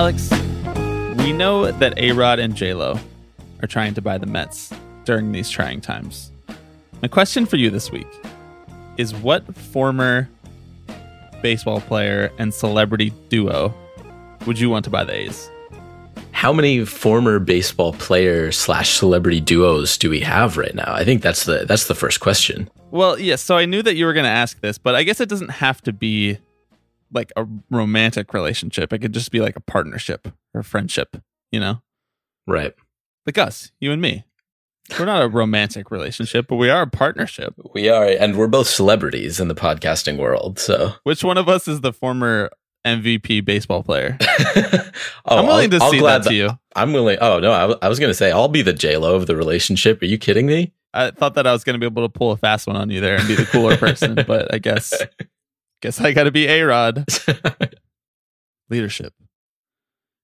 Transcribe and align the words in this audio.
Alex, 0.00 0.30
we 1.18 1.30
know 1.30 1.70
that 1.70 1.92
A 1.98 2.12
Rod 2.12 2.38
and 2.38 2.54
J 2.54 2.72
Lo 2.72 2.98
are 3.60 3.66
trying 3.66 3.92
to 3.92 4.00
buy 4.00 4.16
the 4.16 4.24
Mets 4.24 4.72
during 5.04 5.30
these 5.30 5.50
trying 5.50 5.82
times. 5.82 6.32
My 7.02 7.08
question 7.08 7.44
for 7.44 7.56
you 7.56 7.68
this 7.68 7.92
week 7.92 8.06
is 8.96 9.14
what 9.14 9.54
former 9.54 10.26
baseball 11.42 11.82
player 11.82 12.32
and 12.38 12.54
celebrity 12.54 13.12
duo 13.28 13.74
would 14.46 14.58
you 14.58 14.70
want 14.70 14.86
to 14.86 14.90
buy 14.90 15.04
the 15.04 15.12
A's? 15.12 15.50
How 16.32 16.50
many 16.50 16.82
former 16.86 17.38
baseball 17.38 17.92
player 17.92 18.52
slash 18.52 18.94
celebrity 18.94 19.42
duos 19.42 19.98
do 19.98 20.08
we 20.08 20.20
have 20.20 20.56
right 20.56 20.74
now? 20.74 20.94
I 20.94 21.04
think 21.04 21.20
that's 21.20 21.44
the 21.44 21.66
that's 21.66 21.88
the 21.88 21.94
first 21.94 22.20
question. 22.20 22.70
Well, 22.90 23.18
yes. 23.18 23.42
So 23.42 23.58
I 23.58 23.66
knew 23.66 23.82
that 23.82 23.96
you 23.96 24.06
were 24.06 24.14
going 24.14 24.24
to 24.24 24.30
ask 24.30 24.62
this, 24.62 24.78
but 24.78 24.94
I 24.94 25.02
guess 25.02 25.20
it 25.20 25.28
doesn't 25.28 25.50
have 25.50 25.82
to 25.82 25.92
be 25.92 26.38
like 27.12 27.32
a 27.36 27.46
romantic 27.70 28.32
relationship. 28.34 28.92
It 28.92 28.98
could 29.00 29.12
just 29.14 29.30
be 29.30 29.40
like 29.40 29.56
a 29.56 29.60
partnership 29.60 30.28
or 30.54 30.62
friendship. 30.62 31.16
You 31.52 31.60
know, 31.60 31.82
Right. 32.46 32.74
like 33.26 33.38
us, 33.38 33.72
you 33.80 33.90
and 33.92 34.00
me. 34.00 34.24
We're 34.98 35.04
not 35.04 35.22
a 35.22 35.28
romantic 35.28 35.90
relationship, 35.90 36.46
but 36.48 36.56
we 36.56 36.68
are 36.70 36.82
a 36.82 36.86
partnership. 36.86 37.54
We 37.74 37.88
are, 37.88 38.04
and 38.04 38.36
we're 38.36 38.48
both 38.48 38.66
celebrities 38.66 39.38
in 39.38 39.46
the 39.48 39.54
podcasting 39.54 40.16
world. 40.16 40.58
So 40.58 40.92
Which 41.04 41.22
one 41.22 41.38
of 41.38 41.48
us 41.48 41.68
is 41.68 41.80
the 41.80 41.92
former 41.92 42.50
MVP 42.84 43.44
baseball 43.44 43.82
player? 43.84 44.16
oh, 44.20 44.90
I'm 45.26 45.46
willing 45.46 45.70
to 45.70 45.80
cede 45.90 46.02
that 46.04 46.22
to 46.24 46.34
you. 46.34 46.50
I'm 46.74 46.92
willing. 46.92 47.18
Oh 47.20 47.38
no, 47.40 47.52
I 47.80 47.88
was 47.88 47.98
going 47.98 48.10
to 48.10 48.14
say 48.14 48.32
I'll 48.32 48.48
be 48.48 48.62
the 48.62 48.72
J 48.72 48.96
Lo 48.96 49.14
of 49.14 49.26
the 49.26 49.36
relationship. 49.36 50.02
Are 50.02 50.06
you 50.06 50.18
kidding 50.18 50.46
me? 50.46 50.72
I 50.92 51.10
thought 51.12 51.34
that 51.34 51.46
I 51.46 51.52
was 51.52 51.62
going 51.62 51.74
to 51.74 51.78
be 51.78 51.86
able 51.86 52.02
to 52.02 52.08
pull 52.08 52.32
a 52.32 52.36
fast 52.36 52.66
one 52.66 52.74
on 52.76 52.90
you 52.90 53.00
there 53.00 53.16
and 53.16 53.28
be 53.28 53.36
the 53.36 53.44
cooler 53.46 53.76
person, 53.76 54.14
but 54.26 54.52
I 54.52 54.58
guess 54.58 54.92
guess 55.80 56.00
I 56.00 56.12
got 56.12 56.24
to 56.24 56.30
be 56.30 56.46
A 56.46 56.62
Rod. 56.62 57.06
Leadership. 58.70 59.14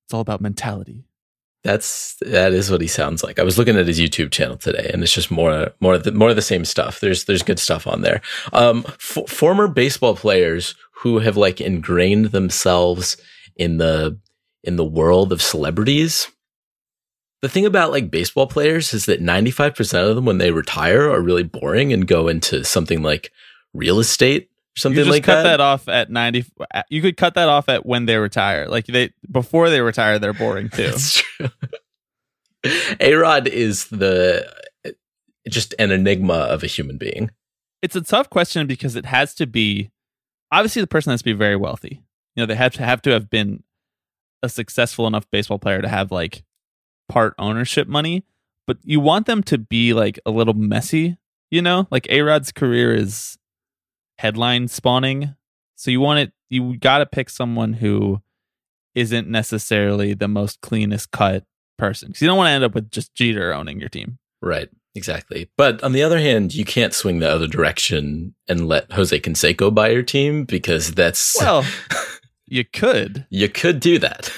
It's 0.07 0.15
all 0.15 0.21
about 0.21 0.41
mentality. 0.41 1.05
That's 1.65 2.15
that 2.21 2.53
is 2.53 2.71
what 2.71 2.81
he 2.81 2.87
sounds 2.87 3.25
like. 3.25 3.41
I 3.41 3.43
was 3.43 3.59
looking 3.59 3.77
at 3.77 3.89
his 3.89 3.99
YouTube 3.99 4.31
channel 4.31 4.57
today, 4.57 4.89
and 4.93 5.03
it's 5.03 5.13
just 5.13 5.33
more 5.33 5.73
more 5.81 5.95
of 5.95 6.05
the, 6.05 6.13
more 6.13 6.31
of 6.31 6.37
the 6.37 6.43
same 6.43 6.65
stuff. 6.65 7.01
There's 7.01 7.25
there's 7.25 7.43
good 7.43 7.59
stuff 7.59 7.89
on 7.89 8.03
there. 8.03 8.21
Um, 8.53 8.85
f- 8.87 9.29
former 9.29 9.67
baseball 9.67 10.15
players 10.15 10.77
who 10.93 11.19
have 11.19 11.37
like 11.37 11.61
ingrained 11.61 12.27
themselves 12.27 13.17
in 13.57 13.79
the 13.79 14.17
in 14.63 14.77
the 14.77 14.85
world 14.85 15.33
of 15.33 15.43
celebrities. 15.43 16.29
The 17.43 17.49
thing 17.49 17.67
about 17.67 17.91
like 17.91 18.11
baseball 18.11 18.47
players 18.47 18.95
is 18.95 19.07
that 19.07 19.21
95% 19.21 20.09
of 20.09 20.17
them 20.17 20.25
when 20.25 20.39
they 20.39 20.51
retire 20.51 21.11
are 21.11 21.21
really 21.21 21.43
boring 21.43 21.93
and 21.93 22.07
go 22.07 22.29
into 22.29 22.65
something 22.65 23.03
like 23.03 23.31
real 23.75 23.99
estate 23.99 24.51
something 24.77 24.99
you 24.99 25.05
just 25.05 25.15
like 25.15 25.25
cut 25.25 25.43
that. 25.43 25.59
that. 25.59 25.61
off 25.61 25.89
at 25.89 26.11
90 26.11 26.45
uh, 26.75 26.83
you 26.89 27.03
could 27.03 27.17
cut 27.17 27.35
that 27.35 27.49
off 27.49 27.69
at 27.69 27.87
when 27.87 28.07
they 28.07 28.17
retire. 28.17 28.69
Like 28.69 28.87
they 28.87 29.11
before 29.31 29.71
they 29.71 29.81
retire 29.81 30.19
they're 30.19 30.33
boring 30.33 30.69
too. 30.69 30.89
That's 30.89 31.13
true. 31.23 31.49
A 33.01 33.15
Rod 33.15 33.47
is 33.47 33.87
the 33.87 34.51
just 35.49 35.75
an 35.79 35.93
enigma 35.93 36.35
of 36.35 36.63
a 36.63 36.67
human 36.67 36.99
being. 36.99 37.31
it's 37.83 37.95
a 37.95 38.01
tough 38.01 38.29
question 38.29 38.67
because 38.67 38.97
it 38.97 39.05
has 39.05 39.35
to 39.35 39.47
be 39.47 39.91
obviously 40.51 40.83
the 40.83 40.89
person 40.89 41.11
has 41.13 41.21
to 41.21 41.25
be 41.25 41.33
very 41.33 41.57
wealthy. 41.57 42.03
You 42.35 42.43
know, 42.43 42.47
they 42.47 42.55
have 42.55 42.73
to 42.75 42.85
have 42.85 43.03
to 43.03 43.11
have 43.11 43.31
been 43.31 43.63
a 44.43 44.49
successful 44.49 45.07
enough 45.07 45.31
baseball 45.31 45.59
player 45.59 45.81
to 45.81 45.89
have 45.89 46.11
like 46.11 46.45
part 47.09 47.35
ownership 47.39 47.89
money, 47.89 48.25
but 48.67 48.79
you 48.83 49.01
want 49.01 49.27
them 49.27 49.43
to 49.45 49.59
be 49.59 49.95
like 49.95 50.19
a 50.27 50.31
little 50.31 50.55
messy, 50.55 51.17
you 51.51 51.63
know? 51.63 51.87
Like 51.91 52.07
A-Rod's 52.11 52.53
career 52.53 52.95
is 52.95 53.39
headline 54.19 54.69
spawning. 54.69 55.35
So 55.77 55.91
you 55.91 56.01
want 56.01 56.21
it 56.21 56.33
you 56.49 56.77
got 56.79 56.99
to 56.99 57.07
pick 57.07 57.29
someone 57.29 57.75
who 57.75 58.21
isn't 58.95 59.29
necessarily 59.29 60.15
the 60.15 60.29
most 60.29 60.61
cleanest 60.61 61.11
cut 61.11 61.45
person. 61.77 62.13
Cuz 62.13 62.23
you 62.23 62.29
don't 62.29 62.39
want 62.39 62.49
to 62.49 62.53
end 62.53 62.65
up 62.65 62.75
with 62.75 62.91
just 62.91 63.15
Jeter 63.15 63.53
owning 63.53 63.81
your 63.81 63.89
team. 63.89 64.19
Right. 64.41 64.69
Exactly. 64.95 65.51
But 65.59 65.83
on 65.83 65.93
the 65.93 66.03
other 66.03 66.19
hand, 66.19 66.55
you 66.55 66.65
can't 66.65 66.95
swing 66.95 67.19
the 67.19 67.29
other 67.29 67.47
direction 67.47 68.35
and 68.49 68.67
let 68.67 68.91
Jose 68.93 69.19
Canseco 69.21 69.75
buy 69.75 69.91
your 69.91 70.03
team 70.03 70.45
because 70.45 70.93
that's 70.93 71.37
Well, 71.41 71.65
you 72.47 72.65
could. 72.65 73.27
you 73.29 73.49
could 73.51 73.81
do 73.81 73.99
that. 73.99 74.33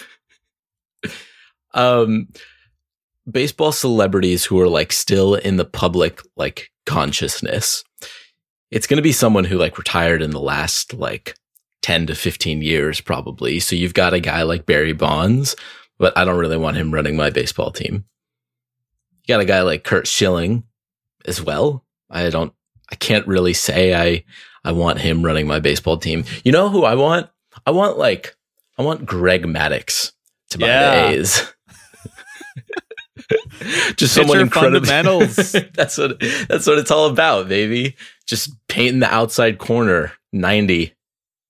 um 1.74 2.28
baseball 3.30 3.72
celebrities 3.72 4.44
who 4.46 4.58
are 4.60 4.68
like 4.68 4.90
still 4.92 5.34
in 5.34 5.56
the 5.56 5.64
public 5.64 6.22
like 6.36 6.70
consciousness. 6.86 7.84
It's 8.70 8.86
going 8.86 8.98
to 8.98 9.02
be 9.02 9.12
someone 9.12 9.44
who 9.44 9.56
like 9.58 9.78
retired 9.78 10.22
in 10.22 10.30
the 10.30 10.40
last 10.40 10.94
like 10.94 11.36
10 11.82 12.06
to 12.08 12.14
15 12.14 12.60
years 12.62 13.00
probably. 13.00 13.60
So 13.60 13.76
you've 13.76 13.94
got 13.94 14.12
a 14.14 14.20
guy 14.20 14.42
like 14.42 14.66
Barry 14.66 14.92
Bonds, 14.92 15.56
but 15.98 16.16
I 16.18 16.24
don't 16.24 16.38
really 16.38 16.56
want 16.58 16.76
him 16.76 16.92
running 16.92 17.16
my 17.16 17.30
baseball 17.30 17.70
team. 17.70 18.04
You 19.24 19.34
got 19.34 19.40
a 19.40 19.44
guy 19.46 19.62
like 19.62 19.84
Curt 19.84 20.06
Schilling 20.06 20.64
as 21.24 21.40
well. 21.42 21.84
I 22.10 22.28
don't 22.30 22.52
I 22.90 22.94
can't 22.94 23.26
really 23.26 23.52
say 23.54 23.94
I 23.94 24.24
I 24.64 24.72
want 24.72 24.98
him 25.00 25.24
running 25.24 25.46
my 25.46 25.60
baseball 25.60 25.96
team. 25.98 26.24
You 26.44 26.52
know 26.52 26.68
who 26.68 26.84
I 26.84 26.94
want? 26.94 27.28
I 27.66 27.70
want 27.70 27.98
like 27.98 28.36
I 28.78 28.82
want 28.82 29.06
Greg 29.06 29.44
Maddux 29.44 30.12
to 30.50 30.58
buy 30.58 30.66
Yeah. 30.66 31.10
the 31.10 31.16
A's. 31.18 31.52
Just 33.96 34.14
someone 34.14 34.40
incredible. 34.40 34.86
fundamentals. 34.86 35.52
that's 35.74 35.98
what 35.98 36.18
that's 36.48 36.66
what 36.66 36.78
it's 36.78 36.90
all 36.90 37.06
about, 37.10 37.48
baby. 37.48 37.96
Just 38.28 38.52
painting 38.68 39.00
the 39.00 39.12
outside 39.12 39.58
corner. 39.58 40.12
Ninety. 40.32 40.94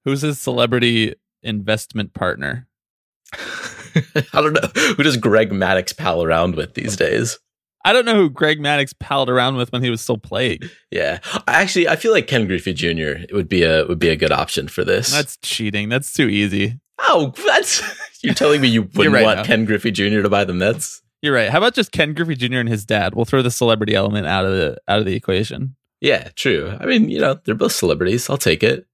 Who's 0.04 0.22
his 0.22 0.40
celebrity 0.40 1.14
investment 1.42 2.14
partner? 2.14 2.66
I 3.34 4.40
don't 4.40 4.54
know 4.54 4.94
who 4.94 5.02
does 5.02 5.16
Greg 5.16 5.50
Maddux 5.50 5.96
pal 5.96 6.22
around 6.22 6.54
with 6.54 6.74
these 6.74 6.96
days. 6.96 7.38
I 7.84 7.92
don't 7.92 8.04
know 8.04 8.14
who 8.14 8.30
Greg 8.30 8.58
Maddux 8.58 8.92
palled 8.98 9.30
around 9.30 9.56
with 9.56 9.72
when 9.72 9.82
he 9.82 9.90
was 9.90 10.00
still 10.00 10.18
playing. 10.18 10.60
Yeah, 10.90 11.20
actually, 11.46 11.88
I 11.88 11.96
feel 11.96 12.12
like 12.12 12.26
Ken 12.26 12.46
Griffey 12.46 12.72
Jr. 12.72 13.24
would 13.32 13.48
be 13.48 13.62
a 13.62 13.86
would 13.86 13.98
be 13.98 14.08
a 14.08 14.16
good 14.16 14.32
option 14.32 14.68
for 14.68 14.84
this. 14.84 15.10
That's 15.10 15.36
cheating. 15.38 15.88
That's 15.88 16.12
too 16.12 16.28
easy. 16.28 16.78
oh, 17.00 17.32
that's 17.46 17.82
you're 18.22 18.34
telling 18.34 18.60
me 18.60 18.68
you 18.68 18.82
wouldn't 18.94 19.14
right, 19.14 19.24
want. 19.24 19.46
Ken 19.46 19.64
Griffey 19.64 19.90
Jr. 19.90 20.22
to 20.22 20.28
buy 20.28 20.44
the 20.44 20.54
Mets? 20.54 21.02
You're 21.22 21.34
right. 21.34 21.50
How 21.50 21.58
about 21.58 21.74
just 21.74 21.90
Ken 21.90 22.14
Griffey 22.14 22.36
Jr. 22.36 22.58
and 22.58 22.68
his 22.68 22.84
dad? 22.84 23.14
We'll 23.14 23.24
throw 23.24 23.42
the 23.42 23.50
celebrity 23.50 23.94
element 23.94 24.26
out 24.26 24.44
of 24.44 24.52
the 24.52 24.78
out 24.86 24.98
of 24.98 25.04
the 25.06 25.14
equation. 25.14 25.76
Yeah, 26.00 26.28
true. 26.36 26.76
I 26.80 26.86
mean, 26.86 27.08
you 27.08 27.18
know, 27.20 27.38
they're 27.44 27.54
both 27.54 27.72
celebrities. 27.72 28.28
I'll 28.30 28.36
take 28.38 28.62
it. 28.62 28.86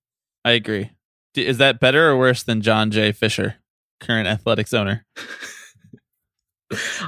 I 0.44 0.52
agree. 0.52 0.90
D- 1.34 1.46
Is 1.46 1.58
that 1.58 1.80
better 1.80 2.08
or 2.08 2.16
worse 2.18 2.42
than 2.42 2.60
John 2.62 2.90
J. 2.90 3.12
Fisher, 3.12 3.56
current 4.00 4.26
athletics 4.28 4.72
owner? 4.72 5.04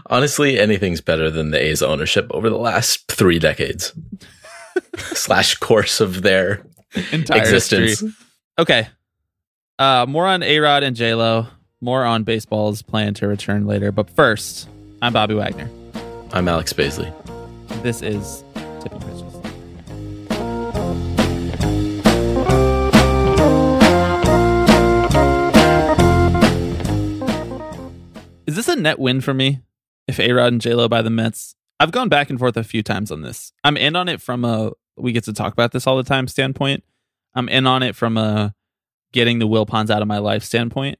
Honestly, 0.06 0.58
anything's 0.58 1.00
better 1.00 1.30
than 1.30 1.50
the 1.50 1.60
A's 1.60 1.82
ownership 1.82 2.26
over 2.30 2.48
the 2.50 2.58
last 2.58 3.10
three 3.10 3.38
decades 3.38 3.92
slash 4.96 5.54
course 5.56 6.00
of 6.00 6.22
their 6.22 6.64
Entire 7.12 7.40
existence. 7.40 7.90
history. 8.00 8.10
Okay. 8.58 8.88
Uh, 9.78 10.06
more 10.08 10.26
on 10.26 10.42
A 10.42 10.58
Rod 10.60 10.82
and 10.82 10.94
J 10.94 11.14
Lo. 11.14 11.46
More 11.80 12.04
on 12.04 12.22
baseball's 12.24 12.80
plan 12.82 13.14
to 13.14 13.26
return 13.28 13.66
later. 13.66 13.92
But 13.92 14.08
first, 14.10 14.68
I'm 15.02 15.12
Bobby 15.12 15.34
Wagner. 15.34 15.68
I'm 16.32 16.48
Alex 16.48 16.72
Baisley. 16.72 17.12
This 17.82 18.02
is 18.02 18.42
net 28.82 28.98
win 28.98 29.20
for 29.20 29.34
me 29.34 29.60
if 30.06 30.18
A 30.20 30.32
Rod 30.32 30.52
and 30.52 30.60
J 30.60 30.74
Lo 30.74 30.88
buy 30.88 31.02
the 31.02 31.10
Mets? 31.10 31.54
I've 31.78 31.92
gone 31.92 32.08
back 32.08 32.30
and 32.30 32.38
forth 32.38 32.56
a 32.56 32.64
few 32.64 32.82
times 32.82 33.10
on 33.10 33.22
this. 33.22 33.52
I'm 33.62 33.76
in 33.76 33.96
on 33.96 34.08
it 34.08 34.20
from 34.20 34.44
a 34.44 34.72
we 34.96 35.12
get 35.12 35.24
to 35.24 35.32
talk 35.32 35.52
about 35.52 35.72
this 35.72 35.86
all 35.86 35.96
the 35.96 36.02
time 36.02 36.26
standpoint. 36.26 36.82
I'm 37.34 37.48
in 37.48 37.66
on 37.66 37.82
it 37.82 37.94
from 37.94 38.16
a 38.16 38.54
getting 39.12 39.38
the 39.38 39.48
Wilpons 39.48 39.90
out 39.90 40.02
of 40.02 40.08
my 40.08 40.18
life 40.18 40.42
standpoint. 40.42 40.98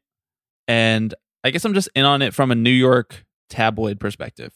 And 0.69 1.15
I 1.45 1.51
guess 1.51 1.65
I'm 1.65 1.75
just 1.75 1.89
in 1.95 2.05
on 2.05 2.23
it 2.23 2.35
from 2.35 2.51
a 2.51 2.55
New 2.55 2.71
York 2.71 3.25
tabloid 3.49 3.99
perspective. 4.01 4.53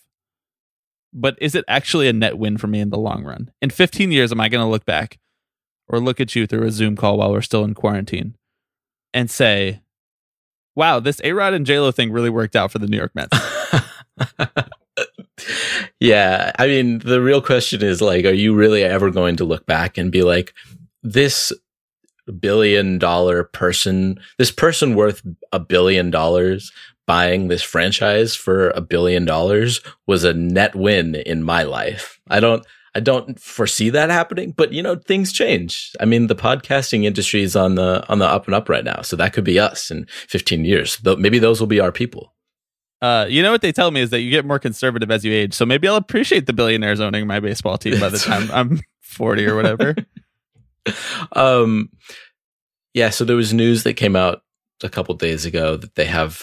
But 1.13 1.37
is 1.41 1.55
it 1.55 1.65
actually 1.69 2.09
a 2.09 2.13
net 2.13 2.39
win 2.39 2.59
for 2.59 2.67
me 2.67 2.81
in 2.81 2.91
the 2.91 2.99
long 2.99 3.25
run? 3.25 3.51
In 3.63 3.71
15 3.71 4.13
years, 4.13 4.31
am 4.31 4.41
I 4.41 4.49
going 4.49 4.65
to 4.65 4.71
look 4.71 4.85
back 4.85 5.19
or 5.89 5.99
look 5.99 6.21
at 6.21 6.37
you 6.37 6.47
through 6.47 6.67
a 6.67 6.71
Zoom 6.71 6.97
call 6.97 7.19
while 7.19 7.33
we're 7.33 7.41
still 7.41 7.65
in 7.65 7.75
quarantine 7.75 8.37
and 9.13 9.31
say, 9.31 9.81
Wow, 10.77 11.01
this 11.01 11.21
A 11.25 11.33
Rod 11.33 11.55
and 11.55 11.67
J 11.67 11.81
Lo 11.81 11.91
thing 11.91 12.13
really 12.13 12.31
worked 12.31 12.57
out 12.57 12.71
for 12.71 12.79
the 12.79 12.87
New 12.87 12.97
York 12.97 13.13
Mets. 13.15 13.37
yeah, 16.01 16.53
I 16.59 16.67
mean, 16.67 17.01
the 17.01 17.21
real 17.21 17.43
question 17.43 17.83
is 17.83 18.01
like, 18.01 18.25
are 18.25 18.33
you 18.33 18.55
really 18.55 18.85
ever 18.85 19.11
going 19.11 19.37
to 19.37 19.45
look 19.45 19.67
back 19.67 19.99
and 19.99 20.13
be 20.13 20.23
like, 20.23 20.55
this 21.03 21.53
billion 22.39 22.99
dollar 22.99 23.45
person, 23.45 24.19
this 24.39 24.51
person 24.51 24.95
worth 24.95 25.23
a 25.53 25.59
billion 25.59 26.11
dollars 26.11 26.73
buying 27.07 27.49
this 27.49 27.63
franchise 27.63 28.37
for 28.37 28.71
a 28.71 28.81
billion 28.81 29.25
dollars 29.25 29.81
was 30.07 30.23
a 30.23 30.33
net 30.33 30.77
win 30.77 31.17
in 31.17 31.43
my 31.43 31.65
life. 31.65 32.21
I 32.29 32.39
don't, 32.39 32.65
I 32.95 33.01
don't 33.01 33.39
foresee 33.39 33.91
that 33.91 34.11
happening, 34.11 34.53
but 34.57 34.73
you 34.73 34.83
know, 34.83 34.97
things 34.97 35.33
change. 35.33 35.93
I 36.01 36.05
mean, 36.05 36.27
the 36.27 36.35
podcasting 36.35 37.05
industry 37.05 37.43
is 37.43 37.55
on 37.55 37.77
the, 37.77 38.05
on 38.09 38.19
the 38.19 38.27
up 38.27 38.47
and 38.47 38.55
up 38.55 38.69
right 38.69 38.85
now. 38.85 39.03
So 39.03 39.17
that 39.17 39.33
could 39.33 39.45
be 39.45 39.59
us 39.59 39.91
in 39.91 40.07
15 40.29 40.65
years. 40.65 40.97
Th- 40.97 41.19
maybe 41.19 41.39
those 41.39 41.61
will 41.61 41.69
be 41.69 41.81
our 41.81 41.93
people. 41.93 42.35
Uh, 43.03 43.27
you 43.29 43.43
know 43.43 43.51
what 43.51 43.63
they 43.63 43.73
tell 43.73 43.91
me 43.91 44.01
is 44.01 44.11
that 44.11 44.21
you 44.21 44.31
get 44.31 44.45
more 44.45 44.59
conservative 44.59 45.11
as 45.11 45.25
you 45.25 45.33
age. 45.33 45.55
So 45.55 45.65
maybe 45.65 45.89
I'll 45.89 45.97
appreciate 45.97 46.47
the 46.47 46.53
billionaires 46.53 47.01
owning 47.01 47.27
my 47.27 47.41
baseball 47.41 47.79
team 47.79 47.99
by 47.99 48.11
the 48.11 48.19
time 48.19 48.51
I'm 48.53 48.81
40 49.01 49.47
or 49.47 49.57
whatever. 49.57 49.95
um, 51.33 51.91
yeah. 52.93 53.11
So 53.11 53.25
there 53.25 53.37
was 53.37 53.55
news 53.55 53.85
that 53.85 53.95
came 53.95 54.17
out 54.17 54.43
a 54.83 54.89
couple 54.89 55.15
days 55.15 55.47
ago 55.47 55.77
that 55.77 55.95
they 55.95 56.07
have 56.07 56.43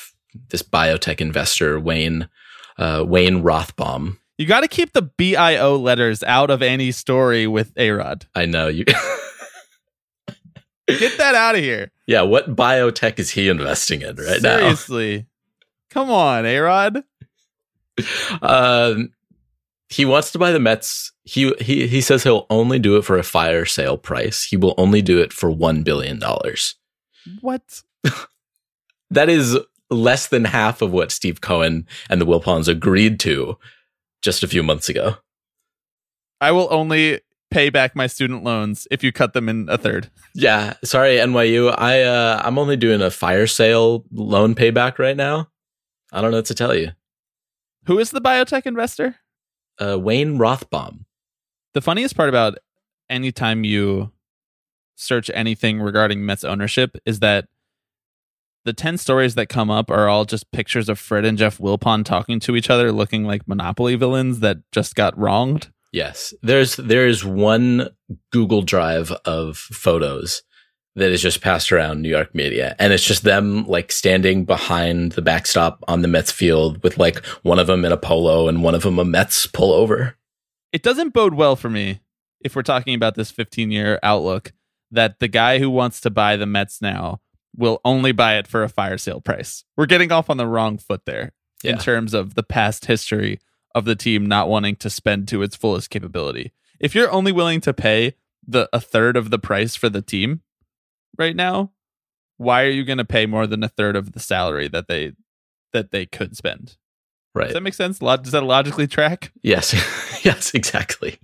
this 0.50 0.63
biotech 0.63 1.21
investor 1.21 1.79
Wayne 1.79 2.29
uh, 2.77 3.03
Wayne 3.07 3.43
Rothbaum. 3.43 4.17
You 4.38 4.45
got 4.45 4.62
to 4.62 4.68
keep 4.68 4.94
the 4.94 5.01
BIO 5.01 5.78
letters 5.78 6.22
out 6.24 6.50
of 6.50 6.62
any 6.62 6.92
story 6.92 7.48
with 7.48 7.74
A 7.75 7.89
Rod. 7.92 8.25
I 8.36 8.45
know 8.45 8.68
you. 8.68 8.86
Get 10.88 11.18
that 11.18 11.36
out 11.36 11.56
of 11.56 11.62
here. 11.62 11.92
Yeah, 12.10 12.22
what 12.22 12.56
biotech 12.56 13.19
is 13.19 13.31
he 13.31 13.50
investing 13.50 14.01
in 14.01 14.16
right 14.16 14.42
now? 14.42 14.60
Seriously. 14.60 15.25
Come 15.89 16.10
on, 16.10 16.45
A 16.45 16.57
Rod. 16.60 17.04
Um, 18.42 19.12
he 19.89 20.06
wants 20.06 20.31
to 20.31 20.39
buy 20.39 20.51
the 20.51 20.60
Mets. 20.62 21.12
He 21.25 21.54
he 21.60 21.86
he 21.88 22.00
says 22.00 22.24
he'll 22.24 22.45
only 22.50 22.80
do 22.80 22.95
it 22.95 23.04
for 23.04 23.18
a 23.18 23.24
fire 23.24 23.66
sale 23.66 23.98
price. 23.98 24.45
He 24.45 24.56
will 24.56 24.74
only 24.78 25.01
do 25.01 25.19
it 25.19 25.34
for 25.34 25.51
one 25.51 25.84
billion 25.84 26.18
dollars. 26.18 26.75
What? 27.42 27.81
that 29.10 29.28
is 29.28 29.57
less 29.89 30.28
than 30.28 30.45
half 30.45 30.81
of 30.81 30.94
what 30.94 31.12
Steve 31.12 31.42
Cohen 31.42 31.86
and 32.10 32.22
the 32.22 32.25
Wilpons 32.25 32.69
agreed 32.69 33.19
to 33.22 33.57
just 34.21 34.43
a 34.43 34.47
few 34.47 34.63
months 34.63 34.89
ago. 34.89 35.15
I 36.41 36.51
will 36.51 36.67
only 36.71 37.21
pay 37.49 37.69
back 37.69 37.95
my 37.95 38.07
student 38.07 38.43
loans 38.43 38.87
if 38.91 39.03
you 39.03 39.11
cut 39.11 39.33
them 39.33 39.47
in 39.49 39.69
a 39.69 39.77
third. 39.77 40.09
Yeah, 40.35 40.73
sorry 40.83 41.15
NYU. 41.15 41.73
I 41.77 42.03
uh 42.03 42.41
I'm 42.43 42.59
only 42.59 42.77
doing 42.77 43.01
a 43.01 43.09
fire 43.09 43.47
sale 43.47 44.05
loan 44.11 44.53
payback 44.55 44.99
right 44.99 45.17
now. 45.17 45.49
I 46.11 46.21
don't 46.21 46.31
know 46.31 46.37
what 46.37 46.45
to 46.45 46.55
tell 46.55 46.75
you. 46.75 46.91
Who 47.85 47.99
is 47.99 48.11
the 48.11 48.21
biotech 48.21 48.65
investor? 48.65 49.15
Uh 49.79 49.97
Wayne 49.99 50.37
Rothbaum. 50.37 51.05
The 51.73 51.81
funniest 51.81 52.15
part 52.15 52.29
about 52.29 52.57
anytime 53.09 53.63
you 53.63 54.11
search 54.95 55.29
anything 55.33 55.79
regarding 55.79 56.25
Mets 56.25 56.43
ownership 56.43 56.97
is 57.05 57.19
that 57.19 57.47
the 58.67 58.73
10 58.73 58.97
stories 58.97 59.35
that 59.35 59.47
come 59.47 59.71
up 59.71 59.89
are 59.89 60.09
all 60.09 60.25
just 60.25 60.51
pictures 60.51 60.89
of 60.89 60.99
Fred 60.99 61.23
and 61.23 61.37
Jeff 61.37 61.57
Wilpon 61.57 62.03
talking 62.03 62.37
to 62.41 62.55
each 62.57 62.69
other 62.69 62.91
looking 62.91 63.23
like 63.23 63.47
Monopoly 63.47 63.95
villains 63.95 64.41
that 64.41 64.57
just 64.73 64.93
got 64.93 65.17
wronged. 65.17 65.71
Yes. 65.93 66.33
There's 66.43 66.75
there 66.75 67.07
is 67.07 67.23
one 67.23 67.89
Google 68.33 68.61
Drive 68.61 69.11
of 69.23 69.57
photos 69.57 70.43
that 70.95 71.11
is 71.11 71.21
just 71.21 71.41
passed 71.41 71.71
around 71.71 72.01
New 72.01 72.09
York 72.09 72.35
media. 72.35 72.75
And 72.77 72.91
it's 72.91 73.05
just 73.05 73.23
them 73.23 73.65
like 73.67 73.91
standing 73.91 74.43
behind 74.43 75.13
the 75.13 75.21
backstop 75.21 75.81
on 75.87 76.01
the 76.01 76.09
Mets 76.09 76.31
field 76.31 76.83
with 76.83 76.97
like 76.97 77.25
one 77.43 77.59
of 77.59 77.67
them 77.67 77.85
in 77.85 77.93
a 77.93 77.97
polo 77.97 78.49
and 78.49 78.63
one 78.63 78.75
of 78.75 78.81
them 78.81 78.99
a 78.99 79.05
Mets 79.05 79.47
pullover. 79.47 80.15
It 80.73 80.83
doesn't 80.83 81.13
bode 81.13 81.35
well 81.35 81.55
for 81.55 81.69
me 81.69 82.01
if 82.41 82.53
we're 82.53 82.63
talking 82.63 82.95
about 82.95 83.15
this 83.15 83.31
15 83.31 83.71
year 83.71 83.97
outlook 84.03 84.51
that 84.91 85.19
the 85.19 85.29
guy 85.29 85.59
who 85.59 85.69
wants 85.69 86.01
to 86.01 86.09
buy 86.09 86.35
the 86.35 86.45
Mets 86.45 86.81
now 86.81 87.21
will 87.57 87.81
only 87.83 88.12
buy 88.12 88.38
it 88.38 88.48
for 88.48 88.63
a 88.63 88.69
fire 88.69 88.98
sale 88.98 89.19
price. 89.19 89.63
We're 89.75 89.88
getting 89.88 90.12
off 90.12 90.30
on 90.30 90.38
the 90.38 90.48
wrong 90.48 90.77
foot 90.77 91.01
there 91.06 91.33
in 91.63 91.77
terms 91.80 92.13
of 92.13 92.36
the 92.36 92.44
past 92.44 92.86
history 92.86 93.39
of 93.74 93.86
the 93.86 93.95
team 93.95 94.25
not 94.25 94.48
wanting 94.48 94.75
to 94.77 94.89
spend 94.89 95.27
to 95.30 95.42
its 95.42 95.56
fullest 95.56 95.89
capability. 95.89 96.54
If 96.80 96.94
you're 96.94 97.12
only 97.12 97.31
willing 97.31 97.62
to 97.62 97.74
pay 97.74 98.13
the 98.48 98.69
a 98.71 98.80
third 98.80 99.18
of 99.18 99.30
the 99.30 99.39
price 99.39 99.75
for 99.75 99.89
the 99.89 100.01
team 100.01 100.42
right 101.18 101.36
now, 101.36 101.71
why 102.38 102.63
are 102.63 102.69
you 102.69 102.83
going 102.83 103.00
to 103.00 103.06
pay 103.06 103.25
more 103.25 103.48
than 103.48 103.63
a 103.63 103.68
third 103.68 103.95
of 103.95 104.12
the 104.13 104.19
salary 104.19 104.68
that 104.68 104.88
they 104.88 105.13
that 105.74 105.92
they 105.92 106.06
could 106.06 106.38
spend? 106.38 106.77
Right. 107.33 107.45
Does 107.45 107.53
that 107.53 107.62
make 107.62 107.74
sense? 107.74 108.00
Does 108.00 108.31
that 108.31 108.44
logically 108.44 108.88
track? 108.88 109.31
Yes. 109.42 109.74
yes, 110.25 110.53
exactly. 110.53 111.19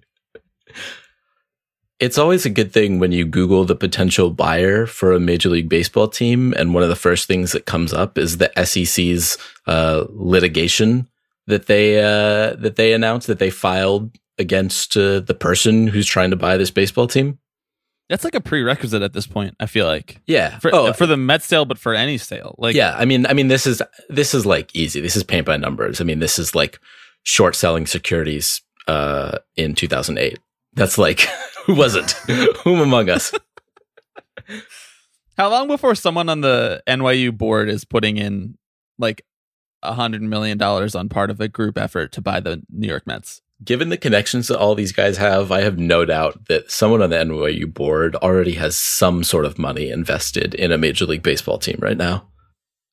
It's 2.03 2.17
always 2.17 2.45
a 2.45 2.49
good 2.49 2.73
thing 2.73 2.99
when 2.99 3.13
you 3.13 3.23
Google 3.23 3.63
the 3.63 3.77
potential 3.77 4.29
buyer 4.29 4.85
for 4.85 5.13
a 5.13 5.21
Major 5.21 5.47
League 5.47 5.69
Baseball 5.69 6.09
team, 6.09 6.53
and 6.57 6.73
one 6.73 6.83
of 6.83 6.89
the 6.89 6.97
first 6.97 7.29
things 7.29 7.53
that 7.53 7.65
comes 7.65 7.93
up 7.93 8.17
is 8.17 8.39
the 8.39 8.51
SEC's 8.65 9.37
uh, 9.67 10.03
litigation 10.09 11.07
that 11.47 11.67
they 11.67 11.99
uh, 12.03 12.55
that 12.57 12.75
they 12.75 12.91
announced 12.91 13.27
that 13.27 13.39
they 13.39 13.49
filed 13.49 14.11
against 14.37 14.97
uh, 14.97 15.21
the 15.21 15.33
person 15.33 15.87
who's 15.87 16.05
trying 16.05 16.31
to 16.31 16.35
buy 16.35 16.57
this 16.57 16.71
baseball 16.71 17.07
team. 17.07 17.39
That's 18.09 18.25
like 18.25 18.35
a 18.35 18.41
prerequisite 18.41 19.01
at 19.01 19.13
this 19.13 19.25
point. 19.25 19.55
I 19.61 19.65
feel 19.65 19.85
like 19.85 20.19
Yeah. 20.27 20.59
for 20.59 20.75
oh, 20.75 20.91
for 20.91 21.05
the 21.05 21.15
Mets 21.15 21.45
sale, 21.45 21.63
but 21.63 21.77
for 21.77 21.93
any 21.93 22.17
sale, 22.17 22.53
like 22.57 22.75
yeah. 22.75 22.97
I 22.97 23.05
mean, 23.05 23.25
I 23.27 23.33
mean, 23.33 23.47
this 23.47 23.65
is 23.65 23.81
this 24.09 24.33
is 24.33 24.45
like 24.45 24.75
easy. 24.75 24.99
This 24.99 25.15
is 25.15 25.23
paint 25.23 25.45
by 25.45 25.55
numbers. 25.55 26.01
I 26.01 26.03
mean, 26.03 26.19
this 26.19 26.37
is 26.37 26.53
like 26.53 26.81
short 27.23 27.55
selling 27.55 27.87
securities 27.87 28.61
uh, 28.89 29.37
in 29.55 29.73
2008. 29.73 30.37
That's 30.75 30.97
like 30.97 31.21
who 31.65 31.75
wasn't? 31.75 32.11
Whom 32.63 32.79
among 32.79 33.09
us? 33.09 33.33
How 35.37 35.49
long 35.49 35.67
before 35.67 35.95
someone 35.95 36.29
on 36.29 36.41
the 36.41 36.83
NYU 36.87 37.35
board 37.35 37.69
is 37.69 37.85
putting 37.85 38.17
in 38.17 38.57
like 38.99 39.25
a 39.81 39.93
hundred 39.93 40.21
million 40.21 40.57
dollars 40.57 40.95
on 40.95 41.09
part 41.09 41.29
of 41.29 41.41
a 41.41 41.47
group 41.47 41.77
effort 41.77 42.11
to 42.13 42.21
buy 42.21 42.39
the 42.39 42.61
New 42.69 42.87
York 42.87 43.07
Mets? 43.07 43.41
Given 43.63 43.89
the 43.89 43.97
connections 43.97 44.49
that 44.49 44.59
all 44.59 44.75
these 44.75 44.91
guys 44.91 45.17
have, 45.17 45.51
I 45.51 45.61
have 45.61 45.79
no 45.79 46.05
doubt 46.05 46.47
that 46.47 46.69
someone 46.69 47.01
on 47.01 47.11
the 47.11 47.15
NYU 47.15 47.73
board 47.73 48.15
already 48.17 48.53
has 48.53 48.75
some 48.75 49.23
sort 49.23 49.45
of 49.45 49.57
money 49.57 49.89
invested 49.89 50.53
in 50.53 50.71
a 50.71 50.77
Major 50.77 51.05
League 51.05 51.23
Baseball 51.23 51.57
team 51.57 51.77
right 51.79 51.97
now. 51.97 52.27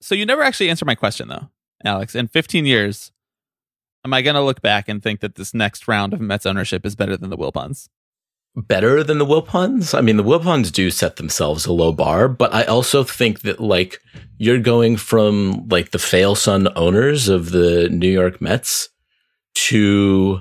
So 0.00 0.15
you 0.15 0.25
never 0.25 0.43
actually 0.43 0.71
answer 0.71 0.85
my 0.85 0.94
question 0.94 1.29
though, 1.29 1.49
Alex. 1.85 2.15
In 2.15 2.29
15 2.29 2.67
years, 2.67 3.11
am 4.04 4.14
I 4.14 4.23
going 4.23 4.35
to 4.35 4.42
look 4.42 4.62
back 4.62 4.88
and 4.88 5.02
think 5.02 5.21
that 5.21 5.35
this 5.35 5.54
next 5.54 5.88
round 5.88 6.12
of 6.12 6.21
Mets 6.21 6.47
ownership 6.47 6.87
is 6.87 6.97
better 6.97 7.16
than 7.16 7.30
the 7.30 7.38
Wilpons? 7.38 7.88
better 8.57 9.02
than 9.04 9.19
the 9.19 9.26
Wilpons. 9.26 9.97
I 9.97 10.00
mean, 10.00 10.16
the 10.16 10.25
Wilpons 10.25 10.73
do 10.73 10.90
set 10.90 11.16
themselves 11.16 11.66
a 11.66 11.73
low 11.73 11.92
bar, 11.92 12.28
but 12.28 12.52
I 12.52 12.64
also 12.64 13.04
think 13.04 13.42
that 13.42 13.61
like 13.61 14.00
you're 14.38 14.59
going 14.59 14.97
from 14.97 15.69
like 15.69 15.90
the 15.90 15.99
fail 15.99 16.35
son 16.35 16.69
owners 16.76 17.28
of 17.28 17.50
the 17.50 17.88
New 17.90 18.11
York 18.11 18.40
Mets 18.40 18.88
to 19.54 20.40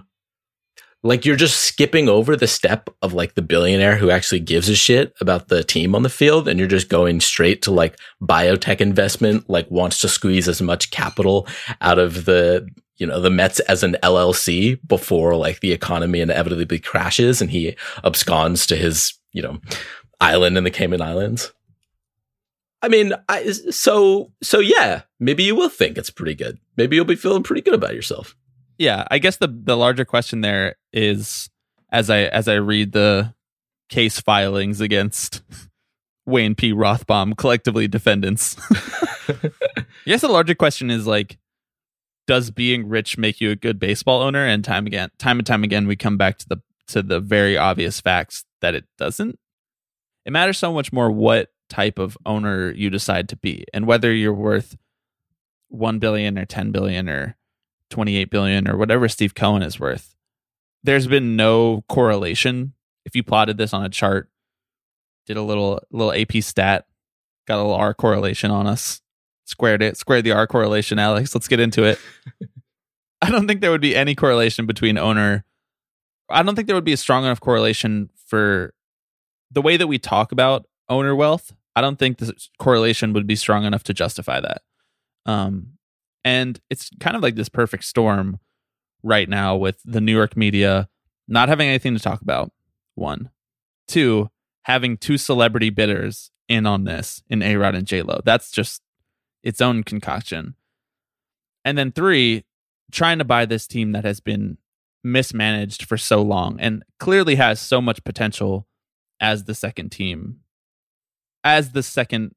like 1.01 1.25
you're 1.25 1.35
just 1.35 1.61
skipping 1.61 2.09
over 2.09 2.35
the 2.35 2.47
step 2.47 2.89
of 3.01 3.13
like 3.13 3.35
the 3.35 3.41
billionaire 3.41 3.95
who 3.95 4.09
actually 4.09 4.41
gives 4.41 4.67
a 4.67 4.75
shit 4.75 5.13
about 5.21 5.47
the 5.47 5.63
team 5.63 5.95
on 5.95 6.03
the 6.03 6.09
field 6.09 6.47
and 6.47 6.59
you're 6.59 6.67
just 6.67 6.89
going 6.89 7.21
straight 7.21 7.61
to 7.61 7.71
like 7.71 7.97
biotech 8.21 8.81
investment 8.81 9.49
like 9.49 9.69
wants 9.71 10.01
to 10.01 10.09
squeeze 10.09 10.49
as 10.49 10.61
much 10.61 10.91
capital 10.91 11.47
out 11.79 11.99
of 11.99 12.25
the 12.25 12.67
you 12.99 13.07
know 13.07 13.19
the 13.19 13.29
Mets 13.29 13.59
as 13.61 13.81
an 13.81 13.97
LLC 14.03 14.79
before 14.87 15.35
like 15.35 15.61
the 15.61 15.71
economy 15.71 16.19
inevitably 16.19 16.79
crashes 16.79 17.41
and 17.41 17.49
he 17.49 17.75
absconds 18.03 18.67
to 18.67 18.75
his 18.75 19.13
you 19.31 19.41
know 19.41 19.59
island 20.21 20.57
in 20.57 20.63
the 20.63 20.71
Cayman 20.71 21.01
Islands. 21.01 21.51
I 22.81 22.87
mean, 22.87 23.13
I 23.27 23.51
so 23.51 24.31
so 24.41 24.59
yeah, 24.59 25.01
maybe 25.19 25.43
you 25.43 25.55
will 25.55 25.69
think 25.69 25.97
it's 25.97 26.09
pretty 26.09 26.35
good. 26.35 26.59
Maybe 26.77 26.95
you'll 26.95 27.05
be 27.05 27.15
feeling 27.15 27.43
pretty 27.43 27.61
good 27.61 27.73
about 27.73 27.95
yourself. 27.95 28.35
Yeah, 28.77 29.05
I 29.09 29.17
guess 29.17 29.37
the 29.37 29.47
the 29.47 29.75
larger 29.75 30.05
question 30.05 30.41
there 30.41 30.75
is 30.93 31.49
as 31.91 32.09
I 32.09 32.23
as 32.23 32.47
I 32.47 32.55
read 32.55 32.91
the 32.91 33.33
case 33.89 34.19
filings 34.21 34.79
against 34.79 35.41
Wayne 36.25 36.55
P. 36.55 36.71
Rothbaum, 36.71 37.35
collectively 37.35 37.87
defendants. 37.87 38.55
I 38.71 39.85
guess 40.05 40.21
the 40.21 40.29
larger 40.29 40.55
question 40.55 40.89
is 40.89 41.05
like, 41.07 41.37
does 42.29 42.51
being 42.51 42.88
rich 42.88 43.17
make 43.17 43.41
you 43.41 43.50
a 43.50 43.55
good 43.55 43.79
baseball 43.79 44.21
owner? 44.21 44.45
And 44.45 44.63
time 44.63 44.86
again, 44.86 45.09
time 45.17 45.39
and 45.39 45.48
time 45.48 45.63
again, 45.63 45.88
we 45.88 45.95
come 45.95 46.15
back 46.15 46.38
to 46.38 46.48
the 46.48 46.62
to 46.89 47.01
the 47.01 47.19
very 47.19 47.57
obvious 47.57 48.00
facts 48.00 48.45
that 48.62 48.75
it 48.75 48.86
doesn't. 49.00 49.39
It 50.25 50.31
matters 50.31 50.59
so 50.59 50.71
much 50.71 50.93
more 50.93 51.09
what 51.09 51.50
type 51.69 51.98
of 51.98 52.19
owner 52.27 52.69
you 52.69 52.91
decide 52.91 53.29
to 53.29 53.36
be, 53.36 53.65
and 53.74 53.88
whether 53.88 54.13
you're 54.13 54.31
worth 54.31 54.77
one 55.69 55.98
billion 55.98 56.38
or 56.38 56.45
ten 56.45 56.71
billion 56.71 57.09
or 57.09 57.36
twenty 57.89 58.15
eight 58.15 58.29
billion 58.29 58.67
or 58.67 58.77
whatever 58.77 59.09
Steve 59.09 59.33
Cohen 59.33 59.63
is 59.63 59.79
worth. 59.79 60.13
There's 60.83 61.07
been 61.07 61.36
no 61.36 61.83
correlation. 61.89 62.74
If 63.05 63.15
you 63.15 63.24
plotted 63.24 63.57
this 63.57 63.74
on 63.74 63.83
a 63.83 63.89
chart, 63.89 64.29
did 65.25 65.36
a 65.36 65.41
little 65.41 65.81
little 65.89 66.13
AP 66.13 66.43
stat, 66.43 66.86
got 67.48 67.55
a 67.55 67.63
little 67.63 67.74
R 67.74 67.95
correlation 67.95 68.51
on 68.51 68.67
us 68.67 69.01
Squared 69.49 69.81
it. 69.81 69.97
Squared 69.97 70.25
the 70.25 70.31
R 70.31 70.45
correlation, 70.45 70.99
Alex. 70.99 71.33
Let's 71.33 71.47
get 71.47 71.59
into 71.59 71.83
it. 71.83 71.99
I 73.21 73.31
don't 73.31 73.47
think 73.47 73.61
there 73.61 73.71
would 73.71 73.81
be 73.81 73.95
any 73.95 74.13
correlation 74.13 74.67
between 74.67 74.95
owner. 74.99 75.43
I 76.29 76.43
don't 76.43 76.55
think 76.55 76.67
there 76.67 76.75
would 76.75 76.85
be 76.85 76.93
a 76.93 76.97
strong 76.97 77.23
enough 77.23 77.39
correlation 77.39 78.11
for 78.27 78.75
the 79.49 79.63
way 79.63 79.75
that 79.75 79.87
we 79.87 79.97
talk 79.97 80.31
about 80.31 80.67
owner 80.87 81.15
wealth. 81.15 81.51
I 81.75 81.81
don't 81.81 81.97
think 81.97 82.19
the 82.19 82.31
correlation 82.59 83.11
would 83.13 83.25
be 83.25 83.35
strong 83.35 83.65
enough 83.65 83.83
to 83.85 83.93
justify 83.93 84.39
that. 84.39 84.61
Um, 85.25 85.79
and 86.23 86.59
it's 86.69 86.91
kind 86.99 87.15
of 87.15 87.23
like 87.23 87.33
this 87.33 87.49
perfect 87.49 87.85
storm 87.85 88.39
right 89.01 89.27
now 89.27 89.55
with 89.55 89.79
the 89.83 89.99
New 89.99 90.13
York 90.13 90.37
media 90.37 90.89
not 91.27 91.49
having 91.49 91.67
anything 91.67 91.95
to 91.95 91.99
talk 91.99 92.21
about. 92.21 92.51
One, 92.93 93.31
two, 93.87 94.29
having 94.63 94.95
two 94.95 95.17
celebrity 95.17 95.71
bidders 95.71 96.29
in 96.47 96.67
on 96.67 96.83
this 96.83 97.23
in 97.29 97.41
A 97.41 97.55
Rod 97.55 97.73
and 97.73 97.87
J 97.87 98.03
Lo. 98.03 98.21
That's 98.23 98.51
just 98.51 98.83
its 99.43 99.62
own 99.62 99.84
concoction. 99.84 100.55
And 101.65 101.77
then 101.77 101.91
three, 101.91 102.46
trying 102.91 103.19
to 103.19 103.25
buy 103.25 103.46
this 103.46 103.67
team 103.67 103.91
that 103.91 104.05
has 104.05 104.19
been 104.19 104.58
mismanaged 105.03 105.86
for 105.86 105.98
so 105.98 106.22
long 106.22 106.60
and 106.60 106.84
clearly 107.00 107.36
has 107.36 107.60
so 107.60 107.81
much 107.81 108.03
potential 108.03 108.67
as 109.19 109.46
the 109.46 109.55
second 109.55 109.91
team. 109.91 110.39
As 111.43 111.72
the 111.72 111.84
second 111.84 112.36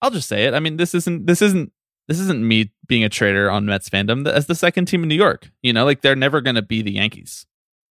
I'll 0.00 0.10
just 0.10 0.28
say 0.28 0.44
it. 0.44 0.54
I 0.54 0.60
mean, 0.60 0.76
this 0.76 0.94
isn't 0.94 1.26
this 1.26 1.42
isn't 1.42 1.72
this 2.06 2.20
isn't 2.20 2.46
me 2.46 2.72
being 2.86 3.04
a 3.04 3.08
traitor 3.08 3.50
on 3.50 3.66
Mets 3.66 3.88
fandom. 3.88 4.26
As 4.28 4.46
the 4.46 4.54
second 4.54 4.86
team 4.86 5.02
in 5.02 5.08
New 5.08 5.14
York, 5.14 5.50
you 5.62 5.72
know, 5.72 5.84
like 5.84 6.02
they're 6.02 6.16
never 6.16 6.40
going 6.40 6.56
to 6.56 6.62
be 6.62 6.82
the 6.82 6.92
Yankees, 6.92 7.46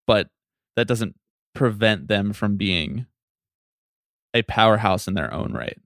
but 0.06 0.30
that 0.76 0.88
doesn't 0.88 1.16
prevent 1.54 2.08
them 2.08 2.34
from 2.34 2.56
being 2.56 3.06
a 4.34 4.42
powerhouse 4.44 5.08
in 5.08 5.14
their 5.14 5.34
own 5.34 5.54
right. 5.54 5.78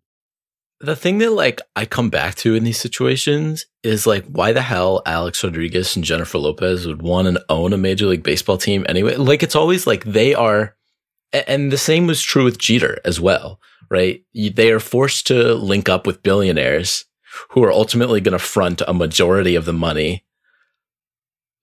The 0.83 0.95
thing 0.95 1.19
that 1.19 1.31
like 1.31 1.61
I 1.75 1.85
come 1.85 2.09
back 2.09 2.35
to 2.35 2.55
in 2.55 2.63
these 2.63 2.79
situations 2.79 3.67
is 3.83 4.07
like 4.07 4.25
why 4.25 4.51
the 4.51 4.63
hell 4.63 5.03
Alex 5.05 5.43
Rodriguez 5.43 5.95
and 5.95 6.03
Jennifer 6.03 6.39
Lopez 6.39 6.87
would 6.87 7.03
want 7.03 7.27
and 7.27 7.37
own 7.49 7.71
a 7.71 7.77
major 7.77 8.07
league 8.07 8.23
baseball 8.23 8.57
team 8.57 8.85
anyway. 8.89 9.15
Like 9.15 9.43
it's 9.43 9.55
always 9.55 9.85
like 9.85 10.03
they 10.05 10.33
are 10.33 10.75
and 11.31 11.71
the 11.71 11.77
same 11.77 12.07
was 12.07 12.21
true 12.21 12.43
with 12.43 12.57
Jeter 12.57 12.99
as 13.05 13.21
well, 13.21 13.59
right? 13.89 14.23
They 14.33 14.71
are 14.71 14.79
forced 14.79 15.27
to 15.27 15.53
link 15.53 15.87
up 15.87 16.07
with 16.07 16.23
billionaires 16.23 17.05
who 17.49 17.63
are 17.63 17.71
ultimately 17.71 18.19
going 18.19 18.33
to 18.33 18.39
front 18.39 18.81
a 18.87 18.93
majority 18.93 19.55
of 19.55 19.65
the 19.65 19.73
money 19.73 20.25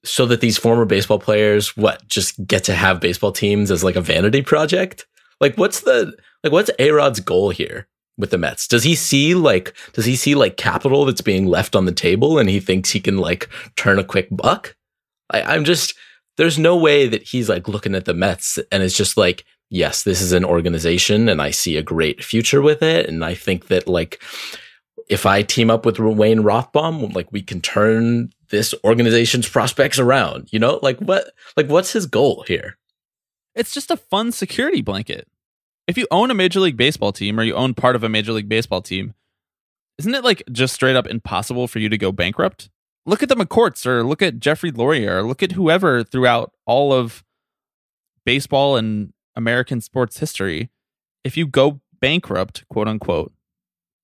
so 0.05 0.27
that 0.27 0.41
these 0.41 0.57
former 0.57 0.85
baseball 0.85 1.19
players 1.19 1.77
what 1.77 2.07
just 2.07 2.47
get 2.47 2.65
to 2.65 2.75
have 2.75 3.01
baseball 3.01 3.33
teams 3.33 3.71
as 3.71 3.83
like 3.83 3.97
a 3.97 4.01
vanity 4.01 4.43
project 4.43 5.07
like 5.41 5.57
what's 5.57 5.81
the 5.81 6.15
like 6.45 6.53
what's 6.53 6.71
a-rod's 6.79 7.21
goal 7.21 7.51
here 7.51 7.89
with 8.19 8.31
the 8.31 8.39
mets 8.39 8.67
does 8.67 8.85
he 8.85 8.95
see 8.95 9.35
like 9.35 9.75
does 9.93 10.05
he 10.05 10.17
see 10.17 10.35
like 10.35 10.57
capital 10.57 11.05
that's 11.05 11.21
being 11.21 11.47
left 11.47 11.75
on 11.75 11.85
the 11.85 11.93
table 11.93 12.39
and 12.39 12.51
he 12.51 12.61
thinks 12.61 12.91
he 12.91 13.01
can 13.01 13.19
like 13.19 13.49
turn 13.77 13.99
a 13.99 14.05
quick 14.05 14.29
buck 14.31 14.77
I, 15.31 15.43
i'm 15.43 15.65
just 15.65 15.95
there's 16.37 16.59
no 16.59 16.77
way 16.77 17.07
that 17.07 17.23
he's 17.23 17.49
like 17.49 17.69
looking 17.69 17.95
at 17.95 18.05
the 18.05 18.15
mets 18.15 18.59
and 18.71 18.83
it's 18.83 18.97
just 18.97 19.17
like 19.17 19.45
yes 19.71 20.03
this 20.03 20.21
is 20.21 20.33
an 20.33 20.45
organization 20.45 21.29
and 21.29 21.41
i 21.41 21.51
see 21.51 21.77
a 21.77 21.83
great 21.83 22.23
future 22.25 22.61
with 22.61 22.83
it 22.83 23.09
and 23.09 23.25
i 23.25 23.35
think 23.35 23.69
that 23.69 23.87
like 23.87 24.21
if 25.09 25.25
I 25.25 25.43
team 25.43 25.71
up 25.71 25.87
with 25.87 25.99
Wayne 25.99 26.43
Rothbaum, 26.43 27.15
like 27.15 27.33
we 27.33 27.43
can 27.43 27.61
turn 27.61 28.31
this 28.51 28.75
organization's 28.85 29.49
prospects 29.49 29.99
around. 29.99 30.49
You 30.53 30.59
know, 30.59 30.79
like 30.83 30.99
what, 30.99 31.31
like 31.57 31.69
what's 31.69 31.93
his 31.93 32.07
goal 32.07 32.45
here? 32.47 32.77
It's 33.55 33.73
just 33.73 33.91
a 33.91 33.97
fun 33.97 34.33
security 34.33 34.83
blanket. 34.83 35.27
If 35.89 35.97
you 35.97 36.07
own 36.11 36.31
a 36.31 36.35
major 36.35 36.61
league 36.61 36.77
baseball 36.77 37.13
team 37.13 37.41
or 37.41 37.43
you 37.43 37.55
own 37.55 37.73
part 37.73 37.97
of 37.97 38.05
a 38.05 38.11
major 38.11 38.33
league 38.33 38.49
baseball 38.49 38.83
team, 38.83 39.15
isn't 39.97 40.15
it 40.15 40.23
like 40.23 40.43
just 40.53 40.75
straight 40.75 40.97
up 40.97 41.07
impossible 41.07 41.67
for 41.67 41.79
you 41.79 41.89
to 41.89 41.97
go 41.97 42.13
bankrupt? 42.13 42.69
Look 43.07 43.23
at 43.23 43.31
the 43.31 43.35
McCourts 43.35 43.87
or 43.87 44.05
look 44.05 44.21
at 44.21 44.39
Jeffrey 44.39 44.71
Loria 44.71 45.17
or 45.17 45.23
look 45.23 45.43
at 45.43 45.53
whoever 45.53 46.05
throughout 46.05 46.53
all 46.67 46.93
of 46.93 47.25
baseball 48.27 48.77
and 48.77 49.15
American 49.35 49.81
sports 49.81 50.19
history. 50.19 50.69
If 51.25 51.39
you 51.39 51.47
go 51.47 51.81
bankrupt, 52.01 52.69
quote 52.69 52.87
unquote, 52.87 53.33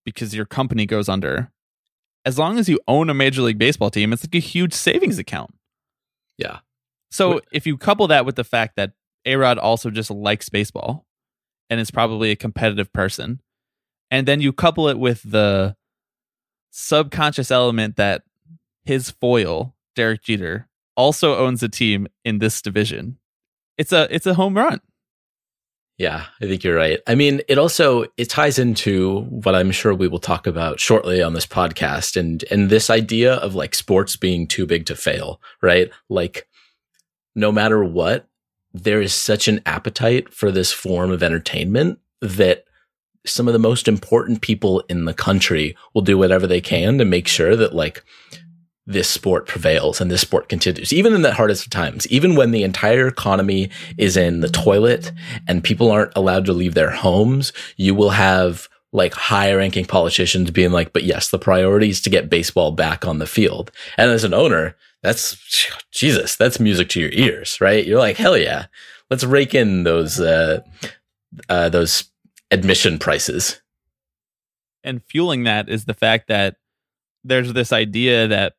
because 0.07 0.35
your 0.35 0.47
company 0.47 0.87
goes 0.87 1.11
under, 1.11 1.53
as 2.25 2.38
long 2.38 2.59
as 2.59 2.67
you 2.67 2.81
own 2.88 3.11
a 3.11 3.14
major 3.14 3.43
league 3.43 3.59
baseball 3.59 3.91
team, 3.91 4.11
it's 4.14 4.25
like 4.25 4.35
a 4.35 4.38
huge 4.38 4.73
savings 4.73 5.19
account. 5.19 5.55
Yeah. 6.38 6.61
So 7.11 7.43
if 7.53 7.67
you 7.67 7.76
couple 7.76 8.07
that 8.09 8.25
with 8.25 8.37
the 8.37 8.43
fact 8.43 8.76
that 8.76 8.93
Arod 9.26 9.59
also 9.59 9.91
just 9.91 10.11
likes 10.11 10.49
baseball 10.49 11.05
and 11.71 11.80
is 11.80 11.90
probably 11.90 12.30
a 12.30 12.37
competitive 12.37 12.92
person, 12.92 13.40
and 14.11 14.26
then 14.26 14.40
you 14.40 14.52
couple 14.52 14.88
it 14.88 14.99
with 14.99 15.23
the 15.23 15.76
subconscious 16.71 17.50
element 17.50 17.97
that 17.97 18.23
his 18.85 19.11
foil, 19.11 19.75
Derek 19.97 20.23
Jeter, 20.23 20.68
also 20.97 21.37
owns 21.37 21.62
a 21.62 21.68
team 21.68 22.06
in 22.25 22.38
this 22.38 22.61
division. 22.61 23.18
It's 23.78 23.92
a 23.92 24.06
it's 24.14 24.26
a 24.26 24.35
home 24.35 24.56
run. 24.56 24.80
Yeah, 25.97 26.25
I 26.40 26.47
think 26.47 26.64
you're 26.64 26.75
right. 26.75 27.00
I 27.06 27.14
mean, 27.14 27.40
it 27.49 27.56
also 27.56 28.06
it 28.16 28.28
ties 28.28 28.59
into 28.59 29.21
what 29.23 29.54
I'm 29.54 29.71
sure 29.71 29.94
we 29.94 30.09
will 30.09 30.18
talk 30.18 30.47
about 30.47 30.80
shortly 30.80 31.23
on 31.23 31.35
this 31.35 31.47
podcast 31.47 32.16
and 32.16 32.44
and 32.50 32.68
this 32.68 32.90
idea 32.90 33.35
of 33.35 33.54
like 33.54 33.75
sports 33.75 34.16
being 34.16 34.49
too 34.49 34.66
big 34.66 34.87
to 34.87 34.97
fail, 34.97 35.40
right? 35.62 35.90
Like 36.09 36.49
no 37.37 37.52
matter 37.52 37.85
what, 37.85 38.28
there 38.75 39.00
is 39.00 39.14
such 39.14 39.47
an 39.47 39.61
appetite 39.64 40.35
for 40.35 40.50
this 40.50 40.73
form 40.73 41.11
of 41.11 41.23
entertainment 41.23 42.00
that 42.21 42.64
some 43.25 43.47
of 43.47 43.54
the 43.54 43.59
most 43.59 43.88
important 43.88 44.43
people 44.43 44.81
in 44.88 45.04
the 45.04 45.14
country 45.14 45.76
will 45.95 46.02
do 46.02 46.19
whatever 46.19 46.47
they 46.47 46.61
can 46.61 46.99
to 46.99 47.04
make 47.04 47.28
sure 47.28 47.57
that 47.57 47.75
like 47.75 48.04
this 48.87 49.09
sport 49.09 49.47
prevails 49.47 50.00
and 50.00 50.11
this 50.11 50.21
sport 50.21 50.49
continues, 50.49 50.93
even 50.93 51.14
in 51.14 51.23
the 51.23 51.33
hardest 51.33 51.64
of 51.64 51.71
times, 51.71 52.07
even 52.09 52.37
when 52.37 52.50
the 52.50 52.64
entire 52.64 53.07
economy 53.07 53.71
is 53.97 54.16
in 54.16 54.40
the 54.40 54.49
toilet 54.49 55.11
and 55.49 55.64
people 55.64 55.90
aren't 55.90 56.12
allowed 56.14 56.45
to 56.45 56.52
leave 56.52 56.75
their 56.75 56.90
homes, 56.90 57.52
you 57.76 57.95
will 57.95 58.11
have 58.11 58.69
like 58.95 59.13
high 59.13 59.53
ranking 59.53 59.85
politicians 59.85 60.53
being 60.53 60.71
like, 60.71 60.93
but 60.93 61.03
yes, 61.03 61.29
the 61.29 61.39
priority 61.39 61.91
is 61.91 62.01
to 62.01 62.09
get 62.09 62.31
baseball 62.31 62.71
back 62.71 63.05
on 63.05 63.19
the 63.19 63.27
field. 63.27 63.73
And 63.99 64.11
as 64.11 64.23
an 64.23 64.33
owner, 64.33 64.77
that's 65.03 65.37
Jesus, 65.91 66.37
that's 66.37 66.61
music 66.61 66.89
to 66.91 67.01
your 67.01 67.11
ears, 67.11 67.61
right? 67.61 67.85
You're 67.85 67.99
like, 67.99 68.17
hell 68.17 68.39
yeah, 68.39 68.67
let's 69.11 69.25
rake 69.25 69.53
in 69.53 69.83
those, 69.83 70.21
uh, 70.21 70.61
uh, 71.49 71.69
those 71.71 72.05
admission 72.53 73.01
prices. 73.01 73.61
And 74.85 75.03
fueling 75.03 75.43
that 75.43 75.69
is 75.69 75.87
the 75.87 75.95
fact 75.95 76.29
that 76.29 76.57
there's 77.25 77.53
this 77.53 77.73
idea 77.73 78.29
that 78.29 78.55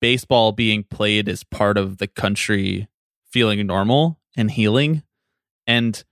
baseball 0.00 0.52
being 0.52 0.82
played 0.82 1.28
is 1.28 1.44
part 1.44 1.76
of 1.76 1.98
the 1.98 2.06
country 2.06 2.88
feeling 3.30 3.66
normal 3.66 4.18
and 4.34 4.50
healing. 4.50 5.02
And 5.66 6.02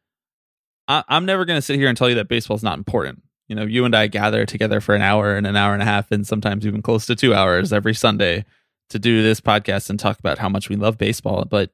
I, 0.88 1.04
am 1.08 1.24
never 1.24 1.46
going 1.46 1.56
to 1.56 1.62
sit 1.62 1.76
here 1.76 1.88
and 1.88 1.96
tell 1.96 2.10
you 2.10 2.16
that 2.16 2.28
baseball 2.28 2.56
is 2.56 2.62
not 2.62 2.76
important. 2.76 3.22
You 3.48 3.54
know, 3.54 3.64
you 3.64 3.84
and 3.84 3.94
I 3.94 4.08
gather 4.08 4.44
together 4.44 4.80
for 4.80 4.94
an 4.94 5.02
hour 5.02 5.36
and 5.36 5.46
an 5.46 5.56
hour 5.56 5.72
and 5.72 5.82
a 5.82 5.86
half, 5.86 6.10
and 6.10 6.26
sometimes 6.26 6.66
even 6.66 6.82
close 6.82 7.06
to 7.06 7.14
two 7.14 7.34
hours 7.34 7.72
every 7.72 7.94
Sunday 7.94 8.44
to 8.90 8.98
do 8.98 9.22
this 9.22 9.40
podcast 9.40 9.90
and 9.90 9.98
talk 9.98 10.18
about 10.18 10.38
how 10.38 10.48
much 10.48 10.68
we 10.68 10.76
love 10.76 10.98
baseball. 10.98 11.44
But 11.44 11.70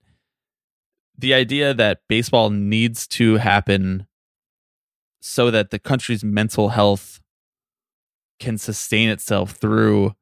the 1.16 1.34
idea 1.34 1.74
that 1.74 2.00
baseball 2.08 2.50
needs 2.50 3.06
to 3.06 3.36
happen 3.36 4.06
so 5.20 5.50
that 5.50 5.70
the 5.70 5.78
country's 5.78 6.24
mental 6.24 6.70
health 6.70 7.20
can 8.40 8.58
sustain 8.58 9.08
itself 9.08 9.52
through 9.52 10.14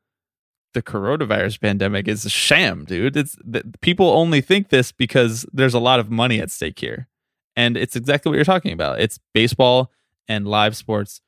the 0.74 0.82
coronavirus 0.82 1.60
pandemic 1.60 2.06
is 2.06 2.24
a 2.24 2.30
sham, 2.30 2.84
dude. 2.84 3.16
It's 3.16 3.36
people 3.80 4.10
only 4.10 4.40
think 4.40 4.68
this 4.68 4.92
because 4.92 5.46
there's 5.52 5.74
a 5.74 5.80
lot 5.80 5.98
of 5.98 6.10
money 6.10 6.40
at 6.40 6.50
stake 6.50 6.78
here. 6.78 7.08
And 7.56 7.76
it's 7.76 7.96
exactly 7.96 8.30
what 8.30 8.36
you're 8.36 8.44
talking 8.44 8.72
about. 8.72 9.00
It's 9.00 9.18
baseball 9.34 9.90
and 10.28 10.46
live 10.46 10.76
sports 10.76 11.20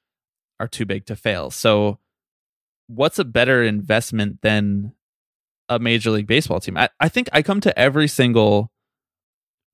are 0.63 0.69
too 0.69 0.87
big 0.87 1.05
to 1.07 1.17
fail. 1.17 1.51
So 1.51 1.99
what's 2.87 3.19
a 3.19 3.25
better 3.25 3.65
investment 3.65 4.41
than 4.43 4.93
a 5.69 5.81
major 5.81 6.11
league 6.11 6.29
baseball 6.29 6.61
team? 6.61 6.77
I, 6.77 6.89
I 7.01 7.09
think 7.09 7.29
I 7.33 7.43
come 7.43 7.61
to 7.63 7.77
every 7.77 8.07
single 8.07 8.71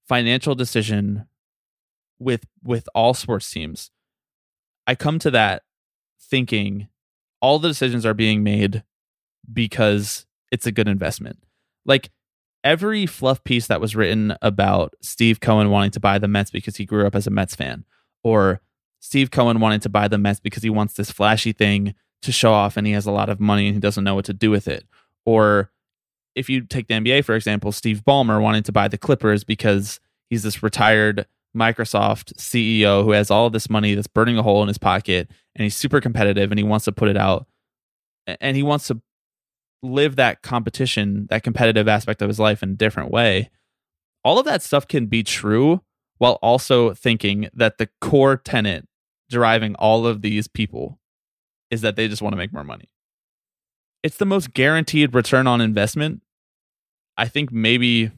financial 0.09 0.55
decision 0.55 1.27
with 2.19 2.45
with 2.63 2.89
all 2.95 3.13
sports 3.13 3.51
teams. 3.51 3.91
I 4.87 4.95
come 4.95 5.19
to 5.19 5.31
that 5.31 5.63
thinking 6.21 6.89
all 7.43 7.59
the 7.59 7.69
decisions 7.69 8.07
are 8.07 8.15
being 8.15 8.43
made 8.43 8.83
because 9.53 10.27
it's 10.51 10.67
a 10.67 10.73
good 10.73 10.89
investment. 10.89 11.39
Like 11.85 12.11
every 12.65 13.05
fluff 13.05 13.45
piece 13.45 13.67
that 13.67 13.81
was 13.81 13.95
written 13.95 14.35
about 14.41 14.95
Steve 15.03 15.41
Cohen 15.41 15.69
wanting 15.69 15.91
to 15.93 16.01
buy 16.01 16.19
the 16.19 16.29
Mets 16.29 16.51
because 16.51 16.77
he 16.77 16.87
grew 16.87 17.07
up 17.07 17.15
as 17.15 17.27
a 17.27 17.31
Mets 17.31 17.55
fan, 17.55 17.85
or 18.25 18.63
Steve 19.01 19.31
Cohen 19.31 19.61
wanted 19.61 19.83
to 19.83 19.89
buy 19.89 20.09
the 20.09 20.19
Mets 20.19 20.41
because 20.41 20.63
he 20.63 20.71
wants 20.71 20.95
this 20.95 21.11
flashy 21.11 21.53
thing 21.53 21.95
to 22.23 22.33
show 22.33 22.53
off 22.53 22.77
and 22.77 22.87
he 22.87 22.93
has 22.93 23.07
a 23.07 23.13
lot 23.13 23.29
of 23.29 23.41
money 23.41 23.67
and 23.67 23.75
he 23.75 23.81
doesn't 23.81 24.05
know 24.05 24.15
what 24.15 24.25
to 24.25 24.33
do 24.33 24.51
with 24.51 24.67
it. 24.67 24.85
Or 25.25 25.71
if 26.35 26.49
you 26.49 26.63
take 26.63 26.89
the 26.89 26.95
NBA, 26.95 27.25
for 27.25 27.35
example, 27.35 27.73
Steve 27.73 28.03
Ballmer 28.07 28.43
wanted 28.43 28.65
to 28.65 28.73
buy 28.73 28.89
the 28.89 28.99
Clippers 28.99 29.45
because 29.45 30.01
he's 30.31 30.43
this 30.43 30.63
retired 30.63 31.27
Microsoft 31.57 32.35
CEO 32.35 33.05
who 33.05 33.13
has 33.13 33.31
all 33.31 33.51
this 33.51 33.71
money 33.71 33.95
that's 33.95 34.07
burning 34.07 34.39
a 34.39 34.43
hole 34.43 34.63
in 34.63 34.69
his 34.69 34.79
pocket 34.79 35.31
and 35.55 35.63
he's 35.63 35.77
super 35.77 36.01
competitive 36.01 36.51
and 36.51 36.59
he 36.59 36.65
wants 36.65 36.85
to 36.85 36.93
put 36.93 37.09
it 37.09 37.17
out 37.17 37.47
and 38.41 38.57
he 38.57 38.63
wants 38.63 38.89
to 38.89 39.01
live 39.83 40.17
that 40.17 40.43
competition, 40.43 41.27
that 41.31 41.43
competitive 41.43 41.89
aspect 41.89 42.21
of 42.21 42.29
his 42.29 42.41
life 42.41 42.63
in 42.63 42.71
a 42.71 42.75
different 42.75 43.11
way. 43.11 43.51
All 44.25 44.39
of 44.39 44.45
that 44.45 44.63
stuff 44.63 44.87
can 44.87 45.07
be 45.07 45.23
true 45.23 45.83
while 46.19 46.39
also 46.43 46.93
thinking 46.95 47.49
that 47.55 47.79
the 47.79 47.89
core 48.01 48.37
tenet 48.37 48.88
driving 49.29 49.75
all 49.77 50.07
of 50.07 50.23
these 50.23 50.49
people 50.49 50.99
is 51.71 51.81
that 51.83 51.97
they 51.97 52.09
just 52.09 52.23
want 52.23 52.33
to 52.33 52.39
make 52.39 52.53
more 52.53 52.65
money. 52.65 52.89
It's 54.03 54.17
the 54.17 54.27
most 54.27 54.55
guaranteed 54.55 55.15
return 55.15 55.47
on 55.47 55.61
investment 55.61 56.23
I 57.19 57.27
think 57.27 57.51
maybe 57.53 58.13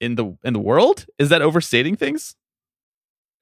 in 0.00 0.16
the 0.16 0.36
in 0.42 0.52
the 0.52 0.58
world. 0.58 1.06
Is 1.18 1.30
that 1.30 1.40
overstating 1.40 1.96
things? 1.96 2.34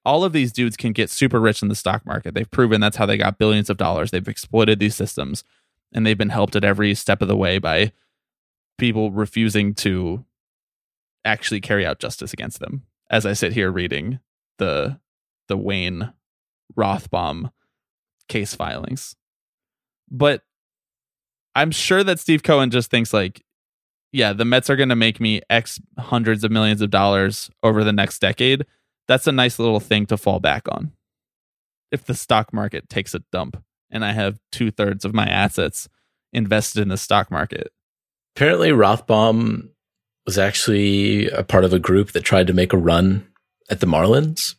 All 0.04 0.22
of 0.22 0.32
these 0.32 0.52
dudes 0.52 0.76
can 0.76 0.92
get 0.92 1.10
super 1.10 1.40
rich 1.40 1.62
in 1.62 1.68
the 1.68 1.74
stock 1.74 2.06
market. 2.06 2.34
They've 2.34 2.50
proven 2.50 2.80
that's 2.80 2.98
how 2.98 3.06
they 3.06 3.16
got 3.16 3.38
billions 3.38 3.70
of 3.70 3.78
dollars. 3.78 4.12
They've 4.12 4.28
exploited 4.28 4.78
these 4.78 4.94
systems 4.94 5.42
and 5.92 6.06
they've 6.06 6.16
been 6.16 6.28
helped 6.28 6.54
at 6.54 6.64
every 6.64 6.94
step 6.94 7.22
of 7.22 7.28
the 7.28 7.36
way 7.36 7.58
by 7.58 7.90
people 8.78 9.10
refusing 9.10 9.74
to 9.74 10.24
actually 11.24 11.60
carry 11.60 11.84
out 11.84 11.98
justice 11.98 12.32
against 12.32 12.60
them. 12.60 12.82
As 13.10 13.24
I 13.26 13.32
sit 13.32 13.54
here 13.54 13.72
reading 13.72 14.20
the 14.58 15.00
the 15.48 15.56
Wayne 15.56 16.12
Rothbaum 16.76 17.50
case 18.28 18.54
filings. 18.54 19.16
But 20.10 20.42
I'm 21.54 21.70
sure 21.70 22.04
that 22.04 22.20
Steve 22.20 22.42
Cohen 22.42 22.70
just 22.70 22.90
thinks 22.90 23.12
like, 23.12 23.42
yeah, 24.12 24.32
the 24.32 24.44
Mets 24.44 24.70
are 24.70 24.76
going 24.76 24.88
to 24.88 24.96
make 24.96 25.20
me 25.20 25.40
X 25.50 25.80
hundreds 25.98 26.44
of 26.44 26.50
millions 26.50 26.80
of 26.80 26.90
dollars 26.90 27.50
over 27.62 27.84
the 27.84 27.92
next 27.92 28.18
decade. 28.20 28.64
That's 29.08 29.26
a 29.26 29.32
nice 29.32 29.58
little 29.58 29.80
thing 29.80 30.06
to 30.06 30.16
fall 30.16 30.40
back 30.40 30.66
on. 30.70 30.92
If 31.92 32.04
the 32.04 32.14
stock 32.14 32.52
market 32.52 32.88
takes 32.88 33.14
a 33.14 33.20
dump 33.30 33.62
and 33.90 34.04
I 34.04 34.12
have 34.12 34.38
two 34.50 34.70
thirds 34.70 35.04
of 35.04 35.14
my 35.14 35.26
assets 35.26 35.88
invested 36.32 36.82
in 36.82 36.88
the 36.88 36.96
stock 36.96 37.30
market. 37.30 37.72
Apparently, 38.34 38.70
Rothbaum 38.70 39.70
was 40.26 40.38
actually 40.38 41.28
a 41.30 41.42
part 41.42 41.64
of 41.64 41.72
a 41.72 41.78
group 41.78 42.12
that 42.12 42.22
tried 42.22 42.48
to 42.48 42.52
make 42.52 42.72
a 42.72 42.78
run 42.78 43.26
at 43.70 43.80
the 43.80 43.86
Marlins. 43.86 44.55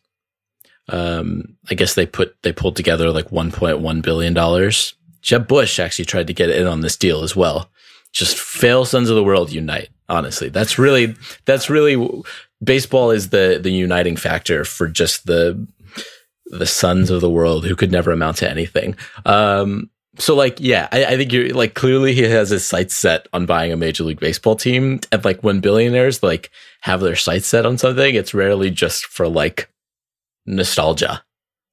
Um, 0.88 1.56
I 1.70 1.74
guess 1.74 1.94
they 1.94 2.06
put 2.06 2.36
they 2.42 2.52
pulled 2.52 2.76
together 2.76 3.10
like 3.10 3.28
1.1 3.28 4.02
billion 4.02 4.34
dollars. 4.34 4.94
Jeb 5.20 5.48
Bush 5.48 5.78
actually 5.78 6.04
tried 6.04 6.28
to 6.28 6.34
get 6.34 6.50
in 6.50 6.66
on 6.66 6.80
this 6.80 6.96
deal 6.96 7.22
as 7.22 7.36
well. 7.36 7.70
Just 8.12 8.38
fail 8.38 8.84
sons 8.84 9.10
of 9.10 9.16
the 9.16 9.24
world 9.24 9.52
unite. 9.52 9.90
Honestly, 10.08 10.48
that's 10.48 10.78
really 10.78 11.14
that's 11.44 11.68
really 11.68 12.22
baseball 12.62 13.10
is 13.10 13.28
the 13.30 13.58
the 13.62 13.70
uniting 13.70 14.16
factor 14.16 14.64
for 14.64 14.88
just 14.88 15.26
the 15.26 15.66
the 16.46 16.66
sons 16.66 17.10
of 17.10 17.20
the 17.20 17.30
world 17.30 17.66
who 17.66 17.76
could 17.76 17.92
never 17.92 18.10
amount 18.10 18.38
to 18.38 18.50
anything. 18.50 18.96
Um, 19.26 19.90
so 20.18 20.34
like, 20.34 20.58
yeah, 20.60 20.88
I, 20.90 21.04
I, 21.04 21.16
think 21.16 21.32
you're 21.32 21.50
like 21.50 21.74
clearly 21.74 22.14
he 22.14 22.22
has 22.22 22.50
his 22.50 22.64
sights 22.64 22.94
set 22.94 23.28
on 23.32 23.46
buying 23.46 23.72
a 23.72 23.76
major 23.76 24.02
league 24.02 24.18
baseball 24.18 24.56
team. 24.56 25.00
And 25.12 25.24
like 25.24 25.42
when 25.42 25.60
billionaires 25.60 26.22
like 26.22 26.50
have 26.80 27.00
their 27.00 27.16
sights 27.16 27.46
set 27.46 27.66
on 27.66 27.78
something, 27.78 28.14
it's 28.14 28.34
rarely 28.34 28.70
just 28.70 29.06
for 29.06 29.28
like 29.28 29.70
nostalgia. 30.48 31.22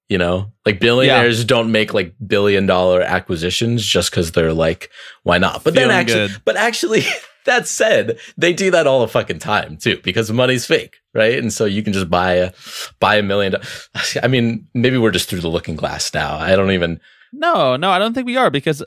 You 0.08 0.20
know, 0.20 0.51
like 0.67 0.79
billionaires 0.79 1.39
yeah. 1.39 1.48
don't 1.48 1.72
make 1.72 1.91
like 1.91 2.13
billion 2.27 2.67
dollar 2.67 3.01
acquisitions 3.01 3.84
just 3.84 4.12
because 4.12 4.34
they're 4.34 4.53
like, 4.53 4.91
why 5.24 5.39
not? 5.39 5.63
But 5.63 5.74
Feeling 5.74 5.89
then 5.89 5.98
actually, 5.98 6.27
good. 6.27 6.41
but 6.46 6.55
actually, 6.58 7.05
that 7.46 7.67
said, 7.67 8.20
they 8.38 8.53
do 8.53 8.70
that 8.70 8.86
all 8.86 9.01
the 9.01 9.08
fucking 9.08 9.39
time 9.39 9.77
too 9.77 10.00
because 10.03 10.32
money's 10.32 10.67
fake, 10.67 10.98
right? 11.15 11.39
And 11.39 11.51
so 11.51 11.65
you 11.65 11.82
can 11.82 11.91
just 11.91 12.08
buy 12.08 12.34
a 12.34 12.53
buy 13.00 13.15
a 13.15 13.24
million. 13.24 13.55
I 14.22 14.27
mean, 14.27 14.67
maybe 14.75 15.00
we're 15.00 15.10
just 15.10 15.27
through 15.27 15.41
the 15.41 15.50
looking 15.50 15.75
glass 15.75 16.13
now. 16.13 16.38
I 16.38 16.55
don't 16.55 16.72
even. 16.72 17.00
No, 17.34 17.75
no, 17.75 17.89
I 17.89 17.98
don't 17.98 18.13
think 18.13 18.27
we 18.27 18.38
are 18.38 18.51
because 18.51 18.84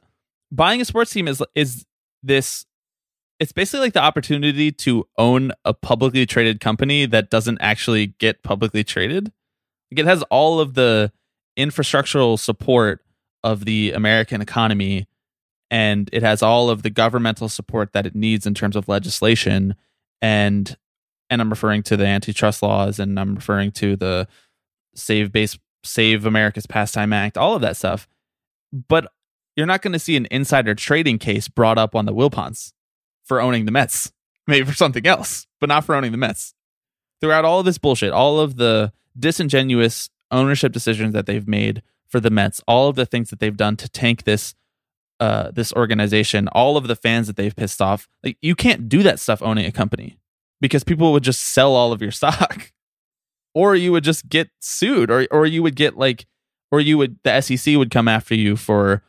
buying 0.53 0.81
a 0.81 0.85
sports 0.85 1.11
team 1.11 1.27
is 1.27 1.43
is 1.57 1.85
this. 2.23 2.65
It's 3.41 3.53
basically 3.53 3.87
like 3.87 3.93
the 3.93 4.03
opportunity 4.03 4.73
to 4.73 5.05
own 5.17 5.53
a 5.65 5.73
publicly 5.73 6.27
traded 6.27 6.61
company 6.61 7.07
that 7.07 7.31
doesn't 7.31 7.59
actually 7.61 8.09
get 8.19 8.43
publicly 8.43 8.83
traded 8.83 9.33
it 9.91 10.05
has 10.05 10.23
all 10.25 10.61
of 10.61 10.75
the 10.75 11.13
infrastructural 11.59 12.39
support 12.39 13.05
of 13.43 13.65
the 13.65 13.93
American 13.93 14.41
economy 14.41 15.07
and 15.71 16.09
it 16.13 16.23
has 16.23 16.43
all 16.43 16.71
of 16.71 16.83
the 16.83 16.91
governmental 16.91 17.49
support 17.49 17.93
that 17.93 18.07
it 18.07 18.15
needs 18.15 18.47
in 18.47 18.55
terms 18.55 18.77
of 18.77 18.89
legislation 18.89 19.75
and 20.21 20.77
and 21.31 21.41
I'm 21.43 21.51
referring 21.51 21.83
to 21.85 21.97
the 21.97 22.07
antitrust 22.07 22.63
laws 22.63 22.99
and 22.99 23.19
I'm 23.21 23.35
referring 23.35 23.73
to 23.73 23.97
the 23.97 24.27
Save 24.95 25.31
Base 25.33 25.59
Save 25.85 26.27
America's 26.27 26.67
Pastime 26.67 27.13
Act, 27.13 27.39
all 27.39 27.55
of 27.55 27.63
that 27.63 27.77
stuff. 27.77 28.09
But 28.73 29.13
you're 29.57 29.67
not 29.67 29.83
going 29.83 29.93
to 29.93 29.99
see 29.99 30.17
an 30.17 30.27
insider 30.31 30.75
trading 30.75 31.19
case 31.19 31.49
brought 31.49 31.79
up 31.79 31.95
on 31.95 32.07
the 32.07 32.15
Wilpons 32.15 32.73
for 33.25 33.41
owning 33.41 33.65
the 33.65 33.73
Mets. 33.73 34.13
Maybe 34.47 34.67
for 34.67 34.75
something 34.75 35.07
else, 35.07 35.47
but 35.61 35.69
not 35.69 35.85
for 35.85 35.95
owning 35.95 36.13
the 36.13 36.19
Mets. 36.19 36.55
Throughout 37.21 37.45
all 37.45 37.61
of 37.61 37.67
this 37.67 37.79
bullshit, 37.79 38.13
all 38.13 38.41
of 38.41 38.57
the 38.57 38.93
disingenuous 39.19 40.11
ownership 40.31 40.73
decisions 40.73 41.13
that 41.13 41.27
they've 41.27 41.49
made 41.49 41.83
for 42.09 42.21
the 42.21 42.31
Mets, 42.31 42.63
all 42.67 42.89
of 42.89 42.97
the 42.97 43.07
things 43.07 43.31
that 43.31 43.39
they've 43.39 43.57
done 43.57 43.77
to 43.77 43.89
tank 43.89 44.25
this 44.25 44.55
uh, 45.21 45.51
this 45.51 45.73
organization, 45.73 46.47
all 46.49 46.77
of 46.77 46.87
the 46.87 46.95
fans 46.95 47.27
that 47.27 47.37
they've 47.37 47.57
pissed 47.57 47.83
off. 47.83 48.09
Like 48.23 48.39
you 48.41 48.55
can't 48.55 48.89
do 48.89 49.03
that 49.03 49.19
stuff 49.19 49.43
owning 49.43 49.67
a 49.67 49.73
company 49.73 50.17
because 50.61 50.85
people 50.85 51.13
would 51.13 51.25
just 51.25 51.43
sell 51.43 51.75
all 51.75 51.93
of 51.93 52.01
your 52.01 52.11
stock, 52.13 52.73
or 53.55 53.75
you 53.75 53.93
would 53.93 54.05
just 54.05 54.29
get 54.29 54.51
sued, 54.61 55.11
or 55.11 55.27
or 55.31 55.47
you 55.47 55.63
would 55.63 55.77
get 55.77 55.97
like, 55.97 56.27
or 56.71 56.81
you 56.81 56.99
would 56.99 57.19
the 57.25 57.41
SEC 57.41 57.77
would 57.77 57.91
come 57.91 58.09
after 58.09 58.35
you 58.35 58.57
for 58.57 59.03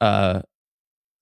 uh 0.00 0.42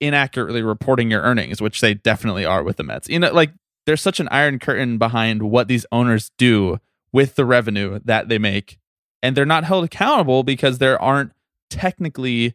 inaccurately 0.01 0.63
reporting 0.63 1.11
your 1.11 1.23
earnings, 1.23 1.61
which 1.61 1.81
they 1.81 1.95
definitely 1.95 2.45
are 2.45 2.63
with 2.63 2.77
the 2.77 2.83
Mets. 2.83 3.09
You 3.09 3.19
know, 3.19 3.33
like 3.33 3.53
there's 3.87 4.01
such 4.01 4.21
an 4.21 4.29
iron 4.31 4.59
curtain 4.59 4.99
behind 4.99 5.43
what 5.43 5.69
these 5.69 5.87
owners 5.93 6.31
do 6.39 6.79
with 7.13 7.35
the 7.35 7.45
revenue 7.45 8.01
that 8.05 8.29
they 8.29 8.39
make. 8.39 8.79
And 9.23 9.37
they're 9.37 9.47
not 9.47 9.65
held 9.65 9.85
accountable 9.85 10.43
because 10.43 10.79
there 10.79 11.01
aren't 11.01 11.33
technically 11.71 12.55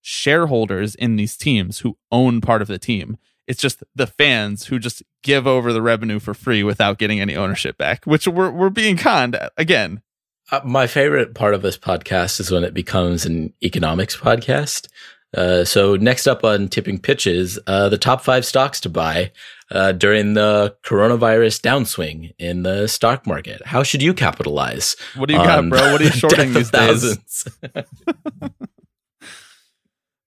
shareholders 0.00 0.94
in 0.94 1.16
these 1.16 1.36
teams 1.36 1.80
who 1.80 1.98
own 2.10 2.40
part 2.40 2.62
of 2.62 2.68
the 2.68 2.78
team. 2.78 3.18
It's 3.46 3.60
just 3.60 3.82
the 3.94 4.06
fans 4.06 4.66
who 4.66 4.78
just 4.78 5.02
give 5.22 5.46
over 5.46 5.72
the 5.72 5.82
revenue 5.82 6.18
for 6.18 6.34
free 6.34 6.62
without 6.62 6.98
getting 6.98 7.20
any 7.20 7.34
ownership 7.34 7.78
back, 7.78 8.04
which 8.04 8.28
we're, 8.28 8.50
we're 8.50 8.70
being 8.70 8.96
conned 8.96 9.38
again. 9.56 10.02
Uh, 10.50 10.60
my 10.64 10.86
favorite 10.86 11.34
part 11.34 11.54
of 11.54 11.62
this 11.62 11.78
podcast 11.78 12.40
is 12.40 12.50
when 12.50 12.64
it 12.64 12.74
becomes 12.74 13.26
an 13.26 13.52
economics 13.62 14.16
podcast. 14.16 14.88
Uh, 15.36 15.64
so 15.64 15.96
next 15.96 16.26
up 16.26 16.42
on 16.42 16.68
tipping 16.68 16.98
pitches, 16.98 17.58
uh, 17.66 17.88
the 17.88 17.98
top 17.98 18.22
five 18.22 18.46
stocks 18.46 18.80
to 18.80 18.88
buy 18.88 19.30
uh, 19.70 19.92
during 19.92 20.34
the 20.34 20.76
coronavirus 20.84 21.60
downswing 21.60 22.34
in 22.38 22.62
the 22.62 22.86
stock 22.86 23.26
market. 23.26 23.64
How 23.66 23.82
should 23.82 24.02
you 24.02 24.14
capitalize? 24.14 24.96
What 25.16 25.28
do 25.28 25.34
you 25.34 25.40
got, 25.40 25.68
bro? 25.68 25.92
What 25.92 26.00
are 26.00 26.04
you 26.04 26.10
shorting 26.12 26.52
these 26.52 26.70
days? 26.70 27.18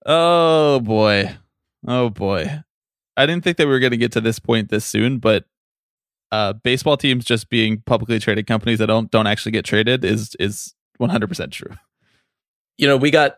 oh 0.05 0.79
boy, 0.79 1.35
oh 1.87 2.09
boy. 2.09 2.61
I 3.17 3.25
didn't 3.25 3.43
think 3.43 3.57
that 3.57 3.67
we 3.67 3.73
were 3.73 3.79
going 3.79 3.91
to 3.91 3.97
get 3.97 4.13
to 4.13 4.21
this 4.21 4.39
point 4.39 4.69
this 4.69 4.85
soon, 4.85 5.19
but 5.19 5.45
uh, 6.31 6.53
baseball 6.53 6.95
teams 6.97 7.25
just 7.25 7.49
being 7.49 7.81
publicly 7.85 8.19
traded 8.19 8.47
companies 8.47 8.79
that 8.79 8.87
don't 8.87 9.11
don't 9.11 9.27
actually 9.27 9.51
get 9.51 9.65
traded 9.65 10.05
is 10.05 10.35
is 10.39 10.73
100% 10.99 11.51
true. 11.51 11.75
You 12.77 12.87
know, 12.87 12.97
we 12.97 13.11
got 13.11 13.37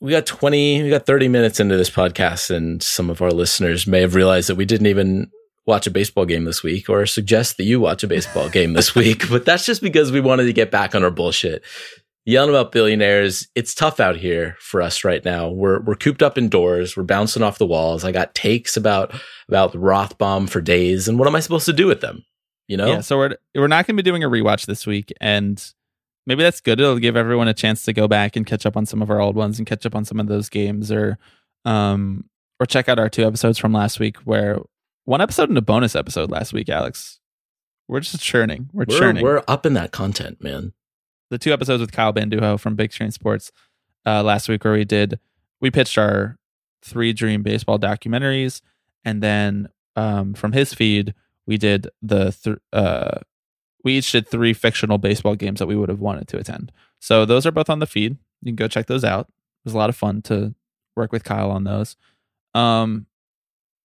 we 0.00 0.12
got 0.12 0.26
20 0.26 0.82
we 0.82 0.90
got 0.90 1.06
30 1.06 1.28
minutes 1.28 1.60
into 1.60 1.76
this 1.76 1.90
podcast 1.90 2.54
and 2.54 2.82
some 2.82 3.10
of 3.10 3.20
our 3.20 3.30
listeners 3.30 3.86
may 3.86 4.00
have 4.00 4.14
realized 4.14 4.48
that 4.48 4.56
we 4.56 4.64
didn't 4.64 4.86
even 4.86 5.30
watch 5.66 5.86
a 5.86 5.90
baseball 5.90 6.24
game 6.24 6.44
this 6.44 6.62
week 6.62 6.88
or 6.88 7.04
suggest 7.04 7.56
that 7.56 7.64
you 7.64 7.80
watch 7.80 8.02
a 8.02 8.08
baseball 8.08 8.48
game 8.48 8.72
this 8.72 8.94
week 8.94 9.28
but 9.28 9.44
that's 9.44 9.66
just 9.66 9.82
because 9.82 10.12
we 10.12 10.20
wanted 10.20 10.44
to 10.44 10.52
get 10.52 10.70
back 10.70 10.94
on 10.94 11.04
our 11.04 11.10
bullshit. 11.10 11.62
Yelling 12.24 12.50
about 12.50 12.72
billionaires 12.72 13.48
it's 13.54 13.74
tough 13.74 14.00
out 14.00 14.16
here 14.16 14.56
for 14.60 14.82
us 14.82 15.02
right 15.02 15.24
now. 15.24 15.48
We're 15.48 15.80
we're 15.80 15.94
cooped 15.94 16.22
up 16.22 16.36
indoors. 16.36 16.94
We're 16.96 17.04
bouncing 17.04 17.42
off 17.42 17.58
the 17.58 17.66
walls. 17.66 18.04
I 18.04 18.12
got 18.12 18.34
takes 18.34 18.76
about 18.76 19.14
about 19.48 19.72
rothbaum 19.72 20.48
for 20.48 20.60
days 20.60 21.08
and 21.08 21.18
what 21.18 21.26
am 21.26 21.34
i 21.34 21.40
supposed 21.40 21.66
to 21.66 21.72
do 21.72 21.86
with 21.86 22.00
them? 22.02 22.24
You 22.66 22.76
know? 22.76 22.86
Yeah 22.86 23.00
so 23.00 23.16
we're 23.16 23.36
we're 23.54 23.66
not 23.66 23.86
going 23.86 23.96
to 23.96 24.02
be 24.02 24.08
doing 24.08 24.22
a 24.22 24.28
rewatch 24.28 24.66
this 24.66 24.86
week 24.86 25.12
and 25.20 25.62
maybe 26.28 26.42
that's 26.42 26.60
good. 26.60 26.78
It'll 26.78 26.98
give 26.98 27.16
everyone 27.16 27.48
a 27.48 27.54
chance 27.54 27.84
to 27.84 27.92
go 27.94 28.06
back 28.06 28.36
and 28.36 28.46
catch 28.46 28.66
up 28.66 28.76
on 28.76 28.84
some 28.84 29.00
of 29.00 29.10
our 29.10 29.18
old 29.18 29.34
ones 29.34 29.58
and 29.58 29.66
catch 29.66 29.86
up 29.86 29.94
on 29.94 30.04
some 30.04 30.20
of 30.20 30.28
those 30.28 30.48
games 30.50 30.92
or 30.92 31.18
um 31.64 32.28
or 32.60 32.66
check 32.66 32.88
out 32.88 32.98
our 32.98 33.08
two 33.08 33.26
episodes 33.26 33.58
from 33.58 33.72
last 33.72 33.98
week 33.98 34.18
where 34.18 34.58
one 35.06 35.22
episode 35.22 35.48
and 35.48 35.56
a 35.56 35.62
bonus 35.62 35.96
episode 35.96 36.30
last 36.30 36.52
week, 36.52 36.68
Alex. 36.68 37.18
We're 37.88 38.00
just 38.00 38.20
churning. 38.20 38.68
We're, 38.74 38.84
we're 38.86 38.98
churning. 38.98 39.24
We're 39.24 39.42
up 39.48 39.64
in 39.64 39.72
that 39.72 39.90
content, 39.90 40.42
man. 40.42 40.74
The 41.30 41.38
two 41.38 41.52
episodes 41.52 41.80
with 41.80 41.92
Kyle 41.92 42.12
Banduho 42.12 42.60
from 42.60 42.76
Big 42.76 42.92
Screen 42.92 43.10
Sports 43.10 43.50
uh, 44.04 44.22
last 44.22 44.48
week 44.48 44.62
where 44.64 44.74
we 44.74 44.84
did 44.84 45.18
we 45.60 45.70
pitched 45.70 45.96
our 45.96 46.36
three 46.82 47.14
dream 47.14 47.42
baseball 47.42 47.78
documentaries 47.78 48.60
and 49.04 49.22
then 49.22 49.68
um, 49.96 50.34
from 50.34 50.52
his 50.52 50.74
feed 50.74 51.14
we 51.46 51.56
did 51.56 51.88
the 52.02 52.32
th- 52.32 52.58
uh, 52.72 53.18
we 53.84 53.98
each 53.98 54.12
did 54.12 54.28
three 54.28 54.52
fictional 54.52 54.98
baseball 54.98 55.34
games 55.34 55.58
that 55.58 55.66
we 55.66 55.76
would 55.76 55.88
have 55.88 56.00
wanted 56.00 56.28
to 56.28 56.38
attend. 56.38 56.72
So 57.00 57.24
those 57.24 57.46
are 57.46 57.52
both 57.52 57.70
on 57.70 57.78
the 57.78 57.86
feed. 57.86 58.16
You 58.42 58.50
can 58.50 58.56
go 58.56 58.68
check 58.68 58.86
those 58.86 59.04
out. 59.04 59.26
It 59.28 59.64
was 59.64 59.74
a 59.74 59.78
lot 59.78 59.90
of 59.90 59.96
fun 59.96 60.22
to 60.22 60.54
work 60.96 61.12
with 61.12 61.24
Kyle 61.24 61.50
on 61.50 61.64
those. 61.64 61.96
Um, 62.54 63.06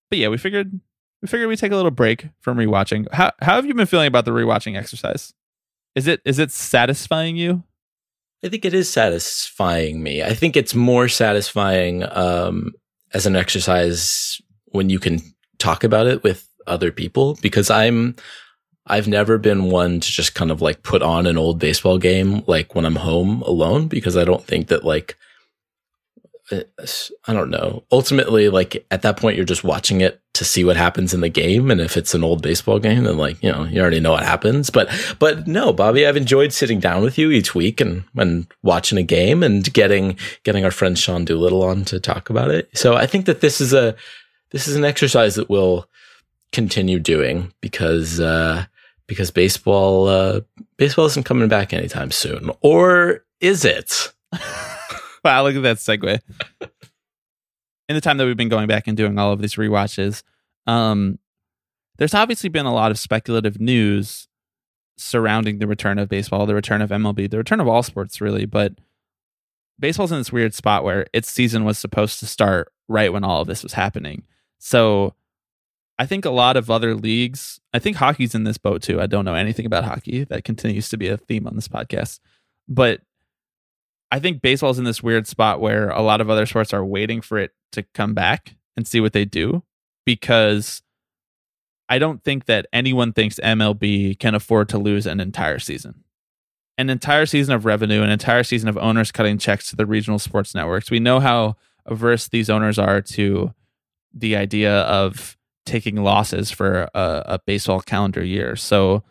but 0.10 0.20
yeah, 0.20 0.28
we 0.30 0.38
figured 0.38 0.80
we 1.22 1.28
figured 1.28 1.48
we'd 1.48 1.60
take 1.60 1.72
a 1.72 1.76
little 1.76 1.92
break 1.92 2.28
from 2.42 2.58
rewatching. 2.58 3.08
How 3.12 3.32
how 3.42 3.56
have 3.56 3.66
you 3.66 3.74
been 3.74 3.86
feeling 3.86 4.08
about 4.08 4.26
the 4.26 4.32
rewatching 4.32 4.78
exercise? 4.78 5.34
Is 5.96 6.08
it 6.08 6.22
is 6.26 6.40
it 6.40 6.52
satisfying 6.52 7.38
you? 7.38 7.64
I 8.44 8.50
think 8.50 8.66
it 8.66 8.74
is 8.74 8.90
satisfying 8.90 10.04
me. 10.04 10.22
I 10.22 10.34
think 10.34 10.58
it's 10.58 10.76
more 10.76 11.08
satisfying 11.08 12.04
um, 12.12 12.74
as 13.14 13.26
an 13.26 13.38
exercise 13.38 14.42
when 14.66 14.90
you 14.90 15.00
can 15.00 15.22
talk 15.60 15.86
about 15.86 16.08
it 16.08 16.24
with 16.24 16.48
other 16.68 16.92
people 16.92 17.38
because 17.42 17.70
I'm 17.70 18.16
I've 18.86 19.08
never 19.08 19.38
been 19.38 19.66
one 19.66 20.00
to 20.00 20.12
just 20.12 20.36
kind 20.36 20.52
of 20.52 20.62
like 20.62 20.84
put 20.84 21.02
on 21.02 21.26
an 21.26 21.38
old 21.38 21.60
baseball 21.60 21.98
game 21.98 22.44
like 22.48 22.76
when 22.76 22.86
I'm 22.86 22.98
home 22.98 23.42
alone 23.44 23.88
because 23.88 24.18
I 24.18 24.26
don't 24.26 24.44
think 24.44 24.68
that 24.68 24.84
like 24.84 25.18
I 26.52 27.34
don't 27.34 27.50
know. 27.50 27.84
Ultimately, 27.92 28.50
like 28.50 28.86
at 28.92 29.02
that 29.04 29.18
point, 29.18 29.38
you're 29.38 29.46
just 29.46 29.64
watching 29.64 30.02
it 30.02 30.22
to 30.34 30.44
see 30.44 30.64
what 30.64 30.76
happens 30.76 31.14
in 31.14 31.22
the 31.22 31.30
game. 31.30 31.72
And 31.72 31.80
if 31.80 31.96
it's 31.96 32.14
an 32.14 32.24
old 32.24 32.42
baseball 32.42 32.80
game, 32.80 33.06
then 33.06 33.18
like, 33.18 33.42
you 33.42 33.52
know, 33.52 33.64
you 33.64 33.80
already 33.82 34.00
know 34.00 34.12
what 34.12 34.24
happens. 34.24 34.70
But, 34.70 34.90
but 35.20 35.48
no, 35.48 35.72
Bobby, 35.72 36.06
I've 36.06 36.18
enjoyed 36.18 36.52
sitting 36.52 36.80
down 36.80 37.02
with 37.02 37.18
you 37.18 37.32
each 37.32 37.56
week 37.56 37.80
and, 37.80 38.04
and 38.16 38.48
watching 38.62 38.98
a 38.98 39.04
game 39.04 39.42
and 39.42 39.72
getting, 39.74 40.18
getting 40.44 40.66
our 40.66 40.72
friend 40.72 40.98
Sean 40.98 41.24
Doolittle 41.24 41.64
on 41.64 41.86
to 41.86 42.00
talk 42.00 42.30
about 42.30 42.52
it. 42.52 42.70
So 42.78 42.96
I 42.96 43.06
think 43.06 43.26
that 43.26 43.42
this 43.42 43.62
is 43.62 43.74
a, 43.74 43.96
this 44.52 44.68
is 44.68 44.76
an 44.76 44.86
exercise 44.86 45.36
that 45.36 45.50
we'll 45.50 45.88
continue 46.52 47.00
doing 47.00 47.54
because, 47.62 48.20
uh, 48.20 48.66
because 49.08 49.32
baseball, 49.32 50.08
uh, 50.08 50.42
baseball 50.78 51.06
isn't 51.06 51.26
coming 51.26 51.48
back 51.48 51.74
anytime 51.74 52.12
soon. 52.12 52.52
Or 52.62 53.24
is 53.40 53.66
it? 53.66 54.14
wow, 55.24 55.44
look 55.44 55.56
at 55.56 55.64
that 55.64 55.78
segue. 55.78 56.20
In 57.90 57.96
the 57.96 58.02
time 58.02 58.18
that 58.18 58.26
we've 58.26 58.38
been 58.38 58.50
going 58.50 58.68
back 58.68 58.88
and 58.88 58.96
doing 58.96 59.20
all 59.20 59.34
of 59.34 59.42
these 59.42 59.56
rewatches, 59.56 60.24
um, 60.68 61.20
there's 61.98 62.14
obviously 62.14 62.50
been 62.50 62.66
a 62.66 62.74
lot 62.74 62.92
of 62.92 63.00
speculative 63.00 63.60
news 63.60 64.28
surrounding 64.98 65.60
the 65.60 65.68
return 65.68 66.00
of 66.00 66.10
baseball, 66.10 66.46
the 66.46 66.56
return 66.56 66.82
of 66.82 66.90
MLB, 66.90 67.30
the 67.30 67.38
return 67.38 67.60
of 67.60 67.68
all 67.68 67.84
sports, 67.84 68.22
really. 68.22 68.46
But 68.46 68.74
baseball's 69.80 70.12
in 70.12 70.18
this 70.18 70.32
weird 70.32 70.54
spot 70.54 70.84
where 70.84 71.08
its 71.14 71.30
season 71.30 71.66
was 71.66 71.78
supposed 71.78 72.20
to 72.20 72.26
start 72.26 72.72
right 72.88 73.12
when 73.12 73.24
all 73.24 73.42
of 73.42 73.48
this 73.48 73.64
was 73.64 73.74
happening. 73.74 74.24
So 74.60 75.14
I 76.04 76.06
think 76.06 76.26
a 76.26 76.32
lot 76.32 76.58
of 76.58 76.70
other 76.70 76.96
leagues, 76.96 77.62
I 77.74 77.80
think 77.80 77.96
hockey's 77.96 78.36
in 78.36 78.44
this 78.44 78.58
boat 78.58 78.82
too. 78.82 79.00
I 79.00 79.08
don't 79.08 79.24
know 79.24 79.36
anything 79.36 79.66
about 79.66 79.86
hockey. 79.86 80.26
That 80.26 80.44
continues 80.44 80.90
to 80.90 80.98
be 80.98 81.08
a 81.08 81.16
theme 81.16 81.48
on 81.48 81.56
this 81.56 81.70
podcast. 81.70 82.20
But 82.68 83.00
I 84.12 84.20
think 84.20 84.42
baseball's 84.42 84.78
in 84.78 84.84
this 84.84 85.02
weird 85.02 85.28
spot 85.28 85.62
where 85.62 85.90
a 85.92 86.02
lot 86.02 86.20
of 86.20 86.30
other 86.30 86.46
sports 86.46 86.74
are 86.74 86.84
waiting 86.84 87.22
for 87.22 87.38
it 87.38 87.52
to 87.72 87.84
come 87.94 88.14
back 88.14 88.58
and 88.76 88.86
see 88.86 89.00
what 89.00 89.14
they 89.14 89.24
do 89.24 89.64
because 90.06 90.82
I 91.88 92.00
don't 92.00 92.22
think 92.22 92.48
that 92.48 92.68
anyone 92.74 93.14
thinks 93.14 93.40
MLB 93.42 94.20
can 94.20 94.36
afford 94.36 94.68
to 94.70 94.78
lose 94.78 95.06
an 95.06 95.22
entire 95.22 95.60
season. 95.60 96.04
An 96.78 96.90
entire 96.90 97.26
season 97.26 97.56
of 97.56 97.64
revenue, 97.64 98.04
an 98.04 98.10
entire 98.10 98.44
season 98.44 98.68
of 98.68 98.78
owners 98.78 99.14
cutting 99.14 99.38
checks 99.38 99.70
to 99.70 99.78
the 99.78 99.86
regional 99.86 100.20
sports 100.20 100.54
networks. 100.54 100.92
We 100.92 101.00
know 101.00 101.22
how 101.22 101.56
averse 101.86 102.28
these 102.28 102.50
owners 102.50 102.78
are 102.78 103.02
to 103.02 103.54
the 104.14 104.36
idea 104.36 104.82
of 104.82 105.38
taking 105.66 105.98
losses 105.98 106.52
for 106.52 106.90
a, 106.94 107.24
a 107.26 107.40
baseball 107.46 107.82
calendar 107.82 108.24
year. 108.24 108.56
So 108.56 109.04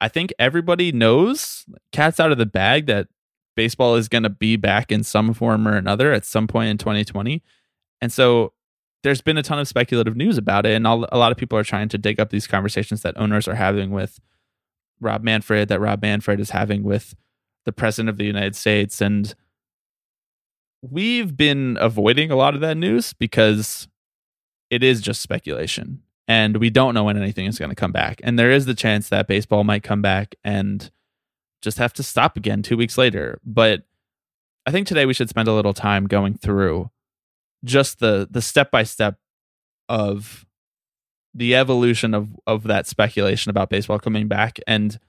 I 0.00 0.08
think 0.08 0.32
everybody 0.38 0.92
knows, 0.92 1.64
cat's 1.92 2.20
out 2.20 2.32
of 2.32 2.38
the 2.38 2.46
bag, 2.46 2.86
that 2.86 3.08
baseball 3.56 3.96
is 3.96 4.08
going 4.08 4.22
to 4.22 4.30
be 4.30 4.56
back 4.56 4.92
in 4.92 5.02
some 5.02 5.34
form 5.34 5.66
or 5.66 5.76
another 5.76 6.12
at 6.12 6.24
some 6.24 6.46
point 6.46 6.70
in 6.70 6.78
2020. 6.78 7.42
And 8.00 8.12
so 8.12 8.52
there's 9.02 9.20
been 9.20 9.38
a 9.38 9.42
ton 9.42 9.58
of 9.58 9.66
speculative 9.68 10.16
news 10.16 10.38
about 10.38 10.66
it. 10.66 10.74
And 10.74 10.86
all, 10.86 11.06
a 11.10 11.18
lot 11.18 11.32
of 11.32 11.38
people 11.38 11.58
are 11.58 11.64
trying 11.64 11.88
to 11.88 11.98
dig 11.98 12.20
up 12.20 12.30
these 12.30 12.46
conversations 12.46 13.02
that 13.02 13.18
owners 13.18 13.48
are 13.48 13.54
having 13.54 13.90
with 13.90 14.20
Rob 15.00 15.22
Manfred, 15.22 15.68
that 15.68 15.80
Rob 15.80 16.02
Manfred 16.02 16.40
is 16.40 16.50
having 16.50 16.82
with 16.82 17.14
the 17.64 17.72
president 17.72 18.10
of 18.10 18.16
the 18.16 18.24
United 18.24 18.54
States. 18.54 19.00
And 19.00 19.34
we've 20.82 21.36
been 21.36 21.76
avoiding 21.80 22.30
a 22.30 22.36
lot 22.36 22.54
of 22.54 22.60
that 22.60 22.76
news 22.76 23.12
because 23.12 23.88
it 24.70 24.82
is 24.82 25.00
just 25.00 25.22
speculation. 25.22 26.02
And 26.26 26.58
we 26.58 26.68
don't 26.68 26.94
know 26.94 27.04
when 27.04 27.16
anything 27.16 27.46
is 27.46 27.58
going 27.58 27.70
to 27.70 27.74
come 27.74 27.92
back. 27.92 28.20
And 28.22 28.38
there 28.38 28.50
is 28.50 28.66
the 28.66 28.74
chance 28.74 29.08
that 29.08 29.28
baseball 29.28 29.64
might 29.64 29.82
come 29.82 30.02
back 30.02 30.34
and 30.44 30.90
just 31.62 31.78
have 31.78 31.92
to 31.94 32.02
stop 32.02 32.36
again 32.36 32.62
two 32.62 32.76
weeks 32.76 32.98
later. 32.98 33.40
But 33.44 33.84
I 34.66 34.70
think 34.70 34.86
today 34.86 35.06
we 35.06 35.14
should 35.14 35.30
spend 35.30 35.48
a 35.48 35.54
little 35.54 35.72
time 35.72 36.06
going 36.06 36.34
through 36.34 36.90
just 37.64 37.98
the 37.98 38.28
the 38.30 38.42
step 38.42 38.70
by 38.70 38.82
step 38.82 39.16
of 39.88 40.46
the 41.34 41.54
evolution 41.54 42.14
of 42.14 42.28
of 42.46 42.64
that 42.64 42.86
speculation 42.86 43.50
about 43.50 43.70
baseball 43.70 43.98
coming 43.98 44.28
back 44.28 44.60
and 44.66 45.00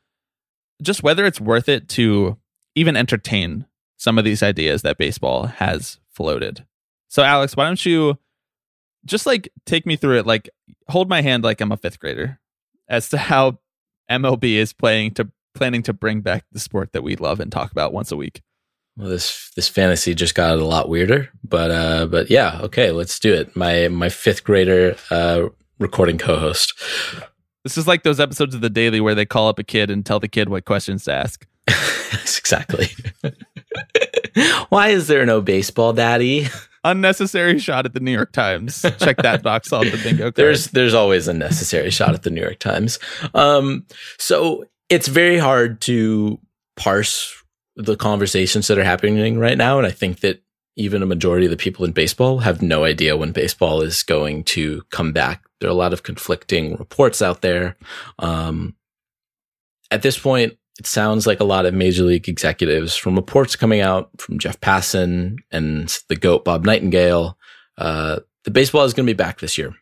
just 0.82 1.04
whether 1.04 1.26
it's 1.26 1.42
worth 1.42 1.68
it 1.68 1.90
to 1.90 2.38
even 2.76 2.96
entertain 2.96 3.66
some 3.98 4.18
of 4.18 4.24
these 4.24 4.42
ideas 4.42 4.82
that 4.82 4.98
baseball 4.98 5.48
has 5.48 6.00
floated. 6.10 6.66
So 7.10 7.24
Alex, 7.24 7.58
why 7.58 7.66
don't 7.66 7.86
you 7.86 8.18
just 9.06 9.26
like 9.26 9.52
take 9.66 9.86
me 9.86 9.96
through 9.96 10.18
it 10.20 10.26
like 10.26 10.50
hold 10.88 11.10
my 11.10 11.22
hand 11.22 11.44
like 11.44 11.62
I'm 11.62 11.72
a 11.72 11.78
5th 11.78 12.00
grader 12.00 12.40
as 12.88 13.10
to 13.10 13.18
how 13.18 13.60
MLB 14.10 14.56
is 14.56 14.74
playing 14.74 15.14
to 15.16 15.32
planning 15.56 15.84
to 15.84 15.94
bring 15.94 16.22
back 16.22 16.46
the 16.52 16.60
sport 16.60 16.94
that 16.94 17.04
we 17.04 17.16
love 17.16 17.40
and 17.40 17.52
talk 17.52 17.72
about 17.72 17.94
once 17.94 18.12
a 18.12 18.18
week. 18.18 18.42
Well, 18.98 19.10
this 19.10 19.52
this 19.56 19.70
fantasy 19.70 20.14
just 20.14 20.36
got 20.36 20.58
a 20.58 20.66
lot 20.66 20.90
weirder, 20.90 21.30
but 21.44 21.72
uh, 21.72 22.06
but 22.08 22.30
yeah, 22.30 22.60
okay, 22.64 22.92
let's 22.92 23.20
do 23.20 23.34
it. 23.34 23.56
My 23.56 23.88
my 23.88 24.10
fifth 24.10 24.44
grader 24.44 24.98
uh, 25.10 25.48
recording 25.80 26.18
co-host. 26.18 26.74
This 27.64 27.78
is 27.78 27.88
like 27.88 28.04
those 28.04 28.20
episodes 28.20 28.56
of 28.56 28.62
the 28.62 28.70
Daily 28.70 29.00
where 29.00 29.16
they 29.16 29.26
call 29.26 29.48
up 29.48 29.60
a 29.60 29.64
kid 29.64 29.90
and 29.90 30.06
tell 30.06 30.20
the 30.20 30.28
kid 30.28 30.50
what 30.50 30.66
questions 30.66 31.06
to 31.06 31.14
ask. 31.14 31.46
exactly. 32.38 32.88
Why 34.70 34.90
is 34.90 35.08
there 35.08 35.26
no 35.26 35.42
baseball, 35.42 35.94
Daddy? 35.94 36.48
Unnecessary 36.84 37.60
shot 37.60 37.86
at 37.86 37.94
the 37.94 38.00
New 38.00 38.12
York 38.12 38.32
Times. 38.32 38.82
Check 39.00 39.18
that 39.18 39.44
box 39.44 39.74
on 39.74 39.86
the 39.86 40.00
bingo 40.02 40.24
card. 40.24 40.36
There's 40.36 40.68
there's 40.68 40.94
always 40.94 41.28
a 41.28 41.34
necessary 41.34 41.90
shot 41.90 42.14
at 42.14 42.24
the 42.24 42.30
New 42.30 42.42
York 42.42 42.60
Times. 42.60 43.00
Um, 43.34 43.86
so 44.18 44.66
it's 44.90 45.08
very 45.08 45.38
hard 45.38 45.82
to 45.82 46.40
parse 46.78 47.36
the 47.76 47.98
conversations 47.98 48.68
that 48.68 48.78
are 48.78 48.84
happening 48.84 49.40
right 49.40 49.58
now. 49.58 49.78
And 49.78 49.86
I 49.86 49.92
think 49.92 50.22
that 50.22 50.42
even 50.76 51.04
a 51.04 51.06
majority 51.06 51.46
of 51.46 51.52
the 51.52 51.58
people 51.58 51.84
in 51.84 51.92
baseball 51.92 52.40
have 52.40 52.62
no 52.62 52.86
idea 52.86 53.18
when 53.18 53.34
baseball 53.34 53.82
is 53.82 54.02
going 54.04 54.44
to 54.46 54.82
come 54.90 55.12
back. 55.12 55.44
There 55.60 55.70
are 55.70 55.74
a 55.74 55.76
lot 55.76 55.92
of 55.92 56.04
conflicting 56.04 56.78
reports 56.78 57.22
out 57.22 57.42
there. 57.42 57.76
Um, 58.20 58.76
at 59.92 60.02
this 60.02 60.18
point, 60.18 60.58
it 60.80 60.88
sounds 60.88 61.28
like 61.28 61.40
a 61.40 61.46
lot 61.46 61.66
of 61.66 61.74
major 61.74 62.04
league 62.04 62.28
executives 62.28 62.96
from 62.96 63.16
reports 63.16 63.56
coming 63.56 63.82
out 63.82 64.10
from 64.18 64.40
Jeff 64.40 64.60
Passan 64.60 65.36
and 65.52 66.00
the 66.08 66.16
GOAT 66.16 66.44
Bob 66.44 66.66
Nightingale. 66.66 67.38
Uh, 67.78 68.20
the 68.46 68.52
baseball 68.52 68.86
is 68.86 68.94
going 68.94 69.06
to 69.06 69.14
be 69.14 69.18
back 69.18 69.40
this 69.40 69.58
year. 69.58 69.76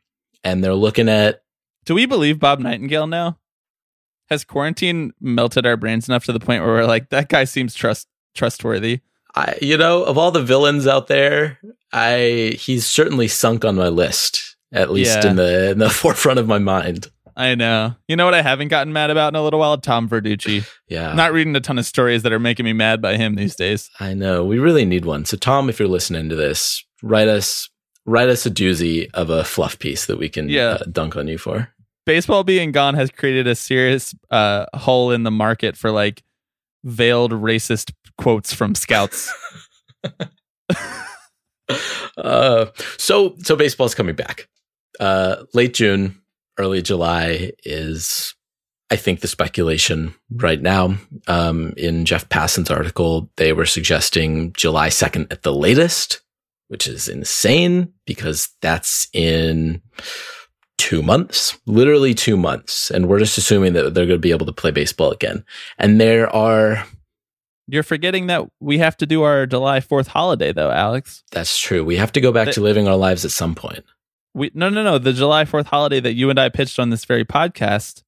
And 0.44 0.64
they're 0.64 0.74
looking 0.74 1.08
at. 1.10 1.44
Do 1.86 1.94
we 1.96 2.06
believe 2.06 2.40
Bob 2.40 2.60
Nightingale 2.60 3.08
now? 3.08 3.38
has 4.30 4.44
quarantine 4.44 5.14
melted 5.20 5.66
our 5.66 5.78
brains 5.78 6.08
enough 6.08 6.26
to 6.26 6.34
the 6.34 6.40
point 6.40 6.64
where 6.64 6.74
we're 6.74 6.86
like, 6.86 7.10
that 7.10 7.30
guy 7.30 7.44
seems 7.46 7.74
trust 7.74 8.08
trustworthy? 8.36 9.00
I, 9.36 9.58
you 9.62 9.78
know, 9.78 10.04
of 10.04 10.18
all 10.18 10.32
the 10.32 10.44
villains 10.44 10.88
out 10.88 11.08
there, 11.08 11.60
I 11.92 12.56
he's 12.60 12.86
certainly 12.86 13.28
sunk 13.28 13.66
on 13.66 13.76
my 13.76 13.90
list, 13.90 14.58
at 14.72 14.92
least 14.92 15.24
yeah. 15.24 15.30
in 15.30 15.36
the 15.36 15.72
in 15.72 15.80
the 15.80 15.90
forefront 15.90 16.40
of 16.40 16.48
my 16.48 16.60
mind. 16.60 17.08
I 17.38 17.56
know. 17.56 17.96
You 18.08 18.16
know 18.16 18.26
what 18.26 18.34
I 18.34 18.42
haven't 18.42 18.68
gotten 18.68 18.92
mad 18.92 19.12
about 19.12 19.30
in 19.30 19.36
a 19.36 19.44
little 19.44 19.60
while? 19.60 19.78
Tom 19.78 20.10
Verducci. 20.10 20.68
yeah. 20.88 21.14
Not 21.14 21.32
reading 21.32 21.56
a 21.56 21.62
ton 21.62 21.78
of 21.78 21.86
stories 21.86 22.24
that 22.24 22.34
are 22.34 22.40
making 22.40 22.66
me 22.66 22.74
mad 22.74 23.02
by 23.02 23.16
him 23.16 23.36
these 23.36 23.56
days. 23.56 23.90
I 24.00 24.14
know. 24.14 24.44
We 24.44 24.60
really 24.60 24.86
need 24.86 25.06
one. 25.06 25.24
So 25.24 25.38
Tom, 25.38 25.70
if 25.70 25.80
you're 25.80 25.88
listening 25.88 26.30
to 26.30 26.36
this, 26.36 26.84
write 27.02 27.28
us 27.28 27.70
write 28.06 28.30
us 28.30 28.46
a 28.46 28.52
doozy 28.52 29.10
of 29.14 29.30
a 29.30 29.44
fluff 29.44 29.80
piece 29.80 30.08
that 30.08 30.18
we 30.18 30.30
can 30.30 30.50
yeah. 30.50 30.78
uh, 30.80 30.84
dunk 30.92 31.16
on 31.16 31.28
you 31.28 31.38
for 31.38 31.74
baseball 32.08 32.44
being 32.44 32.72
gone 32.72 32.96
has 32.96 33.12
created 33.12 33.46
a 33.46 33.54
serious 33.54 34.16
uh, 34.32 34.66
hole 34.74 35.12
in 35.12 35.22
the 35.22 35.30
market 35.30 35.78
for 35.78 35.92
like 35.92 36.24
veiled 36.84 37.34
racist 37.34 37.92
quotes 38.18 38.52
from 38.52 38.74
scouts. 38.74 39.32
uh, 42.18 42.66
so 42.98 43.36
so 43.44 43.56
baseball's 43.56 43.94
coming 43.94 44.16
back. 44.16 44.48
Uh, 45.00 45.44
late 45.54 45.76
June, 45.76 46.20
early 46.58 46.82
July 46.82 47.52
is 47.64 48.36
I 48.90 48.96
think 48.96 49.20
the 49.20 49.28
speculation 49.28 50.14
right 50.32 50.62
now. 50.62 50.96
Um, 51.28 51.74
in 51.76 52.06
Jeff 52.06 52.30
Passan's 52.30 52.72
article, 52.72 53.30
they 53.36 53.52
were 53.52 53.66
suggesting 53.66 54.54
July 54.54 54.90
2nd 54.90 55.32
at 55.32 55.44
the 55.44 55.54
latest, 55.54 56.22
which 56.70 56.88
is 56.88 57.10
insane 57.10 57.92
because 58.06 58.50
that's 58.62 59.10
in 59.12 59.82
two 60.78 61.04
months, 61.04 61.58
literally 61.66 62.14
two 62.14 62.38
months. 62.38 62.90
And 62.90 63.10
we're 63.10 63.20
just 63.20 63.38
assuming 63.38 63.74
that 63.74 63.94
they're 63.94 64.06
going 64.06 64.10
to 64.10 64.20
be 64.20 64.32
able 64.32 64.46
to 64.46 64.54
play 64.54 64.72
baseball 64.72 65.12
again. 65.12 65.44
And 65.78 66.00
there 66.00 66.34
are, 66.34 66.86
You're 67.68 67.84
forgetting 67.84 68.28
that 68.28 68.48
we 68.62 68.78
have 68.78 68.96
to 68.98 69.06
do 69.06 69.24
our 69.24 69.46
July 69.46 69.82
4th 69.82 70.08
holiday 70.08 70.54
though, 70.54 70.72
Alex. 70.72 71.24
That's 71.32 71.60
true. 71.60 71.84
We 71.84 71.98
have 71.98 72.14
to 72.14 72.22
go 72.22 72.32
back 72.32 72.52
to 72.52 72.62
living 72.62 72.88
our 72.88 72.96
lives 72.96 73.26
at 73.26 73.32
some 73.32 73.54
point. 73.54 73.84
We 74.38 74.52
no 74.54 74.70
no 74.70 74.84
no, 74.84 75.00
the 75.00 75.14
July 75.14 75.46
4th 75.46 75.66
holiday 75.66 76.00
that 76.00 76.14
you 76.14 76.30
and 76.30 76.40
I 76.40 76.50
pitched 76.50 76.78
on 76.78 76.92
this 76.92 77.06
very 77.06 77.26
podcast 77.26 78.04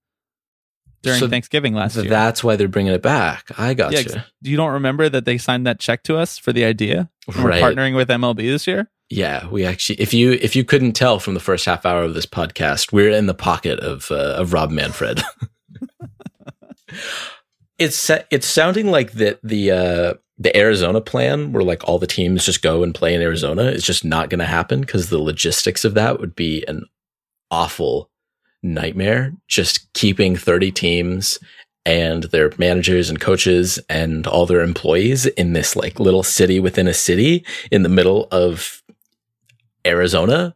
during 1.01 1.19
So 1.19 1.27
Thanksgiving 1.27 1.73
last 1.73 1.95
year. 1.95 2.07
that's 2.07 2.43
why 2.43 2.55
they're 2.55 2.67
bringing 2.67 2.93
it 2.93 3.01
back. 3.01 3.49
I 3.57 3.73
got 3.73 3.93
yeah, 3.93 4.01
you. 4.01 4.51
you 4.51 4.55
don't 4.57 4.73
remember 4.73 5.09
that 5.09 5.25
they 5.25 5.39
signed 5.39 5.65
that 5.65 5.79
check 5.79 6.03
to 6.03 6.17
us 6.17 6.37
for 6.37 6.53
the 6.53 6.65
idea? 6.65 7.09
Right. 7.27 7.61
We're 7.63 7.71
partnering 7.71 7.95
with 7.95 8.09
MLB 8.09 8.37
this 8.37 8.67
year? 8.67 8.91
Yeah, 9.09 9.47
we 9.47 9.65
actually 9.65 9.99
if 9.99 10.13
you 10.13 10.33
if 10.33 10.55
you 10.55 10.63
couldn't 10.63 10.91
tell 10.91 11.19
from 11.19 11.33
the 11.33 11.39
first 11.39 11.65
half 11.65 11.83
hour 11.83 12.03
of 12.03 12.13
this 12.13 12.27
podcast, 12.27 12.93
we're 12.93 13.09
in 13.09 13.25
the 13.25 13.33
pocket 13.33 13.79
of 13.79 14.11
uh, 14.11 14.35
of 14.37 14.53
Rob 14.53 14.69
Manfred. 14.69 15.23
it's 17.79 18.11
it's 18.29 18.45
sounding 18.45 18.91
like 18.91 19.13
that 19.13 19.39
the 19.41 19.71
uh 19.71 20.13
the 20.39 20.55
Arizona 20.55 21.01
plan 21.01 21.51
where 21.51 21.63
like 21.63 21.83
all 21.87 21.99
the 21.99 22.07
teams 22.07 22.45
just 22.45 22.61
go 22.61 22.81
and 22.81 22.95
play 22.95 23.13
in 23.13 23.21
Arizona 23.21 23.63
is 23.63 23.83
just 23.83 24.05
not 24.05 24.29
going 24.29 24.39
to 24.39 24.45
happen 24.45 24.81
because 24.81 25.09
the 25.09 25.19
logistics 25.19 25.83
of 25.83 25.93
that 25.95 26.19
would 26.19 26.33
be 26.33 26.63
an 26.67 26.85
awful 27.51 28.09
nightmare. 28.63 29.33
Just 29.47 29.91
keeping 29.93 30.37
30 30.37 30.71
teams 30.71 31.39
and 31.85 32.23
their 32.23 32.51
managers 32.57 33.09
and 33.09 33.19
coaches 33.19 33.79
and 33.89 34.25
all 34.27 34.45
their 34.45 34.61
employees 34.61 35.25
in 35.25 35.53
this 35.53 35.75
like 35.75 35.99
little 35.99 36.23
city 36.23 36.59
within 36.59 36.87
a 36.87 36.93
city 36.93 37.45
in 37.69 37.83
the 37.83 37.89
middle 37.89 38.27
of 38.31 38.81
Arizona, 39.85 40.55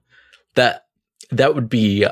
that 0.55 0.85
that 1.29 1.55
would 1.55 1.67
be 1.69 2.05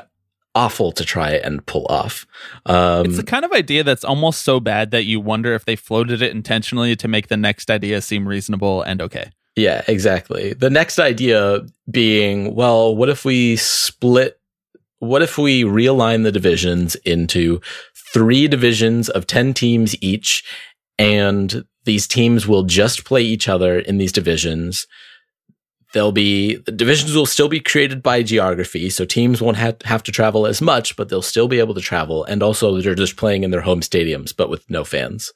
awful 0.54 0.92
to 0.92 1.04
try 1.04 1.32
and 1.32 1.64
pull 1.66 1.86
off. 1.88 2.26
Um, 2.66 3.06
It's 3.06 3.16
the 3.16 3.22
kind 3.22 3.44
of 3.44 3.52
idea 3.52 3.84
that's 3.84 4.04
almost 4.04 4.42
so 4.42 4.60
bad 4.60 4.90
that 4.90 5.04
you 5.04 5.20
wonder 5.20 5.54
if 5.54 5.64
they 5.64 5.76
floated 5.76 6.22
it 6.22 6.30
intentionally 6.32 6.94
to 6.96 7.08
make 7.08 7.28
the 7.28 7.36
next 7.36 7.70
idea 7.70 8.00
seem 8.02 8.28
reasonable 8.28 8.82
and 8.82 9.00
okay. 9.00 9.30
yeah, 9.56 9.82
exactly. 9.86 10.54
The 10.54 10.70
next 10.70 10.98
idea 10.98 11.60
being, 11.90 12.54
well, 12.54 12.96
what 12.96 13.08
if 13.08 13.24
we 13.24 13.56
split? 13.56 14.38
What 14.98 15.22
if 15.22 15.36
we 15.36 15.64
realign 15.64 16.22
the 16.22 16.32
divisions 16.32 16.94
into 16.96 17.60
three 18.12 18.46
divisions 18.46 19.08
of 19.08 19.26
10 19.26 19.52
teams 19.54 20.00
each, 20.00 20.44
and 20.98 21.64
these 21.84 22.06
teams 22.06 22.46
will 22.46 22.62
just 22.62 23.04
play 23.04 23.22
each 23.22 23.48
other 23.48 23.78
in 23.78 23.98
these 23.98 24.12
divisions? 24.12 24.86
They'll 25.92 26.12
be 26.12 26.56
the 26.56 26.72
divisions 26.72 27.14
will 27.14 27.26
still 27.26 27.48
be 27.48 27.60
created 27.60 28.02
by 28.02 28.22
geography, 28.22 28.88
so 28.90 29.04
teams 29.04 29.42
won't 29.42 29.58
have, 29.58 29.76
have 29.84 30.02
to 30.04 30.12
travel 30.12 30.46
as 30.46 30.62
much, 30.62 30.96
but 30.96 31.08
they'll 31.10 31.20
still 31.22 31.48
be 31.48 31.58
able 31.58 31.74
to 31.74 31.80
travel. 31.82 32.24
And 32.24 32.42
also, 32.42 32.80
they're 32.80 32.94
just 32.94 33.16
playing 33.16 33.44
in 33.44 33.50
their 33.50 33.60
home 33.60 33.80
stadiums, 33.80 34.34
but 34.34 34.48
with 34.48 34.68
no 34.70 34.84
fans. 34.84 35.32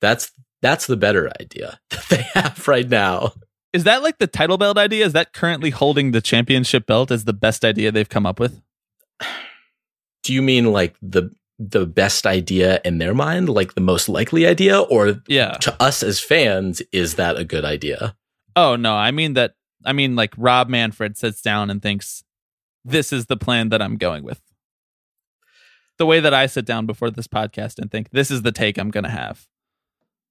That's 0.00 0.30
that's 0.60 0.86
the 0.86 0.96
better 0.96 1.30
idea 1.40 1.80
that 1.90 2.04
they 2.08 2.22
have 2.34 2.66
right 2.68 2.88
now. 2.88 3.32
Is 3.72 3.84
that 3.84 4.02
like 4.02 4.18
the 4.18 4.26
title 4.26 4.58
belt 4.58 4.78
idea? 4.78 5.04
Is 5.06 5.12
that 5.14 5.32
currently 5.32 5.70
holding 5.70 6.12
the 6.12 6.20
championship 6.20 6.86
belt 6.86 7.10
as 7.10 7.24
the 7.24 7.32
best 7.32 7.64
idea 7.64 7.90
they've 7.90 8.08
come 8.08 8.26
up 8.26 8.38
with? 8.38 8.60
Do 10.22 10.32
you 10.32 10.42
mean 10.42 10.72
like 10.72 10.94
the 11.02 11.30
the 11.58 11.86
best 11.86 12.26
idea 12.26 12.80
in 12.84 12.98
their 12.98 13.14
mind, 13.14 13.48
like 13.48 13.74
the 13.74 13.80
most 13.80 14.08
likely 14.08 14.46
idea, 14.46 14.80
or 14.80 15.20
Yeah. 15.28 15.52
to 15.62 15.80
us 15.82 16.02
as 16.02 16.18
fans, 16.20 16.82
is 16.92 17.14
that 17.14 17.36
a 17.36 17.44
good 17.44 17.64
idea? 17.64 18.16
Oh 18.56 18.76
no, 18.76 18.94
I 18.94 19.10
mean 19.10 19.34
that 19.34 19.54
I 19.84 19.92
mean 19.92 20.16
like 20.16 20.34
Rob 20.36 20.68
Manfred 20.68 21.16
sits 21.16 21.40
down 21.40 21.70
and 21.70 21.82
thinks 21.82 22.24
this 22.84 23.12
is 23.12 23.26
the 23.26 23.36
plan 23.36 23.68
that 23.70 23.82
I'm 23.82 23.96
going 23.96 24.24
with. 24.24 24.40
The 25.98 26.06
way 26.06 26.20
that 26.20 26.34
I 26.34 26.46
sit 26.46 26.64
down 26.64 26.86
before 26.86 27.10
this 27.10 27.28
podcast 27.28 27.78
and 27.78 27.90
think 27.90 28.10
this 28.10 28.30
is 28.30 28.42
the 28.42 28.52
take 28.52 28.78
I'm 28.78 28.90
going 28.90 29.04
to 29.04 29.10
have. 29.10 29.46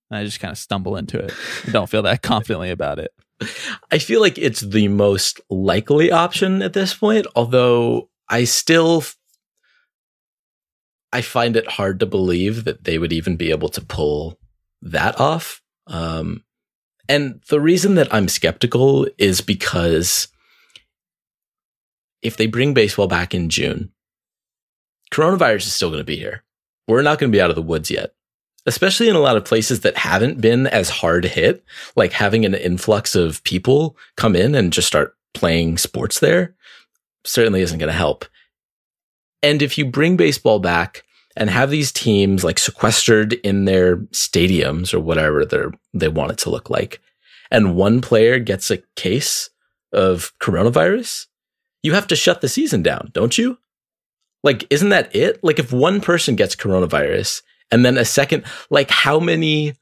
And 0.10 0.20
I 0.20 0.26
just 0.26 0.40
kind 0.40 0.52
of 0.52 0.58
stumble 0.58 0.98
into 0.98 1.18
it. 1.18 1.34
I 1.66 1.72
don't 1.72 1.90
feel 1.90 2.02
that 2.02 2.22
confidently 2.24 2.72
about 2.72 3.00
it. 3.00 3.12
I 3.92 3.98
feel 3.98 4.20
like 4.22 4.38
it's 4.38 4.62
the 4.62 4.88
most 4.88 5.40
likely 5.50 6.12
option 6.12 6.62
at 6.62 6.74
this 6.74 6.94
point, 6.94 7.26
although 7.36 8.10
I 8.28 8.44
still 8.44 9.04
I 11.14 11.22
find 11.22 11.56
it 11.56 11.68
hard 11.68 12.00
to 12.00 12.06
believe 12.06 12.64
that 12.66 12.84
they 12.84 12.98
would 12.98 13.12
even 13.12 13.36
be 13.36 13.52
able 13.52 13.70
to 13.70 13.82
pull 13.82 14.40
that 14.82 15.20
off. 15.20 15.62
Um, 15.88 16.44
and 17.12 17.42
the 17.50 17.60
reason 17.60 17.96
that 17.96 18.08
I'm 18.14 18.30
skeptical 18.30 19.06
is 19.18 19.42
because 19.42 20.30
if 22.22 22.38
they 22.38 22.48
bring 22.48 22.74
baseball 22.74 23.08
back 23.08 23.36
in 23.36 23.50
June, 23.50 23.92
coronavirus 25.12 25.68
is 25.68 25.74
still 25.74 25.90
going 25.90 26.00
to 26.00 26.06
be 26.06 26.16
here. 26.16 26.46
We're 26.88 27.02
not 27.02 27.20
going 27.20 27.30
to 27.30 27.36
be 27.36 27.42
out 27.42 27.50
of 27.50 27.58
the 27.58 27.62
woods 27.62 27.92
yet, 27.92 28.14
especially 28.66 29.10
in 29.10 29.18
a 29.18 29.20
lot 29.20 29.36
of 29.36 29.44
places 29.44 29.82
that 29.82 29.98
haven't 29.98 30.40
been 30.40 30.68
as 30.68 30.90
hard 30.90 31.26
hit 31.26 31.66
like 31.98 32.14
having 32.14 32.46
an 32.46 32.56
influx 32.56 33.14
of 33.14 33.44
people 33.44 33.98
come 34.16 34.34
in 34.34 34.56
and 34.56 34.72
just 34.72 34.88
start 34.88 35.14
playing 35.34 35.78
sports 35.78 36.22
there 36.22 36.56
certainly 37.26 37.60
isn't 37.60 37.78
going 37.80 37.92
to 37.92 37.94
help. 37.94 38.24
And 39.44 39.62
if 39.62 39.78
you 39.78 39.84
bring 39.84 40.16
baseball 40.16 40.60
back 40.60 41.04
and 41.36 41.50
have 41.50 41.70
these 41.70 41.92
teams 41.92 42.44
like 42.44 42.60
sequestered 42.60 43.34
in 43.34 43.66
their 43.66 43.98
stadiums 44.08 44.94
or 44.94 45.00
whatever 45.00 45.46
they 45.46 45.64
they 45.94 46.08
want 46.08 46.32
it 46.32 46.38
to 46.40 46.50
look 46.50 46.70
like, 46.70 47.00
and 47.50 47.76
one 47.76 48.02
player 48.02 48.40
gets 48.40 48.72
a 48.72 48.84
case 48.96 49.50
of 49.94 50.34
coronavirus, 50.40 51.28
you 51.84 51.94
have 51.94 52.08
to 52.08 52.16
shut 52.16 52.42
the 52.42 52.50
season 52.50 52.82
down, 52.82 53.10
don't 53.14 53.38
you? 53.38 53.58
Like, 54.44 54.66
isn't 54.70 54.90
that 54.90 55.16
it? 55.16 55.44
Like, 55.44 55.60
if 55.60 55.72
one 55.72 56.02
person 56.02 56.36
gets 56.36 56.56
coronavirus 56.56 57.42
and 57.72 57.86
then 57.86 57.98
a 57.98 58.06
second, 58.06 58.44
like, 58.70 58.90
how 58.90 59.20
many 59.20 59.76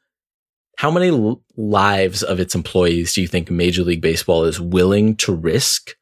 how 0.77 0.89
many 0.89 1.37
lives 1.57 2.23
of 2.23 2.39
its 2.39 2.55
employees 2.55 3.13
do 3.13 3.21
you 3.21 3.27
think 3.27 3.51
Major 3.51 3.83
League 3.83 4.01
Baseball 4.01 4.45
is 4.45 4.61
willing 4.61 5.17
to 5.17 5.35
risk 5.35 5.95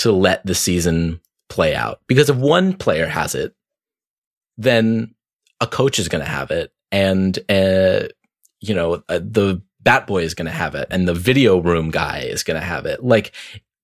to 0.00 0.12
let 0.12 0.44
the 0.44 0.54
season 0.54 1.20
play 1.48 1.74
out? 1.74 2.00
Because 2.06 2.28
if 2.28 2.36
one 2.36 2.74
player 2.74 3.06
has 3.06 3.34
it, 3.34 3.54
then 4.56 5.14
a 5.60 5.66
coach 5.66 5.98
is 5.98 6.08
going 6.08 6.24
to 6.24 6.30
have 6.30 6.50
it, 6.50 6.72
and 6.92 7.38
uh, 7.48 8.08
you 8.60 8.74
know 8.74 9.02
uh, 9.08 9.18
the 9.18 9.62
bat 9.80 10.06
boy 10.06 10.22
is 10.22 10.34
going 10.34 10.46
to 10.46 10.52
have 10.52 10.74
it, 10.74 10.88
and 10.90 11.06
the 11.06 11.14
video 11.14 11.58
room 11.58 11.90
guy 11.90 12.20
is 12.20 12.42
going 12.42 12.58
to 12.58 12.66
have 12.66 12.86
it. 12.86 13.04
Like 13.04 13.32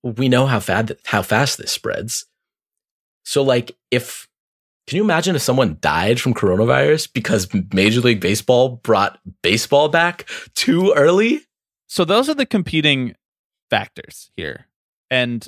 we 0.03 0.29
know 0.29 0.45
how 0.45 0.59
fast 0.59 0.91
how 1.05 1.21
fast 1.21 1.57
this 1.57 1.71
spreads. 1.71 2.25
So, 3.23 3.43
like, 3.43 3.77
if 3.91 4.27
can 4.87 4.97
you 4.97 5.03
imagine 5.03 5.35
if 5.35 5.41
someone 5.41 5.77
died 5.79 6.19
from 6.19 6.33
coronavirus 6.33 7.13
because 7.13 7.47
Major 7.73 8.01
League 8.01 8.19
Baseball 8.19 8.77
brought 8.83 9.19
baseball 9.41 9.89
back 9.89 10.29
too 10.55 10.93
early? 10.95 11.41
So 11.87 12.03
those 12.03 12.29
are 12.29 12.33
the 12.33 12.45
competing 12.45 13.15
factors 13.69 14.31
here. 14.35 14.67
And 15.09 15.47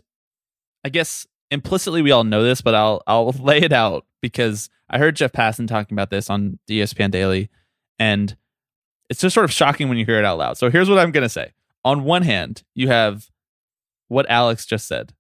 I 0.86 0.90
guess 0.90 1.26
implicitly 1.52 2.02
we 2.02 2.12
all 2.12 2.24
know 2.24 2.44
this, 2.44 2.62
but 2.62 2.76
I'll 2.76 3.02
I'll 3.08 3.32
lay 3.40 3.60
it 3.60 3.74
out 3.74 4.06
because 4.22 4.70
I 4.94 5.00
heard 5.00 5.16
Jeff 5.16 5.32
Passan 5.32 5.68
talking 5.68 5.96
about 5.96 6.12
this 6.12 6.30
on 6.30 6.60
ESPN 6.70 7.10
Daily 7.10 7.50
and 7.98 8.38
it's 9.10 9.22
just 9.22 9.34
sort 9.34 9.44
of 9.44 9.52
shocking 9.52 9.90
when 9.90 9.98
you 9.98 10.06
hear 10.06 10.20
it 10.20 10.26
out 10.26 10.38
loud. 10.38 10.58
So 10.58 10.70
here's 10.70 10.88
what 10.88 11.00
I'm 11.00 11.12
going 11.12 11.24
to 11.24 11.30
say. 11.30 11.54
On 11.84 12.04
one 12.04 12.22
hand, 12.22 12.64
you 12.76 12.90
have 12.90 13.30
what 14.08 14.30
Alex 14.30 14.68
just 14.68 14.88
said. 14.88 15.14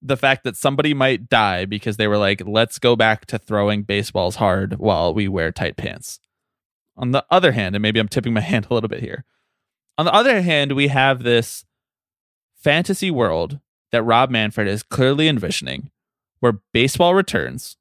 The 0.00 0.16
fact 0.16 0.42
that 0.44 0.56
somebody 0.56 0.94
might 0.94 1.28
die 1.28 1.66
because 1.66 1.98
they 1.98 2.08
were 2.08 2.16
like, 2.16 2.42
let's 2.46 2.78
go 2.78 2.96
back 2.96 3.26
to 3.26 3.38
throwing 3.38 3.82
baseballs 3.82 4.36
hard 4.36 4.78
while 4.78 5.12
we 5.12 5.28
wear 5.28 5.52
tight 5.52 5.76
pants. 5.76 6.18
On 6.96 7.10
the 7.10 7.24
other 7.30 7.52
hand, 7.52 7.74
and 7.76 7.82
maybe 7.82 8.00
I'm 8.00 8.08
tipping 8.08 8.32
my 8.32 8.40
hand 8.42 8.68
a 8.70 8.74
little 8.74 8.88
bit 8.88 9.00
here. 9.00 9.24
On 9.98 10.06
the 10.06 10.14
other 10.14 10.40
hand, 10.40 10.72
we 10.72 10.88
have 10.88 11.22
this 11.22 11.66
fantasy 12.56 13.10
world 13.10 13.60
that 13.92 14.02
Rob 14.02 14.30
Manfred 14.30 14.66
is 14.66 14.82
clearly 14.82 15.28
envisioning 15.28 15.90
where 16.40 16.60
baseball 16.72 17.14
returns 17.14 17.76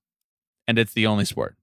and 0.67 0.77
it's 0.77 0.93
the 0.93 1.07
only 1.07 1.25
sport. 1.25 1.55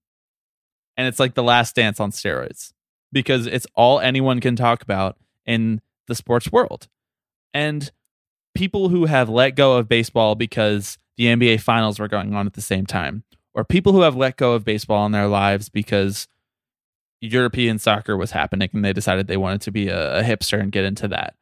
And 0.96 1.06
it's 1.06 1.20
like 1.20 1.34
the 1.34 1.42
last 1.42 1.74
dance 1.76 2.00
on 2.00 2.10
steroids 2.10 2.72
because 3.12 3.46
it's 3.46 3.66
all 3.74 4.00
anyone 4.00 4.40
can 4.40 4.56
talk 4.56 4.82
about 4.82 5.16
in 5.46 5.80
the 6.06 6.14
sports 6.14 6.52
world. 6.52 6.88
And 7.54 7.90
people 8.54 8.88
who 8.88 9.06
have 9.06 9.28
let 9.28 9.50
go 9.50 9.76
of 9.76 9.88
baseball 9.88 10.34
because 10.34 10.98
the 11.16 11.26
NBA 11.26 11.60
finals 11.60 11.98
were 11.98 12.08
going 12.08 12.34
on 12.34 12.46
at 12.46 12.54
the 12.54 12.60
same 12.60 12.86
time, 12.86 13.24
or 13.54 13.64
people 13.64 13.92
who 13.92 14.02
have 14.02 14.16
let 14.16 14.36
go 14.36 14.52
of 14.52 14.64
baseball 14.64 15.06
in 15.06 15.12
their 15.12 15.26
lives 15.26 15.68
because 15.68 16.28
European 17.20 17.78
soccer 17.78 18.16
was 18.16 18.30
happening 18.30 18.70
and 18.72 18.84
they 18.84 18.92
decided 18.92 19.26
they 19.26 19.36
wanted 19.36 19.60
to 19.62 19.70
be 19.70 19.88
a, 19.88 20.20
a 20.20 20.22
hipster 20.22 20.60
and 20.60 20.72
get 20.72 20.84
into 20.84 21.08
that. 21.08 21.34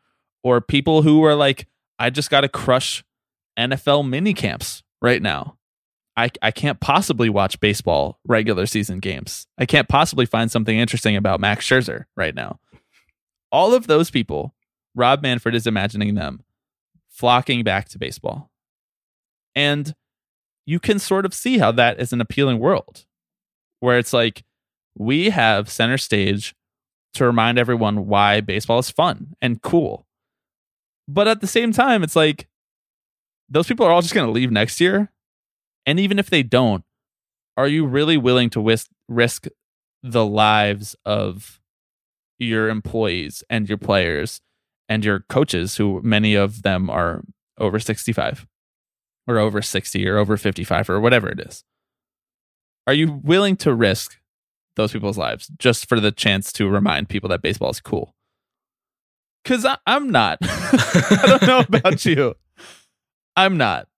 Or 0.42 0.60
people 0.60 1.02
who 1.02 1.20
were 1.20 1.34
like, 1.34 1.66
I 1.98 2.10
just 2.10 2.30
got 2.30 2.40
to 2.42 2.48
crush 2.48 3.04
NFL 3.58 4.08
mini 4.08 4.34
camps 4.34 4.82
right 5.02 5.20
now. 5.20 5.57
I, 6.18 6.30
I 6.42 6.50
can't 6.50 6.80
possibly 6.80 7.30
watch 7.30 7.60
baseball 7.60 8.18
regular 8.26 8.66
season 8.66 8.98
games. 8.98 9.46
I 9.56 9.66
can't 9.66 9.88
possibly 9.88 10.26
find 10.26 10.50
something 10.50 10.76
interesting 10.76 11.14
about 11.14 11.38
Max 11.38 11.64
Scherzer 11.64 12.06
right 12.16 12.34
now. 12.34 12.58
All 13.52 13.72
of 13.72 13.86
those 13.86 14.10
people, 14.10 14.52
Rob 14.96 15.22
Manfred 15.22 15.54
is 15.54 15.64
imagining 15.64 16.16
them 16.16 16.42
flocking 17.08 17.62
back 17.62 17.88
to 17.90 18.00
baseball. 18.00 18.50
And 19.54 19.94
you 20.66 20.80
can 20.80 20.98
sort 20.98 21.24
of 21.24 21.32
see 21.32 21.58
how 21.58 21.70
that 21.72 22.00
is 22.00 22.12
an 22.12 22.20
appealing 22.20 22.58
world 22.58 23.06
where 23.78 23.96
it's 23.96 24.12
like, 24.12 24.44
we 24.96 25.30
have 25.30 25.70
center 25.70 25.98
stage 25.98 26.52
to 27.14 27.24
remind 27.24 27.58
everyone 27.58 28.08
why 28.08 28.40
baseball 28.40 28.80
is 28.80 28.90
fun 28.90 29.36
and 29.40 29.62
cool. 29.62 30.04
But 31.06 31.28
at 31.28 31.40
the 31.40 31.46
same 31.46 31.70
time, 31.70 32.02
it's 32.02 32.16
like 32.16 32.48
those 33.48 33.68
people 33.68 33.86
are 33.86 33.92
all 33.92 34.02
just 34.02 34.14
going 34.14 34.26
to 34.26 34.32
leave 34.32 34.50
next 34.50 34.80
year. 34.80 35.12
And 35.86 35.98
even 35.98 36.18
if 36.18 36.30
they 36.30 36.42
don't, 36.42 36.84
are 37.56 37.68
you 37.68 37.86
really 37.86 38.16
willing 38.16 38.50
to 38.50 38.60
risk, 38.60 38.88
risk 39.08 39.46
the 40.02 40.24
lives 40.24 40.94
of 41.04 41.60
your 42.38 42.68
employees 42.68 43.42
and 43.50 43.68
your 43.68 43.78
players 43.78 44.40
and 44.88 45.04
your 45.04 45.20
coaches, 45.28 45.76
who 45.76 46.00
many 46.02 46.34
of 46.34 46.62
them 46.62 46.88
are 46.88 47.22
over 47.58 47.78
65 47.78 48.46
or 49.26 49.38
over 49.38 49.60
60 49.60 50.08
or 50.08 50.18
over 50.18 50.36
55 50.36 50.88
or 50.90 51.00
whatever 51.00 51.28
it 51.28 51.40
is? 51.40 51.64
Are 52.86 52.94
you 52.94 53.20
willing 53.22 53.56
to 53.56 53.74
risk 53.74 54.18
those 54.76 54.92
people's 54.92 55.18
lives 55.18 55.50
just 55.58 55.88
for 55.88 56.00
the 56.00 56.12
chance 56.12 56.52
to 56.54 56.68
remind 56.68 57.08
people 57.08 57.28
that 57.28 57.42
baseball 57.42 57.70
is 57.70 57.80
cool? 57.80 58.14
Because 59.44 59.66
I'm 59.86 60.10
not. 60.10 60.38
I 60.42 61.24
don't 61.26 61.42
know 61.42 61.60
about 61.60 62.04
you. 62.06 62.34
I'm 63.36 63.56
not. 63.56 63.88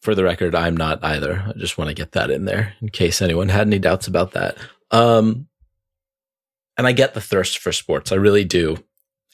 For 0.00 0.14
the 0.14 0.24
record, 0.24 0.54
I'm 0.54 0.76
not 0.76 1.02
either. 1.02 1.44
I 1.46 1.58
just 1.58 1.76
want 1.76 1.88
to 1.88 1.94
get 1.94 2.12
that 2.12 2.30
in 2.30 2.44
there 2.44 2.74
in 2.80 2.88
case 2.88 3.20
anyone 3.20 3.48
had 3.48 3.66
any 3.66 3.78
doubts 3.78 4.06
about 4.06 4.32
that. 4.32 4.56
Um, 4.90 5.48
and 6.76 6.86
I 6.86 6.92
get 6.92 7.14
the 7.14 7.20
thirst 7.20 7.58
for 7.58 7.72
sports. 7.72 8.12
I 8.12 8.14
really 8.14 8.44
do, 8.44 8.82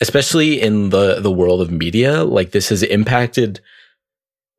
especially 0.01 0.61
in 0.61 0.89
the 0.89 1.21
the 1.21 1.31
world 1.31 1.61
of 1.61 1.71
media. 1.71 2.25
Like 2.25 2.53
this 2.53 2.71
has 2.71 2.83
impacted 2.83 3.61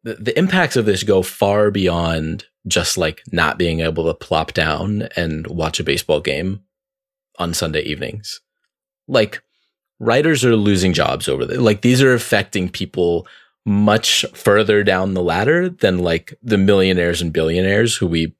the, 0.04 0.13
the 0.13 0.38
impacts 0.38 0.76
of 0.76 0.86
this 0.86 1.04
go 1.04 1.24
far 1.24 1.72
beyond 1.72 2.46
just 2.68 2.98
like 2.98 3.24
not 3.32 3.58
being 3.58 3.80
able 3.82 4.06
to 4.06 4.13
plop 4.13 4.54
down 4.54 5.10
and 5.15 5.48
watch 5.48 5.80
a 5.80 5.84
baseball 5.84 6.22
game 6.22 6.62
on 7.39 7.54
Sunday 7.54 7.82
evenings. 7.82 8.39
Like 9.08 9.41
writers 10.00 10.46
are 10.46 10.56
losing 10.56 10.94
jobs 10.94 11.28
over 11.28 11.46
this. 11.46 11.58
Like 11.58 11.82
these 11.82 12.02
are 12.02 12.13
affecting 12.13 12.70
people 12.70 13.28
much 13.65 14.25
further 14.34 14.84
down 14.84 15.13
the 15.13 15.23
ladder 15.23 15.69
than 15.69 15.97
like 15.99 16.34
the 16.43 16.58
millionaires 16.58 17.21
and 17.21 17.34
billionaires 17.34 17.95
who 17.95 18.08
we 18.08 18.34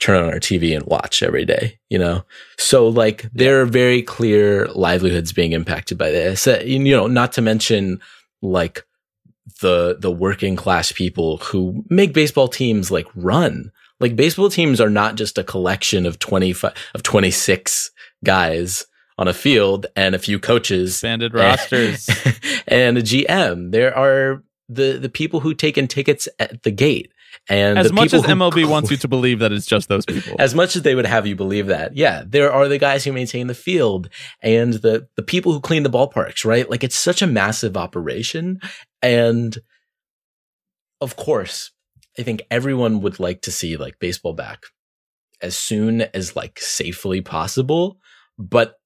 turn 0.00 0.22
on 0.22 0.32
our 0.32 0.40
TV 0.40 0.74
and 0.74 0.84
watch 0.86 1.22
every 1.22 1.44
day, 1.44 1.78
you 1.88 1.98
know? 1.98 2.24
So 2.58 2.88
like 2.88 3.26
there 3.32 3.60
are 3.60 3.66
very 3.66 4.02
clear 4.02 4.66
livelihoods 4.68 5.32
being 5.32 5.52
impacted 5.52 5.96
by 5.96 6.10
this. 6.10 6.46
Uh, 6.46 6.62
you 6.64 6.78
know, 6.78 7.06
not 7.06 7.32
to 7.34 7.42
mention 7.42 8.00
like 8.42 8.84
the 9.60 9.96
the 9.98 10.10
working 10.10 10.56
class 10.56 10.90
people 10.90 11.38
who 11.38 11.84
make 11.88 12.12
baseball 12.12 12.48
teams 12.48 12.90
like 12.90 13.06
run. 13.14 13.70
Like 14.00 14.16
baseball 14.16 14.50
teams 14.50 14.80
are 14.80 14.90
not 14.90 15.14
just 15.14 15.38
a 15.38 15.44
collection 15.44 16.04
of 16.04 16.18
25 16.18 16.74
of 16.94 17.02
26 17.02 17.90
guys 18.24 18.86
on 19.16 19.28
a 19.28 19.34
field 19.34 19.86
and 19.94 20.14
a 20.14 20.18
few 20.18 20.40
coaches 20.40 20.90
expanded 20.90 21.32
rosters 21.32 22.08
and 22.66 22.98
a 22.98 23.02
GM. 23.02 23.70
There 23.70 23.96
are 23.96 24.42
the 24.74 24.98
the 25.00 25.08
people 25.08 25.40
who 25.40 25.54
take 25.54 25.78
in 25.78 25.88
tickets 25.88 26.28
at 26.38 26.62
the 26.62 26.70
gate 26.70 27.12
and 27.48 27.78
as 27.78 27.92
much 27.92 28.12
as 28.12 28.24
who, 28.24 28.32
MLB 28.32 28.68
wants 28.68 28.90
you 28.90 28.96
to 28.98 29.08
believe 29.08 29.40
that 29.40 29.52
it's 29.52 29.66
just 29.66 29.88
those 29.88 30.06
people, 30.06 30.36
as 30.38 30.54
much 30.54 30.76
as 30.76 30.82
they 30.82 30.94
would 30.94 31.06
have 31.06 31.26
you 31.26 31.36
believe 31.36 31.66
that, 31.66 31.96
yeah, 31.96 32.22
there 32.26 32.52
are 32.52 32.68
the 32.68 32.78
guys 32.78 33.04
who 33.04 33.12
maintain 33.12 33.48
the 33.48 33.54
field 33.54 34.08
and 34.40 34.74
the 34.74 35.08
the 35.16 35.22
people 35.22 35.52
who 35.52 35.60
clean 35.60 35.82
the 35.82 35.90
ballparks, 35.90 36.44
right? 36.44 36.68
Like 36.70 36.84
it's 36.84 36.96
such 36.96 37.22
a 37.22 37.26
massive 37.26 37.76
operation, 37.76 38.60
and 39.02 39.58
of 41.00 41.16
course, 41.16 41.72
I 42.18 42.22
think 42.22 42.42
everyone 42.50 43.00
would 43.00 43.20
like 43.20 43.42
to 43.42 43.52
see 43.52 43.76
like 43.76 43.98
baseball 43.98 44.34
back 44.34 44.64
as 45.42 45.56
soon 45.56 46.02
as 46.02 46.36
like 46.36 46.58
safely 46.60 47.20
possible, 47.20 47.98
but 48.38 48.78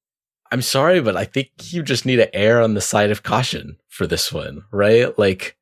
I'm 0.51 0.63
sorry, 0.63 1.01
but 1.01 1.17
I 1.17 1.25
think 1.25 1.51
you 1.73 1.83
just 1.83 2.07
need 2.07 2.17
to 2.17 2.35
err 2.35 2.63
on 2.63 2.75
the 2.75 2.81
side 2.81 3.11
of 3.11 3.23
caution 3.23 3.77
for 3.89 4.07
this 4.07 4.33
one, 4.33 4.63
right? 4.73 5.17
Like, 5.19 5.58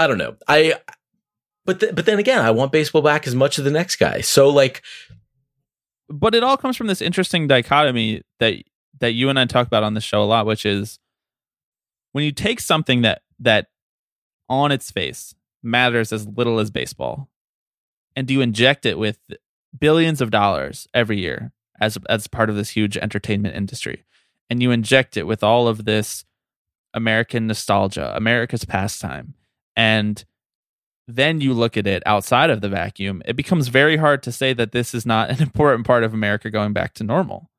I 0.00 0.06
don't 0.06 0.16
know. 0.16 0.34
I 0.48 0.76
but 1.66 1.78
th- 1.78 1.94
but 1.94 2.06
then 2.06 2.18
again, 2.18 2.40
I 2.40 2.50
want 2.52 2.72
baseball 2.72 3.02
back 3.02 3.26
as 3.26 3.34
much 3.34 3.58
as 3.58 3.66
the 3.66 3.70
next 3.70 3.96
guy. 3.96 4.22
So 4.22 4.48
like, 4.48 4.82
but 6.08 6.34
it 6.34 6.42
all 6.42 6.56
comes 6.56 6.78
from 6.78 6.86
this 6.86 7.02
interesting 7.02 7.46
dichotomy 7.46 8.22
that 8.38 8.54
that 9.00 9.12
you 9.12 9.28
and 9.28 9.38
I 9.38 9.44
talk 9.44 9.66
about 9.66 9.82
on 9.82 9.92
the 9.92 10.00
show 10.00 10.22
a 10.22 10.24
lot, 10.24 10.46
which 10.46 10.64
is 10.64 10.98
when 12.12 12.24
you 12.24 12.32
take 12.32 12.60
something 12.60 13.02
that 13.02 13.20
that 13.40 13.66
on 14.48 14.72
its 14.72 14.90
face 14.90 15.34
matters 15.62 16.14
as 16.14 16.26
little 16.26 16.60
as 16.60 16.70
baseball, 16.70 17.28
and 18.16 18.26
do 18.26 18.32
you 18.32 18.40
inject 18.40 18.86
it 18.86 18.98
with 18.98 19.18
billions 19.78 20.22
of 20.22 20.30
dollars 20.30 20.88
every 20.94 21.20
year 21.20 21.52
as 21.78 21.98
as 22.08 22.26
part 22.26 22.48
of 22.48 22.56
this 22.56 22.70
huge 22.70 22.96
entertainment 22.96 23.54
industry, 23.54 24.06
and 24.48 24.62
you 24.62 24.70
inject 24.70 25.18
it 25.18 25.26
with 25.26 25.44
all 25.44 25.68
of 25.68 25.84
this 25.84 26.24
American 26.94 27.46
nostalgia, 27.46 28.16
America's 28.16 28.64
pastime, 28.64 29.34
and 29.80 30.26
then 31.08 31.40
you 31.40 31.54
look 31.54 31.78
at 31.78 31.86
it 31.86 32.02
outside 32.04 32.50
of 32.50 32.60
the 32.60 32.68
vacuum, 32.68 33.22
it 33.24 33.34
becomes 33.34 33.68
very 33.68 33.96
hard 33.96 34.22
to 34.24 34.30
say 34.30 34.52
that 34.52 34.72
this 34.72 34.94
is 34.94 35.06
not 35.06 35.30
an 35.30 35.40
important 35.48 35.86
part 35.86 36.04
of 36.04 36.12
America 36.12 36.50
going 36.50 36.74
back 36.74 36.92
to 36.94 37.04
normal. 37.04 37.50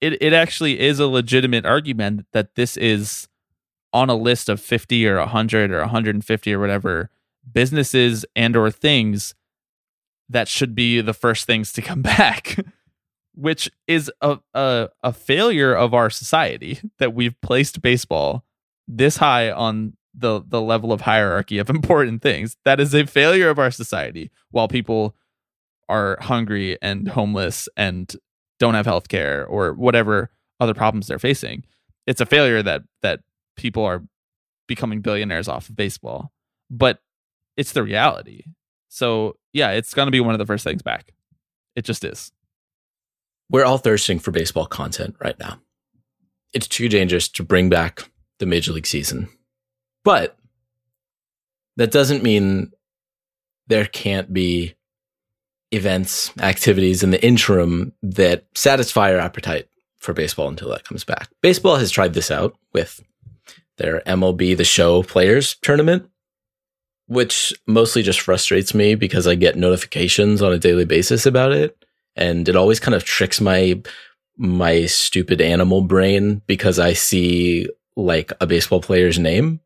It 0.00 0.20
it 0.20 0.32
actually 0.32 0.80
is 0.80 0.98
a 0.98 1.06
legitimate 1.06 1.64
argument 1.64 2.26
that 2.32 2.56
this 2.56 2.76
is 2.76 3.28
on 3.92 4.10
a 4.10 4.16
list 4.16 4.48
of 4.48 4.60
50 4.60 5.06
or 5.06 5.18
100 5.18 5.70
or 5.70 5.80
150 5.80 6.52
or 6.52 6.58
whatever 6.58 7.10
businesses 7.52 8.24
and 8.34 8.56
or 8.56 8.70
things 8.70 9.34
that 10.28 10.48
should 10.48 10.74
be 10.74 11.00
the 11.00 11.14
first 11.14 11.46
things 11.46 11.72
to 11.74 11.82
come 11.82 12.02
back 12.16 12.56
which 13.34 13.70
is 13.86 14.10
a, 14.20 14.38
a, 14.54 14.88
a 15.02 15.12
failure 15.12 15.74
of 15.74 15.94
our 15.94 16.10
society 16.10 16.78
that 16.98 17.14
we've 17.14 17.40
placed 17.40 17.82
baseball 17.82 18.44
this 18.88 19.18
high 19.18 19.50
on 19.50 19.94
the 20.14 20.42
the 20.46 20.60
level 20.60 20.92
of 20.92 21.02
hierarchy 21.02 21.58
of 21.58 21.70
important 21.70 22.22
things. 22.22 22.56
That 22.64 22.80
is 22.80 22.94
a 22.94 23.06
failure 23.06 23.50
of 23.50 23.58
our 23.58 23.70
society. 23.70 24.30
While 24.50 24.68
people 24.68 25.16
are 25.88 26.18
hungry 26.20 26.78
and 26.80 27.08
homeless 27.08 27.68
and 27.76 28.14
don't 28.58 28.74
have 28.74 28.86
health 28.86 29.08
care 29.08 29.44
or 29.46 29.72
whatever 29.72 30.30
other 30.60 30.74
problems 30.74 31.06
they're 31.06 31.18
facing, 31.18 31.64
it's 32.06 32.20
a 32.20 32.26
failure 32.26 32.62
that 32.62 32.82
that 33.02 33.20
people 33.56 33.84
are 33.84 34.02
becoming 34.66 35.00
billionaires 35.00 35.48
off 35.48 35.68
of 35.68 35.76
baseball. 35.76 36.32
But 36.70 37.00
it's 37.56 37.72
the 37.72 37.82
reality. 37.82 38.44
So 38.88 39.36
yeah, 39.52 39.70
it's 39.70 39.94
gonna 39.94 40.10
be 40.10 40.20
one 40.20 40.34
of 40.34 40.38
the 40.38 40.46
first 40.46 40.64
things 40.64 40.82
back. 40.82 41.12
It 41.74 41.84
just 41.84 42.04
is. 42.04 42.32
We're 43.50 43.64
all 43.64 43.78
thirsting 43.78 44.18
for 44.18 44.30
baseball 44.30 44.66
content 44.66 45.16
right 45.22 45.38
now. 45.38 45.60
It's 46.54 46.68
too 46.68 46.88
dangerous 46.88 47.28
to 47.30 47.42
bring 47.42 47.68
back 47.68 48.10
the 48.38 48.46
major 48.46 48.72
league 48.72 48.86
season 48.86 49.28
but 50.04 50.36
that 51.76 51.90
doesn't 51.90 52.22
mean 52.22 52.72
there 53.66 53.86
can't 53.86 54.32
be 54.32 54.74
events, 55.70 56.30
activities 56.38 57.02
in 57.02 57.10
the 57.10 57.24
interim 57.24 57.92
that 58.02 58.44
satisfy 58.54 59.12
our 59.12 59.18
appetite 59.18 59.68
for 59.98 60.12
baseball 60.12 60.48
until 60.48 60.68
that 60.68 60.84
comes 60.84 61.04
back. 61.04 61.28
Baseball 61.40 61.76
has 61.76 61.90
tried 61.90 62.14
this 62.14 62.30
out 62.30 62.56
with 62.72 63.02
their 63.78 64.00
MLB 64.00 64.56
The 64.56 64.64
Show 64.64 65.02
Players 65.02 65.54
Tournament, 65.62 66.08
which 67.06 67.54
mostly 67.66 68.02
just 68.02 68.20
frustrates 68.20 68.74
me 68.74 68.94
because 68.94 69.26
I 69.26 69.34
get 69.34 69.56
notifications 69.56 70.42
on 70.42 70.52
a 70.52 70.58
daily 70.58 70.84
basis 70.84 71.24
about 71.24 71.52
it. 71.52 71.84
And 72.14 72.48
it 72.48 72.56
always 72.56 72.80
kind 72.80 72.94
of 72.94 73.04
tricks 73.04 73.40
my 73.40 73.80
my 74.36 74.86
stupid 74.86 75.40
animal 75.40 75.82
brain 75.82 76.42
because 76.46 76.78
I 76.78 76.94
see 76.94 77.68
like 77.96 78.32
a 78.40 78.46
baseball 78.46 78.80
player's 78.80 79.18
name 79.18 79.60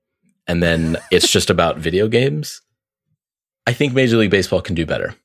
and 0.47 0.63
then 0.63 0.97
it's 1.11 1.31
just 1.31 1.51
about 1.51 1.79
video 1.79 2.09
games. 2.09 2.63
I 3.67 3.73
think 3.73 3.93
Major 3.93 4.17
League 4.17 4.31
Baseball 4.31 4.61
can 4.61 4.75
do 4.75 4.87
better. 4.87 5.17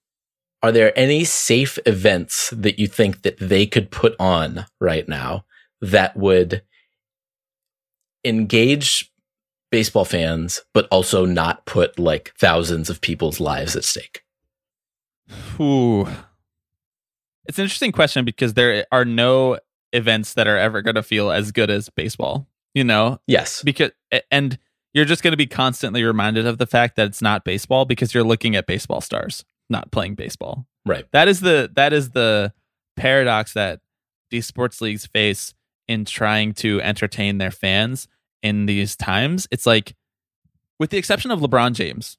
Are 0.63 0.71
there 0.71 0.97
any 0.97 1.23
safe 1.23 1.79
events 1.85 2.51
that 2.55 2.79
you 2.79 2.87
think 2.87 3.23
that 3.23 3.37
they 3.39 3.65
could 3.65 3.91
put 3.91 4.15
on 4.19 4.65
right 4.79 5.07
now 5.07 5.45
that 5.81 6.15
would 6.15 6.61
engage 8.23 9.11
baseball 9.71 10.05
fans, 10.05 10.61
but 10.73 10.87
also 10.91 11.25
not 11.25 11.65
put 11.65 11.97
like 11.97 12.33
thousands 12.37 12.89
of 12.89 13.01
people's 13.01 13.39
lives 13.39 13.75
at 13.75 13.83
stake? 13.83 14.23
Ooh. 15.59 16.07
It's 17.45 17.57
an 17.57 17.63
interesting 17.63 17.91
question 17.91 18.23
because 18.23 18.53
there 18.53 18.85
are 18.91 19.05
no 19.05 19.57
events 19.93 20.35
that 20.35 20.47
are 20.47 20.57
ever 20.57 20.81
going 20.81 20.95
to 20.95 21.03
feel 21.03 21.31
as 21.31 21.51
good 21.51 21.69
as 21.69 21.89
baseball, 21.89 22.47
you 22.73 22.83
know? 22.83 23.19
Yes. 23.27 23.63
Because, 23.63 23.91
and 24.29 24.59
you're 24.93 25.05
just 25.05 25.23
going 25.23 25.31
to 25.31 25.37
be 25.37 25.47
constantly 25.47 26.03
reminded 26.03 26.45
of 26.45 26.57
the 26.57 26.67
fact 26.67 26.95
that 26.95 27.07
it's 27.07 27.21
not 27.21 27.45
baseball 27.45 27.85
because 27.85 28.13
you're 28.13 28.23
looking 28.23 28.55
at 28.55 28.67
baseball 28.67 29.01
stars 29.01 29.45
not 29.71 29.91
playing 29.91 30.15
baseball. 30.15 30.67
Right. 30.85 31.05
That 31.11 31.27
is 31.27 31.39
the 31.39 31.71
that 31.75 31.93
is 31.93 32.11
the 32.11 32.53
paradox 32.97 33.53
that 33.53 33.79
these 34.29 34.45
sports 34.45 34.81
leagues 34.81 35.07
face 35.07 35.53
in 35.87 36.05
trying 36.05 36.53
to 36.53 36.81
entertain 36.81 37.37
their 37.37 37.51
fans 37.51 38.07
in 38.43 38.65
these 38.65 38.95
times. 38.95 39.47
It's 39.49 39.65
like 39.65 39.95
with 40.77 40.89
the 40.89 40.97
exception 40.97 41.31
of 41.31 41.39
LeBron 41.39 41.73
James 41.73 42.17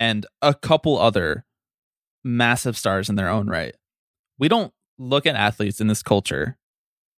and 0.00 0.26
a 0.42 0.54
couple 0.54 0.98
other 0.98 1.44
massive 2.24 2.76
stars 2.76 3.08
in 3.08 3.16
their 3.16 3.28
own 3.28 3.48
right. 3.48 3.76
We 4.38 4.48
don't 4.48 4.72
look 4.98 5.26
at 5.26 5.36
athletes 5.36 5.80
in 5.80 5.86
this 5.86 6.02
culture 6.02 6.56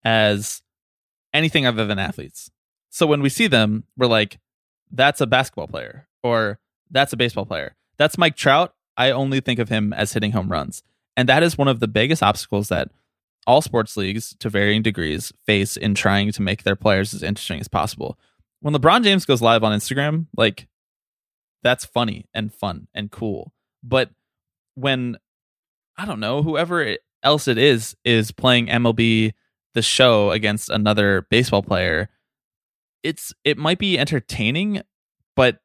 as 0.04 0.62
anything 1.34 1.66
other 1.66 1.86
than 1.86 2.00
athletes. 2.00 2.50
So 2.92 3.08
when 3.08 3.22
we 3.22 3.30
see 3.30 3.48
them, 3.48 3.86
we're 3.98 4.06
like, 4.08 4.40
that's 4.92 5.22
a 5.22 5.26
basketball 5.26 5.68
player 5.68 6.08
or 6.22 6.60
that's 6.92 7.14
a 7.14 7.18
baseball 7.18 7.46
player. 7.46 7.76
That's 7.98 8.18
Mike 8.18 8.36
Trout. 8.36 8.76
I 8.98 9.12
only 9.12 9.40
think 9.40 9.58
of 9.58 9.70
him 9.70 9.94
as 9.94 10.14
hitting 10.14 10.34
home 10.34 10.50
runs. 10.50 10.84
And 11.18 11.28
that 11.30 11.42
is 11.42 11.58
one 11.58 11.70
of 11.70 11.80
the 11.80 11.88
biggest 11.88 12.22
obstacles 12.22 12.68
that 12.68 12.90
all 13.48 13.62
sports 13.62 13.98
leagues, 13.98 14.36
to 14.40 14.50
varying 14.50 14.82
degrees, 14.82 15.34
face 15.46 15.76
in 15.76 15.96
trying 15.96 16.32
to 16.32 16.42
make 16.42 16.64
their 16.64 16.76
players 16.76 17.14
as 17.14 17.24
interesting 17.24 17.60
as 17.60 17.68
possible. 17.68 18.20
When 18.60 18.74
LeBron 18.74 19.04
James 19.04 19.26
goes 19.26 19.42
live 19.42 19.64
on 19.64 19.78
Instagram, 19.78 20.28
like, 20.38 20.68
that's 21.64 21.86
funny 21.86 22.28
and 22.34 22.54
fun 22.54 22.88
and 22.94 23.10
cool. 23.10 23.54
But 23.82 24.12
when, 24.76 25.18
I 25.98 26.06
don't 26.06 26.20
know, 26.20 26.44
whoever 26.44 26.98
else 27.24 27.48
it 27.48 27.58
is, 27.58 27.96
is 28.04 28.32
playing 28.32 28.68
MLB 28.68 29.34
the 29.74 29.82
show 29.82 30.32
against 30.32 30.70
another 30.70 31.26
baseball 31.30 31.64
player, 31.64 32.10
it's 33.04 33.34
it 33.44 33.58
might 33.58 33.80
be 33.80 33.98
entertaining, 33.98 34.82
but 35.36 35.60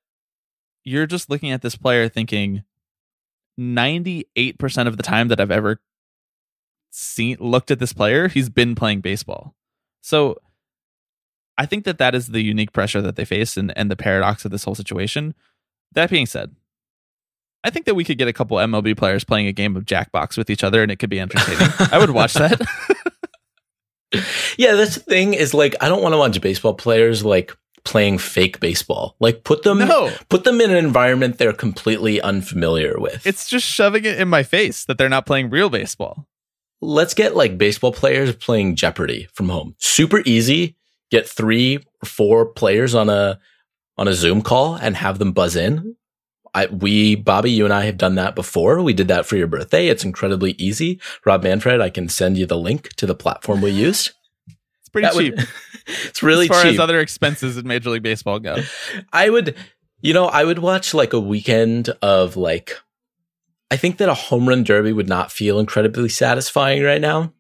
you're 0.85 1.07
just 1.07 1.29
looking 1.31 1.51
at 1.51 1.63
this 1.63 1.77
player 1.77 2.09
thinking 2.09 2.63
98% 3.59 4.87
of 4.87 4.97
the 4.97 5.03
time 5.03 5.29
that 5.29 5.41
I've 5.41 5.51
ever 5.51 5.81
seen 6.91 7.37
looked 7.41 7.71
at 7.71 7.79
this 7.79 7.93
player, 7.93 8.29
he's 8.29 8.49
been 8.49 8.75
playing 8.75 9.01
baseball. 9.01 9.55
So 10.03 10.37
I 11.59 11.67
think 11.67 11.85
that 11.85 11.99
that 11.99 12.15
is 12.15 12.29
the 12.29 12.43
unique 12.43 12.73
pressure 12.73 13.01
that 13.01 13.17
they 13.17 13.25
face 13.25 13.57
and, 13.57 13.77
and 13.77 13.91
the 13.91 13.97
paradox 13.97 14.45
of 14.45 14.51
this 14.51 14.65
whole 14.65 14.75
situation. 14.75 15.35
That 15.93 16.11
being 16.11 16.27
said, 16.27 16.55
I 17.65 17.71
think 17.71 17.87
that 17.87 17.95
we 17.95 18.05
could 18.05 18.19
get 18.19 18.29
a 18.29 18.33
couple 18.33 18.57
MLB 18.59 18.97
players 18.97 19.25
playing 19.25 19.47
a 19.47 19.53
game 19.53 19.77
of 19.77 19.85
Jackbox 19.85 20.37
with 20.39 20.51
each 20.51 20.63
other 20.63 20.83
and 20.83 20.93
it 20.93 20.97
could 20.97 21.11
be 21.11 21.21
entertaining. 21.21 21.69
I 21.93 21.99
would 21.99 22.11
watch 22.11 22.35
that. 22.35 22.61
yeah, 24.57 24.75
that's 24.75 24.95
the 24.95 25.01
thing 25.01 25.35
is 25.35 25.53
like 25.55 25.75
I 25.81 25.89
don't 25.89 26.03
want 26.03 26.13
to 26.15 26.19
watch 26.19 26.41
baseball 26.41 26.75
players 26.75 27.25
like 27.25 27.57
playing 27.85 28.19
fake 28.19 28.59
baseball. 28.61 29.17
Like 29.21 29.45
put 29.45 29.63
them 29.63 29.79
No. 29.79 30.13
put 30.29 30.45
them 30.45 30.61
in 30.61 30.71
an 30.71 30.77
environment 30.77 31.39
they're 31.39 31.53
completely 31.53 32.21
unfamiliar 32.21 32.99
with. 32.99 33.27
it's 33.27 33.49
just 33.49 33.67
shoving 33.67 34.05
it 34.05 34.19
in 34.21 34.29
my 34.29 34.43
face 34.43 34.85
that 34.87 34.99
they're 34.99 35.09
not 35.09 35.27
playing 35.27 35.51
real 35.51 35.71
baseball. 35.71 36.27
Let's 36.81 37.15
get 37.15 37.35
like 37.37 37.59
baseball 37.59 37.93
players 37.93 38.35
playing 38.37 38.77
Jeopardy 38.77 39.29
from 39.33 39.49
home. 39.49 39.75
Super 39.79 40.23
easy. 40.27 40.77
Get 41.11 41.29
three 41.29 41.77
or 42.03 42.07
four 42.07 42.47
players 42.47 42.95
on 42.95 43.09
a 43.09 43.39
on 43.97 44.09
a 44.09 44.13
Zoom 44.15 44.43
call 44.43 44.75
and 44.75 44.97
have 44.97 45.19
them 45.19 45.33
buzz 45.33 45.57
in. 45.57 45.97
I, 46.57 46.67
we, 46.67 47.15
Bobby, 47.17 47.51
you 47.51 47.65
and 47.67 47.75
I 47.75 47.85
have 47.85 47.99
done 47.99 48.15
that 48.15 48.35
before. 48.35 48.81
We 48.83 48.95
did 48.95 49.09
that 49.09 49.27
for 49.27 49.37
your 49.37 49.47
birthday. 49.47 49.89
It's 49.89 50.05
incredibly 50.05 50.53
easy. 50.53 51.01
Rob 51.27 51.43
Manfred, 51.43 51.81
I 51.83 51.91
can 51.91 52.09
send 52.09 52.39
you 52.39 52.47
the 52.47 52.57
link 52.57 52.95
to 52.95 53.05
the 53.07 53.15
platform 53.15 53.61
we 53.61 53.71
used. 53.87 54.13
It's 54.81 54.89
pretty 54.91 55.07
That 55.07 55.15
would- 55.15 55.39
cheap 55.39 55.49
it's 56.05 56.23
really 56.23 56.45
as 56.47 56.49
far 56.49 56.63
cheap. 56.63 56.73
as 56.73 56.79
other 56.81 56.99
expenses 56.99 57.57
in 57.59 57.67
Major 57.69 57.91
League 57.91 58.03
Baseball 58.03 58.39
go. 58.39 58.57
I 59.13 59.29
would, 59.31 59.55
you 60.01 60.15
know, 60.15 60.27
I 60.27 60.45
would 60.45 60.59
watch 60.59 60.95
like 60.95 61.13
a 61.13 61.21
weekend 61.21 61.91
of 62.03 62.37
like, 62.37 62.73
I 63.71 63.77
think 63.77 63.99
that 63.99 64.09
a 64.09 64.15
home 64.15 64.49
run 64.49 64.65
derby 64.65 64.93
would 64.93 65.09
not 65.09 65.31
feel 65.31 65.59
incredibly 65.59 66.09
satisfying 66.09 66.83
right 66.83 67.01
now, 67.01 67.33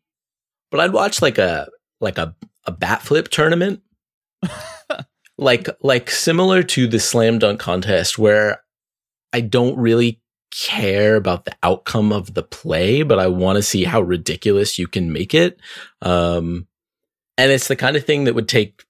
but 0.71 0.81
I'd 0.81 0.93
watch 0.93 1.23
like 1.23 1.39
a, 1.39 1.69
like 2.01 2.19
a, 2.19 2.37
a 2.67 2.71
bat 2.73 3.01
flip 3.03 3.29
tournament. 3.29 3.81
like, 5.39 5.69
like 5.83 6.11
similar 6.11 6.63
to 6.63 6.87
the 6.87 6.99
slam 6.99 7.39
dunk 7.39 7.61
contest 7.61 8.19
where 8.19 8.61
I 9.33 9.41
don't 9.41 9.77
really 9.79 10.21
care 10.51 11.17
about 11.17 11.45
the 11.45 11.55
outcome 11.63 12.13
of 12.13 12.35
the 12.35 12.43
play, 12.43 13.03
but 13.03 13.19
I 13.19 13.27
want 13.27 13.57
to 13.57 13.63
see 13.63 13.85
how 13.85 14.01
ridiculous 14.01 14.79
you 14.79 14.87
can 14.87 15.13
make 15.13 15.35
it. 15.35 15.59
Um, 16.03 16.67
and 17.37 17.53
it's 17.53 17.69
the 17.69 17.77
kind 17.77 17.97
of 17.97 18.05
thing 18.05 18.25
that 18.25 18.35
would 18.35 18.49
take 18.49 18.85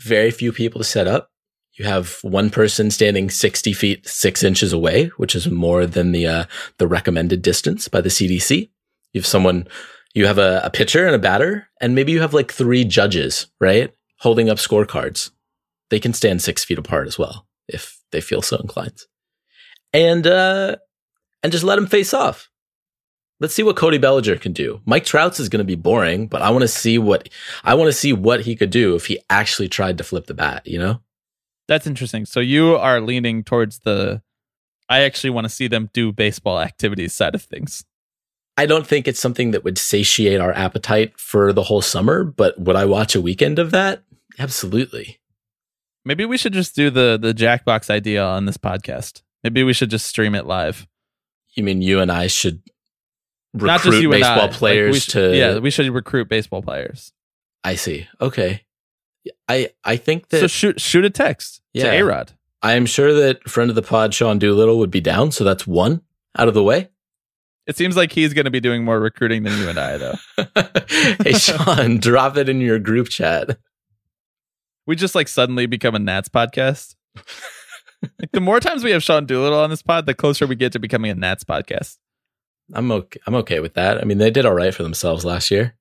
very 0.00 0.30
few 0.30 0.52
people 0.52 0.80
to 0.80 0.84
set 0.84 1.06
up. 1.06 1.30
You 1.72 1.84
have 1.84 2.18
one 2.22 2.50
person 2.50 2.90
standing 2.90 3.28
60 3.28 3.72
feet, 3.72 4.06
six 4.06 4.42
inches 4.42 4.72
away, 4.72 5.06
which 5.16 5.34
is 5.34 5.48
more 5.48 5.86
than 5.86 6.12
the, 6.12 6.26
uh, 6.26 6.44
the 6.78 6.86
recommended 6.86 7.42
distance 7.42 7.88
by 7.88 8.00
the 8.00 8.08
CDC. 8.08 8.70
You 9.12 9.20
have 9.20 9.26
someone, 9.26 9.66
you 10.14 10.26
have 10.26 10.38
a, 10.38 10.60
a 10.64 10.70
pitcher 10.70 11.06
and 11.06 11.14
a 11.14 11.18
batter, 11.18 11.68
and 11.80 11.94
maybe 11.94 12.12
you 12.12 12.20
have 12.20 12.32
like 12.32 12.52
three 12.52 12.84
judges, 12.84 13.46
right? 13.60 13.92
Holding 14.20 14.48
up 14.48 14.58
scorecards. 14.58 15.30
They 15.90 16.00
can 16.00 16.14
stand 16.14 16.40
six 16.42 16.64
feet 16.64 16.78
apart 16.78 17.06
as 17.06 17.18
well 17.18 17.46
if 17.68 18.00
they 18.10 18.20
feel 18.20 18.42
so 18.42 18.56
inclined. 18.56 19.02
And, 19.92 20.26
uh, 20.26 20.76
and 21.42 21.52
just 21.52 21.64
let 21.64 21.76
them 21.76 21.86
face 21.86 22.12
off. 22.12 22.50
Let's 23.38 23.54
see 23.54 23.62
what 23.62 23.76
Cody 23.76 23.98
Bellinger 23.98 24.36
can 24.36 24.52
do. 24.52 24.80
Mike 24.86 25.04
Trout's 25.04 25.38
is 25.38 25.50
going 25.50 25.58
to 25.58 25.64
be 25.64 25.74
boring, 25.74 26.26
but 26.26 26.40
I 26.40 26.50
want 26.50 26.62
to 26.62 26.68
see 26.68 26.96
what 26.96 27.28
I 27.62 27.74
want 27.74 27.88
to 27.88 27.92
see 27.92 28.12
what 28.14 28.40
he 28.40 28.56
could 28.56 28.70
do 28.70 28.94
if 28.94 29.06
he 29.06 29.18
actually 29.28 29.68
tried 29.68 29.98
to 29.98 30.04
flip 30.04 30.26
the 30.26 30.34
bat, 30.34 30.66
you 30.66 30.78
know? 30.78 31.02
That's 31.68 31.86
interesting. 31.86 32.24
So 32.24 32.40
you 32.40 32.76
are 32.76 33.00
leaning 33.00 33.44
towards 33.44 33.80
the 33.80 34.22
I 34.88 35.00
actually 35.00 35.30
want 35.30 35.44
to 35.44 35.50
see 35.50 35.68
them 35.68 35.90
do 35.92 36.12
baseball 36.12 36.60
activities 36.60 37.12
side 37.12 37.34
of 37.34 37.42
things. 37.42 37.84
I 38.56 38.64
don't 38.64 38.86
think 38.86 39.06
it's 39.06 39.20
something 39.20 39.50
that 39.50 39.64
would 39.64 39.76
satiate 39.76 40.40
our 40.40 40.52
appetite 40.52 41.18
for 41.18 41.52
the 41.52 41.64
whole 41.64 41.82
summer, 41.82 42.24
but 42.24 42.58
would 42.58 42.76
I 42.76 42.86
watch 42.86 43.14
a 43.14 43.20
weekend 43.20 43.58
of 43.58 43.70
that? 43.72 44.02
Absolutely. 44.38 45.18
Maybe 46.06 46.24
we 46.24 46.38
should 46.38 46.54
just 46.54 46.74
do 46.74 46.88
the 46.88 47.18
the 47.20 47.34
Jackbox 47.34 47.90
idea 47.90 48.24
on 48.24 48.46
this 48.46 48.56
podcast. 48.56 49.22
Maybe 49.44 49.62
we 49.62 49.72
should 49.72 49.90
just 49.90 50.06
stream 50.06 50.34
it 50.34 50.46
live. 50.46 50.86
You 51.54 51.62
mean 51.62 51.82
you 51.82 52.00
and 52.00 52.10
I 52.12 52.26
should 52.26 52.62
recruit 53.54 53.66
Not 53.66 53.80
just 53.82 54.02
you 54.02 54.10
baseball 54.10 54.32
and 54.32 54.40
I. 54.40 54.44
Like, 54.46 54.52
players 54.54 54.92
we 54.92 55.00
should- 55.00 55.12
to 55.12 55.36
Yeah, 55.36 55.58
we 55.58 55.70
should 55.70 55.88
recruit 55.90 56.28
baseball 56.28 56.62
players. 56.62 57.12
I 57.64 57.74
see. 57.76 58.06
Okay. 58.20 58.62
I 59.48 59.70
I 59.82 59.96
think 59.96 60.28
that 60.28 60.40
so 60.40 60.46
shoot 60.46 60.80
shoot 60.80 61.04
a 61.04 61.10
text 61.10 61.60
Yeah. 61.72 61.90
to 61.90 61.98
A 61.98 62.04
Rod. 62.04 62.32
I 62.62 62.74
am 62.74 62.86
sure 62.86 63.12
that 63.14 63.48
friend 63.48 63.70
of 63.70 63.76
the 63.76 63.82
pod 63.82 64.14
Sean 64.14 64.38
Doolittle 64.38 64.78
would 64.78 64.90
be 64.90 65.00
down, 65.00 65.30
so 65.32 65.44
that's 65.44 65.66
one 65.66 66.02
out 66.38 66.48
of 66.48 66.54
the 66.54 66.62
way. 66.62 66.88
It 67.66 67.76
seems 67.76 67.96
like 67.96 68.12
he's 68.12 68.32
going 68.34 68.44
to 68.44 68.50
be 68.50 68.60
doing 68.60 68.84
more 68.84 69.00
recruiting 69.00 69.42
than 69.42 69.58
you 69.58 69.68
and 69.68 69.78
I, 69.78 69.96
though. 69.98 70.14
hey 71.24 71.32
Sean, 71.32 71.98
drop 72.00 72.36
it 72.36 72.48
in 72.48 72.60
your 72.60 72.78
group 72.78 73.08
chat. 73.08 73.58
We 74.86 74.94
just 74.94 75.16
like 75.16 75.26
suddenly 75.28 75.66
become 75.66 75.94
a 75.96 75.98
Nats 75.98 76.28
podcast. 76.28 76.94
like 78.20 78.30
the 78.32 78.40
more 78.40 78.60
times 78.60 78.84
we 78.84 78.90
have 78.90 79.02
Sean 79.02 79.26
Doolittle 79.26 79.58
on 79.58 79.70
this 79.70 79.82
pod, 79.82 80.06
the 80.06 80.14
closer 80.14 80.46
we 80.46 80.56
get 80.56 80.72
to 80.72 80.78
becoming 80.78 81.10
a 81.10 81.14
Nats 81.14 81.44
podcast. 81.44 81.98
I'm 82.72 82.90
okay. 82.90 83.20
I'm 83.26 83.34
okay 83.36 83.60
with 83.60 83.74
that. 83.74 83.98
I 83.98 84.04
mean, 84.04 84.18
they 84.18 84.30
did 84.30 84.46
all 84.46 84.54
right 84.54 84.74
for 84.74 84.82
themselves 84.82 85.24
last 85.24 85.50
year. 85.50 85.76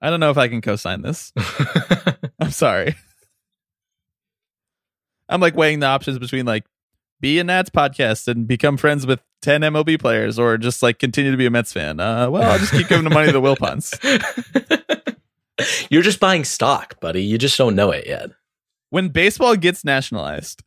I 0.00 0.10
don't 0.10 0.20
know 0.20 0.30
if 0.30 0.38
I 0.38 0.48
can 0.48 0.60
co-sign 0.60 1.02
this. 1.02 1.32
I'm 2.40 2.50
sorry. 2.50 2.94
I'm 5.28 5.40
like 5.40 5.56
weighing 5.56 5.80
the 5.80 5.86
options 5.86 6.18
between 6.18 6.46
like 6.46 6.64
be 7.20 7.38
a 7.38 7.44
Nats 7.44 7.70
podcast 7.70 8.28
and 8.28 8.46
become 8.46 8.76
friends 8.76 9.06
with 9.06 9.20
10 9.42 9.62
MLB 9.62 9.98
players 9.98 10.38
or 10.38 10.56
just 10.58 10.82
like 10.82 10.98
continue 10.98 11.30
to 11.30 11.36
be 11.36 11.46
a 11.46 11.50
Mets 11.50 11.72
fan. 11.72 11.98
Uh, 11.98 12.30
well, 12.30 12.50
I'll 12.50 12.58
just 12.58 12.72
keep 12.72 12.88
giving 12.88 13.04
the 13.04 13.10
money 13.10 13.26
to 13.26 13.32
the 13.32 13.40
Wilpons. 13.40 13.92
You're 15.90 16.02
just 16.02 16.20
buying 16.20 16.44
stock, 16.44 17.00
buddy. 17.00 17.22
You 17.22 17.38
just 17.38 17.56
don't 17.56 17.74
know 17.74 17.90
it 17.90 18.06
yet. 18.06 18.30
When 18.90 19.08
baseball 19.08 19.56
gets 19.56 19.84
nationalized 19.84 20.62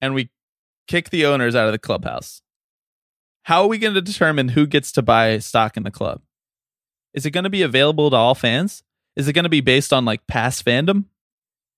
and 0.00 0.14
we 0.14 0.30
kick 0.86 1.10
the 1.10 1.26
owners 1.26 1.54
out 1.54 1.66
of 1.66 1.72
the 1.72 1.78
clubhouse, 1.78 2.42
how 3.42 3.62
are 3.62 3.68
we 3.68 3.78
going 3.78 3.94
to 3.94 4.02
determine 4.02 4.48
who 4.50 4.66
gets 4.66 4.92
to 4.92 5.02
buy 5.02 5.38
stock 5.38 5.76
in 5.76 5.82
the 5.82 5.90
club? 5.90 6.22
Is 7.14 7.24
it 7.26 7.30
going 7.30 7.44
to 7.44 7.50
be 7.50 7.62
available 7.62 8.10
to 8.10 8.16
all 8.16 8.34
fans? 8.34 8.82
Is 9.16 9.26
it 9.28 9.32
going 9.32 9.44
to 9.44 9.48
be 9.48 9.60
based 9.60 9.92
on 9.92 10.04
like 10.04 10.26
past 10.26 10.64
fandom? 10.64 11.06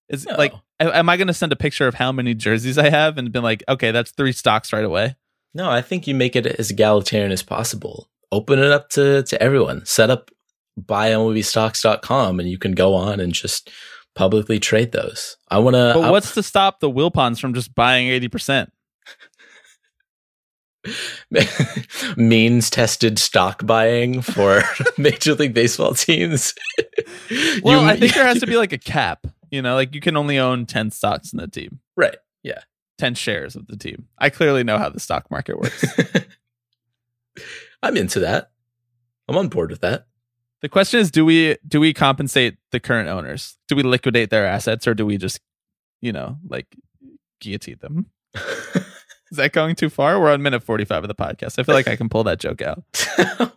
Is 0.09 0.27
No. 0.27 0.35
like, 0.37 0.53
am 0.81 1.09
I 1.09 1.17
going 1.17 1.29
to 1.29 1.35
send 1.35 1.53
a 1.53 1.57
picture 1.57 1.87
of 1.87 1.95
how 1.95 2.11
many 2.13 2.35
jerseys 2.35 2.77
I 2.79 2.91
have 2.91 3.17
and 3.17 3.31
be 3.33 3.39
like, 3.39 3.63
okay, 3.69 3.93
that's 3.93 4.11
three 4.11 4.33
stocks 4.33 4.73
right 4.73 4.85
away? 4.85 5.15
No, 5.55 5.71
I 5.71 5.81
think 5.83 6.07
you 6.07 6.15
make 6.15 6.35
it 6.37 6.47
as 6.47 6.71
egalitarian 6.71 7.33
as 7.33 7.43
possible. 7.43 8.09
Open 8.33 8.59
it 8.59 8.71
up 8.71 8.89
to, 8.91 9.23
to 9.23 9.43
everyone. 9.43 9.85
Set 9.87 10.11
up 10.11 10.31
buymlbstocks.com 10.81 12.41
and 12.41 12.49
you 12.49 12.59
can 12.59 12.73
go 12.73 12.95
on 12.95 13.21
and 13.21 13.33
just 13.33 13.71
publicly 14.15 14.59
trade 14.59 14.93
those. 14.93 15.37
I 15.51 15.59
want 15.59 15.75
to. 15.75 15.93
But 15.95 16.11
what's 16.11 16.35
to 16.35 16.43
stop 16.43 16.81
the 16.81 16.91
Wilpons 16.91 17.41
from 17.41 17.55
just 17.55 17.75
buying 17.75 18.09
80%? 18.09 18.69
means 22.17 22.71
tested 22.71 23.19
stock 23.19 23.67
buying 23.67 24.23
for 24.23 24.63
Major 24.99 25.35
League 25.35 25.55
Baseball 25.55 25.95
teams? 25.95 26.55
Well, 27.63 27.83
You- 27.83 27.89
I 27.89 27.97
think 27.97 28.15
there 28.15 28.27
has 28.27 28.41
to 28.41 28.47
be 28.47 28.57
like 28.59 28.73
a 28.73 28.79
cap. 28.79 29.27
You 29.51 29.63
know, 29.63 29.75
like 29.75 29.95
you 29.95 30.01
can 30.01 30.17
only 30.17 30.39
own 30.39 30.65
10 30.67 30.91
stocks 30.93 31.33
in 31.33 31.39
the 31.39 31.49
team. 31.49 31.81
right. 31.97 32.17
Yeah. 32.43 32.61
10 32.99 33.15
shares 33.15 33.57
of 33.57 33.67
the 33.67 33.77
team. 33.77 34.07
I 34.19 34.31
clearly 34.31 34.63
know 34.63 34.79
how 34.79 34.89
the 34.91 35.01
stock 35.01 35.31
market 35.31 35.59
works. 35.59 35.85
I'm 37.83 37.97
into 37.97 38.21
that. 38.21 38.51
I'm 39.29 39.37
on 39.39 39.49
board 39.49 39.71
with 39.71 39.81
that. 39.81 40.07
The 40.63 40.69
question 40.69 41.01
is 41.01 41.11
do 41.11 41.25
we 41.25 41.57
do 41.67 41.81
we 41.81 41.93
compensate 41.93 42.57
the 42.73 42.81
current 42.81 43.09
owners? 43.09 43.57
Do 43.69 43.77
we 43.77 43.83
liquidate 43.83 44.31
their 44.31 44.47
assets 44.47 44.87
or 44.87 44.95
do 44.95 45.07
we 45.07 45.17
just, 45.17 45.41
you 46.01 46.13
know, 46.13 46.39
like 46.49 46.67
guillotine 47.41 47.79
them? 47.81 48.07
Is 49.31 49.37
that 49.37 49.53
going 49.53 49.77
too 49.77 49.91
far? 49.91 50.21
We're 50.21 50.33
on 50.33 50.43
minute 50.43 50.63
45 50.63 51.05
of 51.05 51.09
the 51.09 51.15
podcast. 51.15 51.59
I 51.59 51.63
feel 51.63 51.75
like 51.75 51.87
I 51.87 51.95
can 51.95 52.09
pull 52.09 52.25
that 52.25 52.41
joke 52.41 52.63
out. 52.63 52.83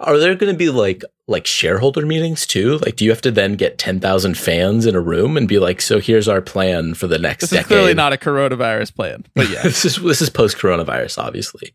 Are 0.00 0.18
there 0.18 0.34
going 0.34 0.52
to 0.52 0.56
be 0.58 0.70
like 0.70 1.02
like 1.28 1.46
shareholder 1.46 2.04
meetings 2.04 2.46
too? 2.46 2.78
Like, 2.78 2.96
do 2.96 3.04
you 3.04 3.10
have 3.10 3.20
to 3.22 3.30
then 3.30 3.56
get 3.56 3.78
ten 3.78 4.00
thousand 4.00 4.36
fans 4.38 4.86
in 4.86 4.94
a 4.94 5.00
room 5.00 5.36
and 5.36 5.46
be 5.46 5.58
like, 5.58 5.80
"So 5.80 6.00
here's 6.00 6.28
our 6.28 6.40
plan 6.40 6.94
for 6.94 7.06
the 7.06 7.18
next 7.18 7.42
This 7.42 7.50
decade"? 7.50 7.62
is 7.62 7.66
clearly 7.68 7.94
not 7.94 8.12
a 8.12 8.16
coronavirus 8.16 8.94
plan, 8.94 9.24
but 9.34 9.48
yeah. 9.50 9.62
this 9.62 9.84
is 9.84 9.96
this 9.96 10.22
is 10.22 10.30
post 10.30 10.56
coronavirus, 10.56 11.18
obviously. 11.18 11.74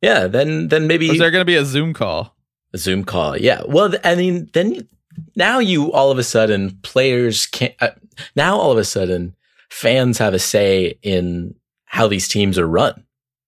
Yeah, 0.00 0.28
then 0.28 0.68
then 0.68 0.86
maybe 0.86 1.10
Is 1.10 1.18
there 1.18 1.30
going 1.30 1.42
to 1.42 1.46
be 1.46 1.56
a 1.56 1.64
Zoom 1.64 1.92
call? 1.92 2.36
A 2.72 2.78
Zoom 2.78 3.04
call. 3.04 3.36
Yeah, 3.36 3.62
well, 3.66 3.92
I 4.04 4.14
mean, 4.14 4.48
then 4.52 4.88
now 5.36 5.58
you 5.58 5.92
all 5.92 6.10
of 6.10 6.18
a 6.18 6.22
sudden 6.22 6.78
players 6.82 7.46
can't. 7.46 7.74
Uh, 7.80 7.90
now 8.36 8.56
all 8.56 8.72
of 8.72 8.78
a 8.78 8.84
sudden 8.84 9.34
fans 9.70 10.18
have 10.18 10.34
a 10.34 10.38
say 10.38 10.98
in 11.02 11.54
how 11.84 12.06
these 12.06 12.28
teams 12.28 12.58
are 12.58 12.68
run, 12.68 13.04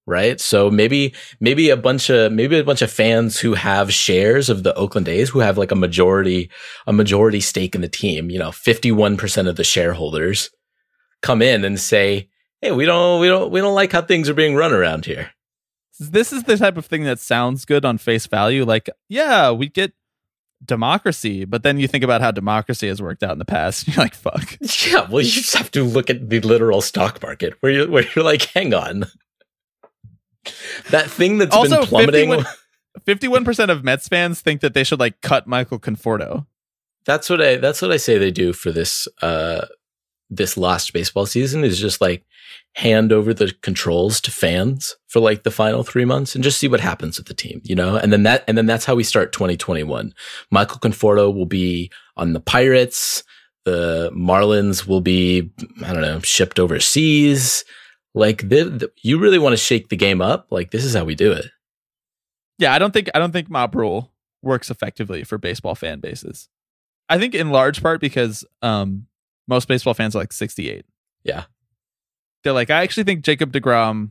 right? 0.07 0.41
So 0.41 0.71
maybe 0.71 1.15
maybe 1.41 1.71
a 1.71 1.77
bunch 1.77 2.11
of 2.11 2.33
maybe 2.33 2.59
a 2.59 2.65
bunch 2.65 2.83
of 2.83 2.91
fans 2.91 3.39
who 3.39 3.55
have 3.55 3.93
shares 3.93 4.49
of 4.49 4.63
the 4.63 4.75
Oakland 4.75 5.09
A's 5.09 5.31
who 5.31 5.41
have 5.41 5.59
like 5.59 5.71
a 5.71 5.77
majority 5.77 6.51
a 6.87 6.93
majority 6.93 7.41
stake 7.41 7.75
in 7.75 7.81
the 7.81 7.89
team. 7.89 8.31
You 8.31 8.39
know, 8.39 8.53
fifty 8.53 8.93
one 8.93 9.17
percent 9.17 9.49
of 9.49 9.57
the 9.57 9.65
shareholders 9.65 10.51
come 11.23 11.43
in 11.43 11.65
and 11.65 11.79
say, 11.79 12.29
"Hey, 12.61 12.73
we 12.73 12.85
don't 12.85 13.21
we 13.21 13.29
don't 13.29 13.51
we 13.51 13.61
don't 13.61 13.75
like 13.75 13.93
how 13.93 14.03
things 14.03 14.29
are 14.29 14.35
being 14.35 14.57
run 14.57 14.73
around 14.73 15.05
here." 15.05 15.31
This 16.11 16.33
is 16.33 16.45
the 16.45 16.57
type 16.57 16.77
of 16.77 16.87
thing 16.87 17.05
that 17.05 17.19
sounds 17.19 17.65
good 17.65 17.85
on 17.85 17.99
face 17.99 18.27
value. 18.27 18.65
Like, 18.65 18.89
yeah, 19.09 19.51
we 19.51 19.69
get 19.69 19.93
democracy, 20.65 21.45
but 21.45 21.63
then 21.63 21.79
you 21.79 21.89
think 21.89 22.05
about 22.05 22.21
how 22.21 22.31
democracy 22.31 22.89
has 22.89 23.03
worked 23.03 23.23
out 23.23 23.33
in 23.33 23.39
the 23.39 23.45
past. 23.45 23.89
You're 23.89 23.97
like, 23.97 24.15
fuck. 24.15 24.57
Yeah, 24.87 25.09
well, 25.09 25.23
you 25.23 25.31
just 25.31 25.55
have 25.55 25.71
to 25.73 25.85
look 25.85 26.11
at 26.11 26.29
the 26.29 26.41
literal 26.41 26.81
stock 26.81 27.23
market 27.23 27.55
where 27.61 27.73
you 27.73 27.91
where 27.91 28.05
you're 28.15 28.25
like, 28.25 28.43
hang 28.43 28.75
on, 28.75 29.05
that 30.91 31.09
thing 31.11 31.39
that's 31.39 31.55
Also, 31.55 31.79
been 31.81 31.87
plummeting. 31.87 32.31
51 32.31 32.47
Fifty-one 33.07 33.45
percent 33.45 33.71
of 33.71 33.83
Mets 33.83 34.07
fans 34.07 34.43
think 34.43 34.61
that 34.61 34.75
they 34.75 34.85
should 34.85 35.01
like 35.01 35.21
cut 35.23 35.47
Michael 35.47 35.79
Conforto. 35.81 36.47
That's 37.07 37.31
what 37.31 37.41
I 37.41 37.57
that's 37.57 37.81
what 37.81 37.91
I 37.91 37.97
say 37.97 38.19
they 38.19 38.31
do 38.31 38.53
for 38.53 38.71
this 38.71 39.09
uh 39.23 39.65
this 40.37 40.57
last 40.57 40.93
baseball 40.93 41.27
season 41.27 41.63
is 41.63 41.79
just 41.79 42.01
like 42.01 42.25
hand 42.75 43.13
over 43.13 43.35
the 43.35 43.55
controls 43.61 44.21
to 44.23 44.31
fans 44.31 44.97
for 45.07 45.21
like 45.21 45.43
the 45.43 45.51
final 45.51 45.83
three 45.83 46.07
months 46.07 46.35
and 46.35 46.43
just 46.43 46.59
see 46.59 46.69
what 46.69 46.81
happens 46.81 47.19
with 47.19 47.27
the 47.27 47.35
team, 47.35 47.61
you 47.65 47.75
know? 47.75 47.97
And 47.97 48.13
then 48.13 48.23
that 48.23 48.45
and 48.49 48.57
then 48.57 48.67
that's 48.67 48.87
how 48.87 48.95
we 48.95 49.05
start 49.05 49.33
2021. 49.33 50.15
Michael 50.51 50.79
Conforto 50.79 51.33
will 51.33 51.47
be 51.47 51.91
on 52.17 52.33
the 52.33 52.41
Pirates. 52.41 53.23
The 53.65 54.11
Marlins 54.13 54.87
will 54.87 55.03
be, 55.03 55.53
I 55.85 55.93
don't 55.93 56.03
know, 56.03 56.21
shipped 56.21 56.59
overseas. 56.59 57.65
Like 58.15 58.49
the, 58.49 58.65
the, 58.65 58.93
you 59.03 59.19
really 59.19 59.39
want 59.39 59.53
to 59.53 59.59
shake 59.59 59.89
the 59.89 59.97
game 59.97 60.21
up? 60.21 60.47
Like 60.51 60.71
this 60.71 60.85
is 60.85 60.95
how 60.95 61.05
we 61.05 61.15
do 61.15 61.31
it. 61.33 61.47
Yeah, 62.59 62.73
I 62.73 62.79
don't 62.79 62.93
think 62.93 63.11
I 63.15 63.19
don't 63.19 63.33
think 63.33 63.51
mob 63.51 63.75
rule 63.75 64.13
works 64.43 64.71
effectively 64.71 65.25
for 65.25 65.37
baseball 65.37 65.75
fan 65.75 66.01
bases. 66.01 66.49
I 67.09 67.19
think 67.19 67.35
in 67.35 67.51
large 67.51 67.83
part 67.83 68.01
because 68.01 68.47
um 68.63 69.07
most 69.49 69.69
baseball 69.69 69.95
fans 69.95 70.15
are 70.17 70.21
like 70.21 70.33
68. 70.33 70.85
Yeah. 71.25 71.45
They're 72.45 72.53
like, 72.53 72.71
I 72.71 72.83
actually 72.83 73.05
think 73.05 73.23
Jacob 73.25 73.53
DeGrom 73.53 74.11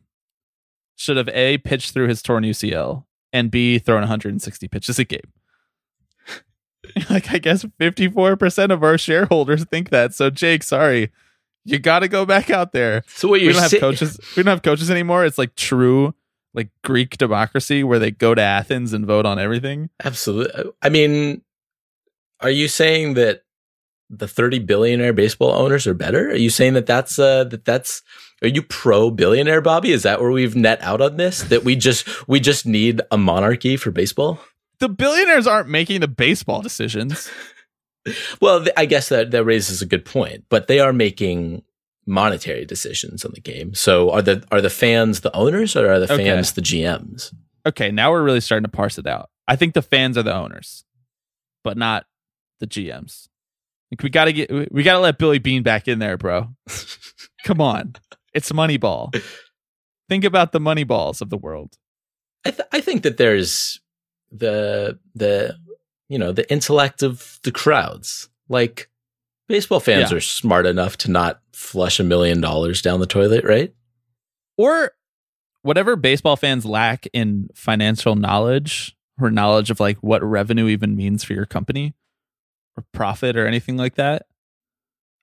should 0.95 1.17
have 1.17 1.29
A 1.29 1.57
pitched 1.59 1.93
through 1.93 2.07
his 2.07 2.21
torn 2.21 2.43
UCL 2.43 3.05
and 3.33 3.49
B 3.51 3.79
thrown 3.79 4.01
160 4.01 4.67
pitches 4.67 4.99
a 4.99 5.03
game. 5.03 5.19
like 7.09 7.31
I 7.31 7.37
guess 7.37 7.63
54% 7.79 8.71
of 8.71 8.83
our 8.83 8.97
shareholders 8.97 9.63
think 9.65 9.89
that. 9.89 10.13
So 10.13 10.29
Jake, 10.29 10.63
sorry. 10.63 11.11
You 11.63 11.77
got 11.79 11.99
to 11.99 12.07
go 12.07 12.25
back 12.25 12.49
out 12.49 12.71
there. 12.73 13.03
So 13.07 13.27
what 13.27 13.39
We 13.39 13.45
you're 13.45 13.53
don't 13.53 13.61
have 13.61 13.71
saying? 13.71 13.81
coaches. 13.81 14.19
We 14.35 14.43
don't 14.43 14.49
have 14.51 14.63
coaches 14.63 14.89
anymore. 14.89 15.25
It's 15.25 15.37
like 15.37 15.55
true 15.55 16.13
like 16.53 16.69
Greek 16.83 17.17
democracy 17.17 17.83
where 17.83 17.99
they 17.99 18.11
go 18.11 18.35
to 18.35 18.41
Athens 18.41 18.93
and 18.93 19.05
vote 19.05 19.25
on 19.25 19.39
everything. 19.39 19.89
Absolutely. 20.03 20.71
I 20.81 20.89
mean, 20.89 21.41
are 22.41 22.49
you 22.49 22.67
saying 22.67 23.13
that 23.13 23.43
the 24.13 24.27
30 24.27 24.59
billionaire 24.59 25.13
baseball 25.13 25.51
owners 25.53 25.87
are 25.87 25.93
better? 25.93 26.29
Are 26.29 26.35
you 26.35 26.49
saying 26.49 26.73
that 26.73 26.85
that's 26.85 27.17
uh 27.17 27.45
that 27.45 27.63
that's 27.65 28.01
are 28.43 28.47
you 28.47 28.61
pro 28.61 29.09
billionaire 29.11 29.61
Bobby? 29.61 29.91
Is 29.91 30.03
that 30.03 30.19
where 30.21 30.31
we've 30.31 30.55
net 30.55 30.81
out 30.81 30.99
on 31.01 31.17
this 31.17 31.43
that 31.43 31.63
we 31.63 31.75
just 31.75 32.27
we 32.27 32.39
just 32.39 32.65
need 32.65 33.01
a 33.11 33.17
monarchy 33.17 33.77
for 33.77 33.91
baseball? 33.91 34.39
The 34.79 34.89
billionaires 34.89 35.47
aren't 35.47 35.69
making 35.69 36.01
the 36.01 36.07
baseball 36.07 36.61
decisions. 36.61 37.29
Well, 38.41 38.61
th- 38.63 38.73
I 38.75 38.85
guess 38.87 39.09
that 39.09 39.29
that 39.29 39.43
raises 39.43 39.83
a 39.83 39.85
good 39.85 40.05
point, 40.05 40.45
but 40.49 40.67
they 40.67 40.79
are 40.79 40.91
making 40.91 41.61
monetary 42.07 42.65
decisions 42.65 43.23
on 43.23 43.31
the 43.35 43.41
game. 43.41 43.75
So 43.75 44.09
are 44.09 44.23
the 44.23 44.43
are 44.51 44.59
the 44.59 44.71
fans 44.71 45.21
the 45.21 45.31
owners 45.35 45.75
or 45.75 45.87
are 45.91 45.99
the 45.99 46.11
Okay. 46.11 46.25
fans 46.25 46.53
the 46.53 46.61
GMs? 46.63 47.31
Okay, 47.63 47.91
now 47.91 48.09
we're 48.09 48.23
really 48.23 48.41
starting 48.41 48.63
to 48.63 48.71
parse 48.71 48.97
it 48.97 49.05
out. 49.05 49.29
I 49.47 49.55
think 49.55 49.75
the 49.75 49.83
fans 49.83 50.17
are 50.17 50.23
the 50.23 50.33
owners, 50.33 50.83
but 51.63 51.77
not 51.77 52.07
the 52.59 52.65
GMs. 52.65 53.27
Like 53.91 54.03
we 54.03 54.09
gotta 54.09 54.31
get 54.31 54.71
we 54.71 54.83
gotta 54.83 54.99
let 54.99 55.17
Billy 55.17 55.39
Beane 55.39 55.63
back 55.63 55.87
in 55.87 55.99
there, 55.99 56.17
bro. 56.17 56.49
Come 57.43 57.59
on. 57.61 57.95
It's 58.33 58.51
Moneyball. 58.51 59.13
Think 60.07 60.23
about 60.23 60.51
the 60.51 60.59
Moneyballs 60.59 61.21
of 61.21 61.29
the 61.29 61.37
world. 61.37 61.77
I, 62.45 62.51
th- 62.51 62.67
I 62.71 62.81
think 62.81 63.03
that 63.03 63.17
there's 63.17 63.79
the 64.31 64.97
the 65.15 65.57
you 66.09 66.17
know 66.17 66.31
the 66.31 66.49
intellect 66.51 67.03
of 67.03 67.39
the 67.43 67.51
crowds. 67.51 68.29
Like 68.47 68.89
baseball 69.49 69.79
fans 69.81 70.11
Yeah. 70.11 70.17
are 70.17 70.21
smart 70.21 70.65
enough 70.65 70.97
to 70.97 71.11
not 71.11 71.41
flush 71.53 71.99
a 71.99 72.03
million 72.03 72.39
dollars 72.41 72.81
down 72.81 72.99
the 73.01 73.05
toilet, 73.05 73.43
right? 73.43 73.73
Or 74.57 74.91
whatever 75.63 75.95
baseball 75.95 76.35
fans 76.37 76.65
lack 76.65 77.07
in 77.13 77.49
financial 77.55 78.15
knowledge 78.15 78.95
or 79.19 79.29
knowledge 79.29 79.69
of 79.69 79.79
like 79.79 79.97
what 79.97 80.23
revenue 80.23 80.67
even 80.67 80.95
means 80.95 81.23
for 81.23 81.33
your 81.33 81.45
company 81.45 81.93
or 82.81 82.85
profit 82.93 83.37
or 83.37 83.45
anything 83.47 83.77
like 83.77 83.95
that. 83.95 84.25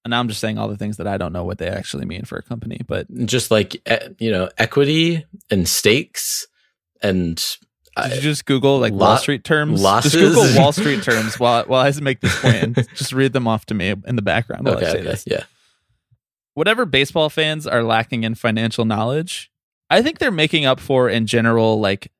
And 0.04 0.10
now 0.12 0.20
I'm 0.20 0.28
just 0.28 0.40
saying 0.40 0.58
all 0.58 0.68
the 0.68 0.76
things 0.76 0.96
that 0.98 1.06
I 1.06 1.18
don't 1.18 1.32
know 1.32 1.44
what 1.44 1.58
they 1.58 1.68
actually 1.68 2.06
mean 2.06 2.24
for 2.24 2.38
a 2.38 2.42
company, 2.42 2.80
but 2.86 3.06
Just 3.26 3.50
like 3.50 3.76
you 4.20 4.30
know 4.30 4.48
equity 4.56 5.24
and 5.50 5.68
stakes 5.68 6.46
and 7.02 7.36
Did 7.36 7.56
I- 7.96 8.14
you 8.14 8.20
just 8.20 8.46
Google 8.46 8.78
like 8.78 8.92
lo- 8.92 8.98
Wall 9.00 9.16
Street 9.18 9.44
terms? 9.44 9.82
losses? 9.82 10.12
Just 10.12 10.34
Google 10.34 10.60
Wall 10.62 10.72
Street 10.72 11.02
terms 11.02 11.38
while 11.38 11.64
while 11.64 11.84
I 11.84 11.92
make 12.00 12.20
this 12.20 12.40
point 12.40 12.78
just 12.94 13.12
read 13.12 13.32
them 13.32 13.46
off 13.48 13.66
to 13.66 13.74
me 13.74 13.92
in 14.06 14.16
the 14.16 14.22
background 14.22 14.64
while 14.66 14.74
I 14.74 14.78
okay, 14.78 14.86
say 14.86 14.98
okay, 14.98 15.02
this. 15.02 15.24
yeah. 15.26 15.44
Whatever 16.54 16.86
baseball 16.86 17.28
fans 17.30 17.66
are 17.66 17.82
lacking 17.84 18.24
in 18.24 18.34
financial 18.34 18.84
knowledge, 18.84 19.50
I 19.90 20.02
think 20.02 20.18
they're 20.18 20.30
making 20.32 20.64
up 20.64 20.80
for 20.80 21.08
in 21.08 21.26
general, 21.26 21.78
like 21.80 22.10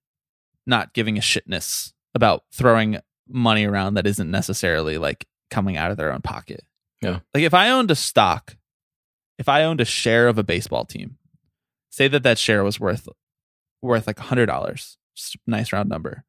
not 0.67 0.93
giving 0.95 1.17
a 1.19 1.21
shitness 1.21 1.93
about 2.15 2.45
throwing 2.53 2.99
money 3.29 3.67
around 3.67 3.95
that 3.95 4.07
isn't 4.07 4.31
necessarily 4.31 4.99
like 4.99 5.27
coming 5.51 5.77
out 5.77 5.91
of 5.91 5.97
their 5.97 6.13
own 6.13 6.23
pocket. 6.23 6.63
Yeah. 7.01 7.21
Like 7.35 7.45
if 7.45 7.55
I 7.55 7.71
owned 7.71 7.91
a 7.91 7.95
stock, 7.95 8.57
if 9.39 9.49
I 9.49 9.65
owned 9.65 9.81
a 9.81 9.85
share 9.85 10.29
of 10.29 10.39
a 10.39 10.43
baseball 10.43 10.85
team, 10.85 11.17
say 11.91 12.09
that 12.09 12.23
that 12.25 12.39
share 12.39 12.65
was 12.65 12.81
worth 12.81 13.09
worth 13.81 14.07
like 14.07 14.19
a 14.19 14.25
hundred 14.25 14.47
dollars, 14.47 14.99
nice 15.47 15.73
round 15.73 15.89
number. 15.89 16.25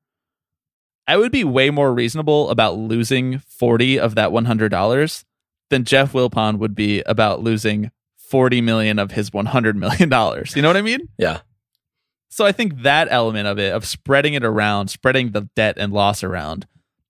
I 1.07 1.17
would 1.17 1.31
be 1.31 1.43
way 1.43 1.71
more 1.71 1.91
reasonable 1.91 2.51
about 2.51 2.77
losing 2.77 3.39
40 3.39 3.99
of 3.99 4.13
that 4.13 4.29
$100 4.29 5.23
than 5.71 5.83
Jeff 5.83 6.13
Wilpon 6.13 6.59
would 6.59 6.75
be 6.75 7.01
about 7.01 7.41
losing 7.41 7.89
40 8.17 8.61
million 8.61 8.99
of 8.99 9.11
his 9.11 9.33
100 9.33 9.75
million 9.75 10.07
dollars. 10.09 10.55
You 10.55 10.61
know 10.61 10.69
what 10.69 10.77
I 10.77 10.83
mean? 10.83 11.09
Yeah. 11.17 11.39
So 12.29 12.45
I 12.45 12.51
think 12.51 12.83
that 12.83 13.07
element 13.09 13.47
of 13.47 13.57
it, 13.57 13.73
of 13.73 13.85
spreading 13.85 14.35
it 14.35 14.45
around, 14.45 14.89
spreading 14.89 15.31
the 15.31 15.49
debt 15.55 15.77
and 15.79 15.91
loss 15.91 16.23
around, 16.23 16.67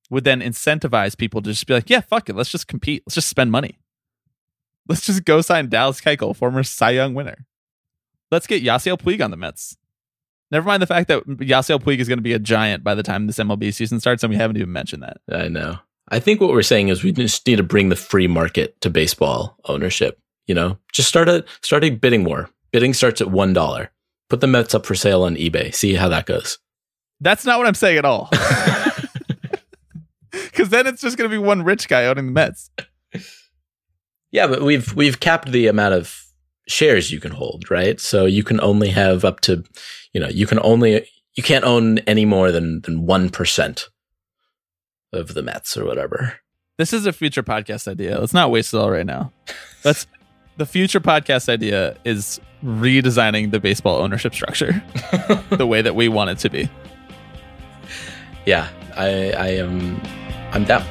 would 0.09 0.23
then 0.23 0.41
incentivize 0.41 1.17
people 1.17 1.41
to 1.41 1.51
just 1.51 1.67
be 1.67 1.73
like, 1.73 1.89
yeah, 1.89 2.01
fuck 2.01 2.29
it. 2.29 2.35
Let's 2.35 2.51
just 2.51 2.67
compete. 2.67 3.03
Let's 3.05 3.15
just 3.15 3.29
spend 3.29 3.51
money. 3.51 3.79
Let's 4.87 5.05
just 5.05 5.23
go 5.23 5.41
sign 5.41 5.69
Dallas 5.69 6.01
Keuchel, 6.01 6.35
former 6.35 6.63
Cy 6.63 6.91
Young 6.91 7.13
winner. 7.13 7.45
Let's 8.31 8.47
get 8.47 8.63
Yasiel 8.63 8.99
Puig 8.99 9.23
on 9.23 9.31
the 9.31 9.37
Mets. 9.37 9.77
Never 10.51 10.65
mind 10.65 10.81
the 10.81 10.87
fact 10.87 11.07
that 11.09 11.25
Yasiel 11.27 11.81
Puig 11.81 11.99
is 11.99 12.07
going 12.07 12.17
to 12.17 12.23
be 12.23 12.33
a 12.33 12.39
giant 12.39 12.83
by 12.83 12.95
the 12.95 13.03
time 13.03 13.27
this 13.27 13.37
MLB 13.37 13.71
season 13.73 13.99
starts, 13.99 14.23
and 14.23 14.31
we 14.31 14.37
haven't 14.37 14.57
even 14.57 14.71
mentioned 14.71 15.03
that. 15.03 15.17
I 15.31 15.47
know. 15.47 15.77
I 16.09 16.19
think 16.19 16.41
what 16.41 16.49
we're 16.49 16.63
saying 16.63 16.87
is 16.87 17.03
we 17.03 17.11
just 17.11 17.45
need 17.45 17.57
to 17.57 17.63
bring 17.63 17.89
the 17.89 17.95
free 17.95 18.27
market 18.27 18.79
to 18.81 18.89
baseball 18.89 19.57
ownership. 19.65 20.19
You 20.47 20.55
know, 20.55 20.79
just 20.91 21.07
start 21.07 21.29
a 21.29 21.45
start 21.61 21.83
a 21.83 21.91
bidding 21.91 22.23
war. 22.23 22.49
Bidding 22.71 22.95
starts 22.95 23.21
at 23.21 23.29
one 23.29 23.53
dollar. 23.53 23.91
Put 24.29 24.41
the 24.41 24.47
Mets 24.47 24.73
up 24.73 24.87
for 24.87 24.95
sale 24.95 25.23
on 25.23 25.35
eBay. 25.35 25.73
See 25.73 25.93
how 25.93 26.09
that 26.09 26.25
goes. 26.25 26.57
That's 27.21 27.45
not 27.45 27.59
what 27.59 27.67
I'm 27.67 27.75
saying 27.75 27.97
at 27.97 28.05
all. 28.05 28.29
Because 30.59 30.71
then 30.71 30.87
it's 30.87 31.01
just 31.01 31.17
going 31.17 31.29
to 31.31 31.33
be 31.33 31.41
one 31.41 31.63
rich 31.63 31.87
guy 31.87 32.03
owning 32.03 32.25
the 32.25 32.31
Mets. 32.33 32.69
Yeah, 34.29 34.45
but 34.45 34.61
we've 34.61 34.93
we've 34.93 35.21
capped 35.21 35.53
the 35.53 35.67
amount 35.67 35.93
of 35.93 36.21
shares 36.67 37.13
you 37.13 37.21
can 37.21 37.31
hold, 37.31 37.71
right? 37.71 37.97
So 37.97 38.25
you 38.25 38.43
can 38.43 38.59
only 38.59 38.89
have 38.89 39.23
up 39.23 39.39
to, 39.41 39.63
you 40.11 40.19
know, 40.19 40.27
you 40.27 40.45
can 40.45 40.59
only 40.61 41.07
you 41.35 41.43
can't 41.43 41.63
own 41.63 41.99
any 41.99 42.25
more 42.25 42.51
than 42.51 42.81
than 42.81 43.05
one 43.05 43.29
percent 43.29 43.87
of 45.13 45.33
the 45.33 45.41
Mets 45.41 45.77
or 45.77 45.85
whatever. 45.85 46.33
This 46.77 46.91
is 46.91 47.05
a 47.05 47.13
future 47.13 47.41
podcast 47.41 47.87
idea. 47.87 48.19
Let's 48.19 48.33
not 48.33 48.51
waste 48.51 48.73
it 48.73 48.79
all 48.79 48.91
right 48.91 49.05
now. 49.05 49.31
That's 49.81 50.07
the 50.57 50.65
future 50.65 50.99
podcast 50.99 51.47
idea 51.47 51.95
is 52.03 52.41
redesigning 52.65 53.51
the 53.51 53.61
baseball 53.61 54.01
ownership 54.01 54.33
structure 54.33 54.83
the 55.51 55.65
way 55.65 55.81
that 55.81 55.95
we 55.95 56.09
want 56.09 56.31
it 56.31 56.39
to 56.39 56.49
be. 56.49 56.69
yeah, 58.45 58.67
I 58.97 59.31
I 59.31 59.47
am 59.51 60.01
I'm 60.51 60.63
down. 60.63 60.83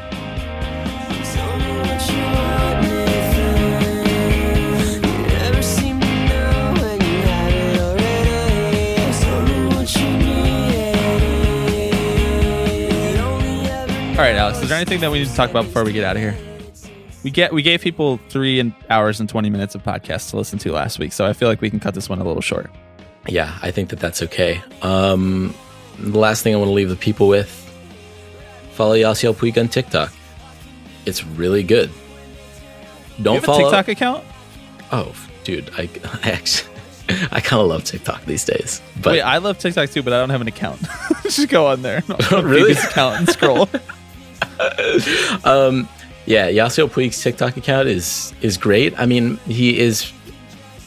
All 14.18 14.24
right, 14.24 14.34
Alex. 14.34 14.60
Is 14.60 14.68
there 14.68 14.76
anything 14.76 14.98
that 14.98 15.12
we 15.12 15.20
need 15.20 15.28
to 15.28 15.34
talk 15.36 15.48
about 15.48 15.66
before 15.66 15.84
we 15.84 15.92
get 15.92 16.02
out 16.02 16.16
of 16.16 16.22
here? 16.22 16.36
We 17.22 17.30
get 17.30 17.52
we 17.52 17.62
gave 17.62 17.80
people 17.80 18.18
three 18.28 18.58
and 18.58 18.72
hours 18.90 19.20
and 19.20 19.28
twenty 19.28 19.48
minutes 19.48 19.76
of 19.76 19.84
podcasts 19.84 20.30
to 20.30 20.36
listen 20.36 20.58
to 20.58 20.72
last 20.72 20.98
week, 20.98 21.12
so 21.12 21.24
I 21.24 21.32
feel 21.34 21.48
like 21.48 21.60
we 21.60 21.70
can 21.70 21.78
cut 21.78 21.94
this 21.94 22.08
one 22.08 22.18
a 22.18 22.24
little 22.24 22.42
short. 22.42 22.68
Yeah, 23.28 23.56
I 23.62 23.70
think 23.70 23.90
that 23.90 24.00
that's 24.00 24.20
okay. 24.22 24.60
Um, 24.82 25.54
the 26.00 26.18
last 26.18 26.42
thing 26.42 26.52
I 26.52 26.58
want 26.58 26.68
to 26.68 26.72
leave 26.72 26.88
the 26.88 26.96
people 26.96 27.28
with: 27.28 27.67
follow 28.78 28.94
Yasiel 28.94 29.34
Puig 29.34 29.58
on 29.58 29.66
TikTok. 29.66 30.12
It's 31.04 31.24
really 31.24 31.64
good. 31.64 31.90
Don't 33.20 33.34
you 33.34 33.40
have 33.40 33.44
follow 33.44 33.58
a 33.58 33.62
TikTok 33.64 33.88
account? 33.88 34.24
Oh, 34.92 35.12
dude, 35.42 35.68
I, 35.76 35.90
I 36.22 36.30
actually 36.30 36.72
I 37.32 37.40
kind 37.40 37.60
of 37.60 37.66
love 37.66 37.82
TikTok 37.82 38.24
these 38.24 38.44
days. 38.44 38.80
But 39.02 39.14
Wait, 39.14 39.20
I 39.22 39.38
love 39.38 39.58
TikTok 39.58 39.90
too, 39.90 40.04
but 40.04 40.12
I 40.12 40.20
don't 40.20 40.30
have 40.30 40.40
an 40.40 40.46
account. 40.46 40.80
Just 41.24 41.48
go 41.48 41.66
on 41.66 41.82
there. 41.82 42.04
Really? 42.30 42.74
Phoebe's 42.74 42.84
account 42.84 43.16
and 43.18 43.28
scroll. 43.28 43.62
um, 45.44 45.88
yeah, 46.26 46.48
Yasiel 46.48 46.88
Puig's 46.88 47.20
TikTok 47.20 47.56
account 47.56 47.88
is 47.88 48.32
is 48.42 48.56
great. 48.56 48.96
I 48.96 49.06
mean, 49.06 49.38
he 49.38 49.76
is 49.76 50.12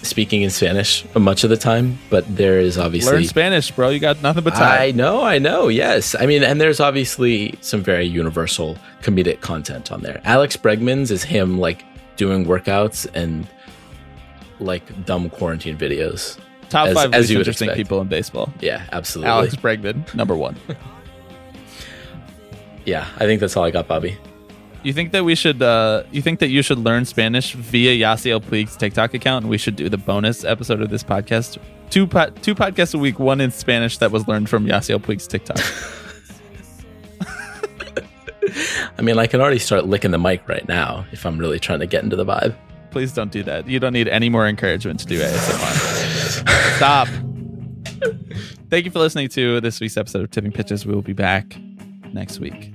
speaking 0.03 0.41
in 0.41 0.49
Spanish 0.49 1.05
much 1.15 1.43
of 1.43 1.49
the 1.49 1.57
time, 1.57 1.97
but 2.09 2.23
there 2.35 2.59
is 2.59 2.77
obviously 2.77 3.13
Learn 3.13 3.23
Spanish, 3.25 3.71
bro. 3.71 3.89
You 3.89 3.99
got 3.99 4.21
nothing 4.21 4.43
but 4.43 4.53
time. 4.55 4.81
I 4.81 4.91
know, 4.91 5.21
I 5.23 5.37
know. 5.39 5.67
Yes, 5.67 6.15
I 6.19 6.25
mean, 6.25 6.43
and 6.43 6.59
there's 6.59 6.79
obviously 6.79 7.55
some 7.61 7.81
very 7.83 8.05
universal 8.05 8.77
comedic 9.01 9.41
content 9.41 9.91
on 9.91 10.01
there. 10.01 10.21
Alex 10.23 10.57
Bregman's 10.57 11.11
is 11.11 11.23
him 11.23 11.59
like 11.59 11.83
doing 12.17 12.45
workouts 12.45 13.07
and 13.13 13.47
like 14.59 15.05
dumb 15.05 15.29
quarantine 15.29 15.77
videos. 15.77 16.39
Top 16.69 16.87
as- 16.87 16.95
five 16.95 17.13
as 17.13 17.29
least 17.29 17.39
interesting 17.39 17.69
expect. 17.69 17.77
people 17.77 18.01
in 18.01 18.07
baseball. 18.07 18.51
Yeah, 18.61 18.83
absolutely. 18.91 19.29
Alex 19.31 19.55
Bregman, 19.55 20.13
number 20.15 20.35
one. 20.35 20.55
Yeah, 22.85 23.07
I 23.17 23.25
think 23.25 23.39
that's 23.39 23.55
all 23.55 23.63
I 23.63 23.69
got, 23.71 23.87
Bobby. 23.87 24.17
You 24.83 24.93
think 24.93 25.11
that 25.11 25.23
we 25.23 25.35
should? 25.35 25.61
Uh, 25.61 26.03
you 26.11 26.21
think 26.21 26.39
that 26.39 26.49
you 26.49 26.61
should 26.61 26.79
learn 26.79 27.05
Spanish 27.05 27.53
via 27.53 28.07
Yasiel 28.07 28.41
Puig's 28.41 28.75
TikTok 28.75 29.13
account, 29.13 29.43
and 29.43 29.49
we 29.49 29.57
should 29.57 29.75
do 29.75 29.89
the 29.89 29.97
bonus 29.97 30.43
episode 30.43 30.81
of 30.81 30.89
this 30.89 31.03
podcast? 31.03 31.59
Two 31.89 32.07
po- 32.07 32.31
two 32.41 32.55
podcasts 32.55 32.95
a 32.95 32.97
week, 32.97 33.19
one 33.19 33.41
in 33.41 33.51
Spanish 33.51 33.99
that 33.99 34.11
was 34.11 34.27
learned 34.27 34.49
from 34.49 34.65
Yasiel 34.65 35.03
Puig's 35.03 35.27
TikTok. 35.27 35.59
I 38.97 39.01
mean, 39.01 39.17
I 39.17 39.27
can 39.27 39.41
already 39.41 39.59
start 39.59 39.85
licking 39.85 40.11
the 40.11 40.17
mic 40.17 40.47
right 40.47 40.67
now 40.67 41.05
if 41.11 41.25
I'm 41.25 41.37
really 41.37 41.59
trying 41.59 41.79
to 41.79 41.87
get 41.87 42.03
into 42.03 42.15
the 42.15 42.25
vibe. 42.25 42.55
Please 42.91 43.13
don't 43.13 43.31
do 43.31 43.43
that. 43.43 43.67
You 43.67 43.79
don't 43.79 43.93
need 43.93 44.07
any 44.07 44.29
more 44.29 44.47
encouragement 44.47 44.99
to 45.01 45.05
do 45.05 45.19
ASMR. 45.19 46.75
Stop. 46.77 47.07
Thank 48.69 48.85
you 48.85 48.91
for 48.91 48.99
listening 48.99 49.29
to 49.29 49.61
this 49.61 49.79
week's 49.79 49.97
episode 49.97 50.23
of 50.23 50.31
Tipping 50.31 50.51
Pitches. 50.51 50.85
We 50.85 50.93
will 50.93 51.01
be 51.01 51.13
back 51.13 51.57
next 52.13 52.39
week. 52.39 52.73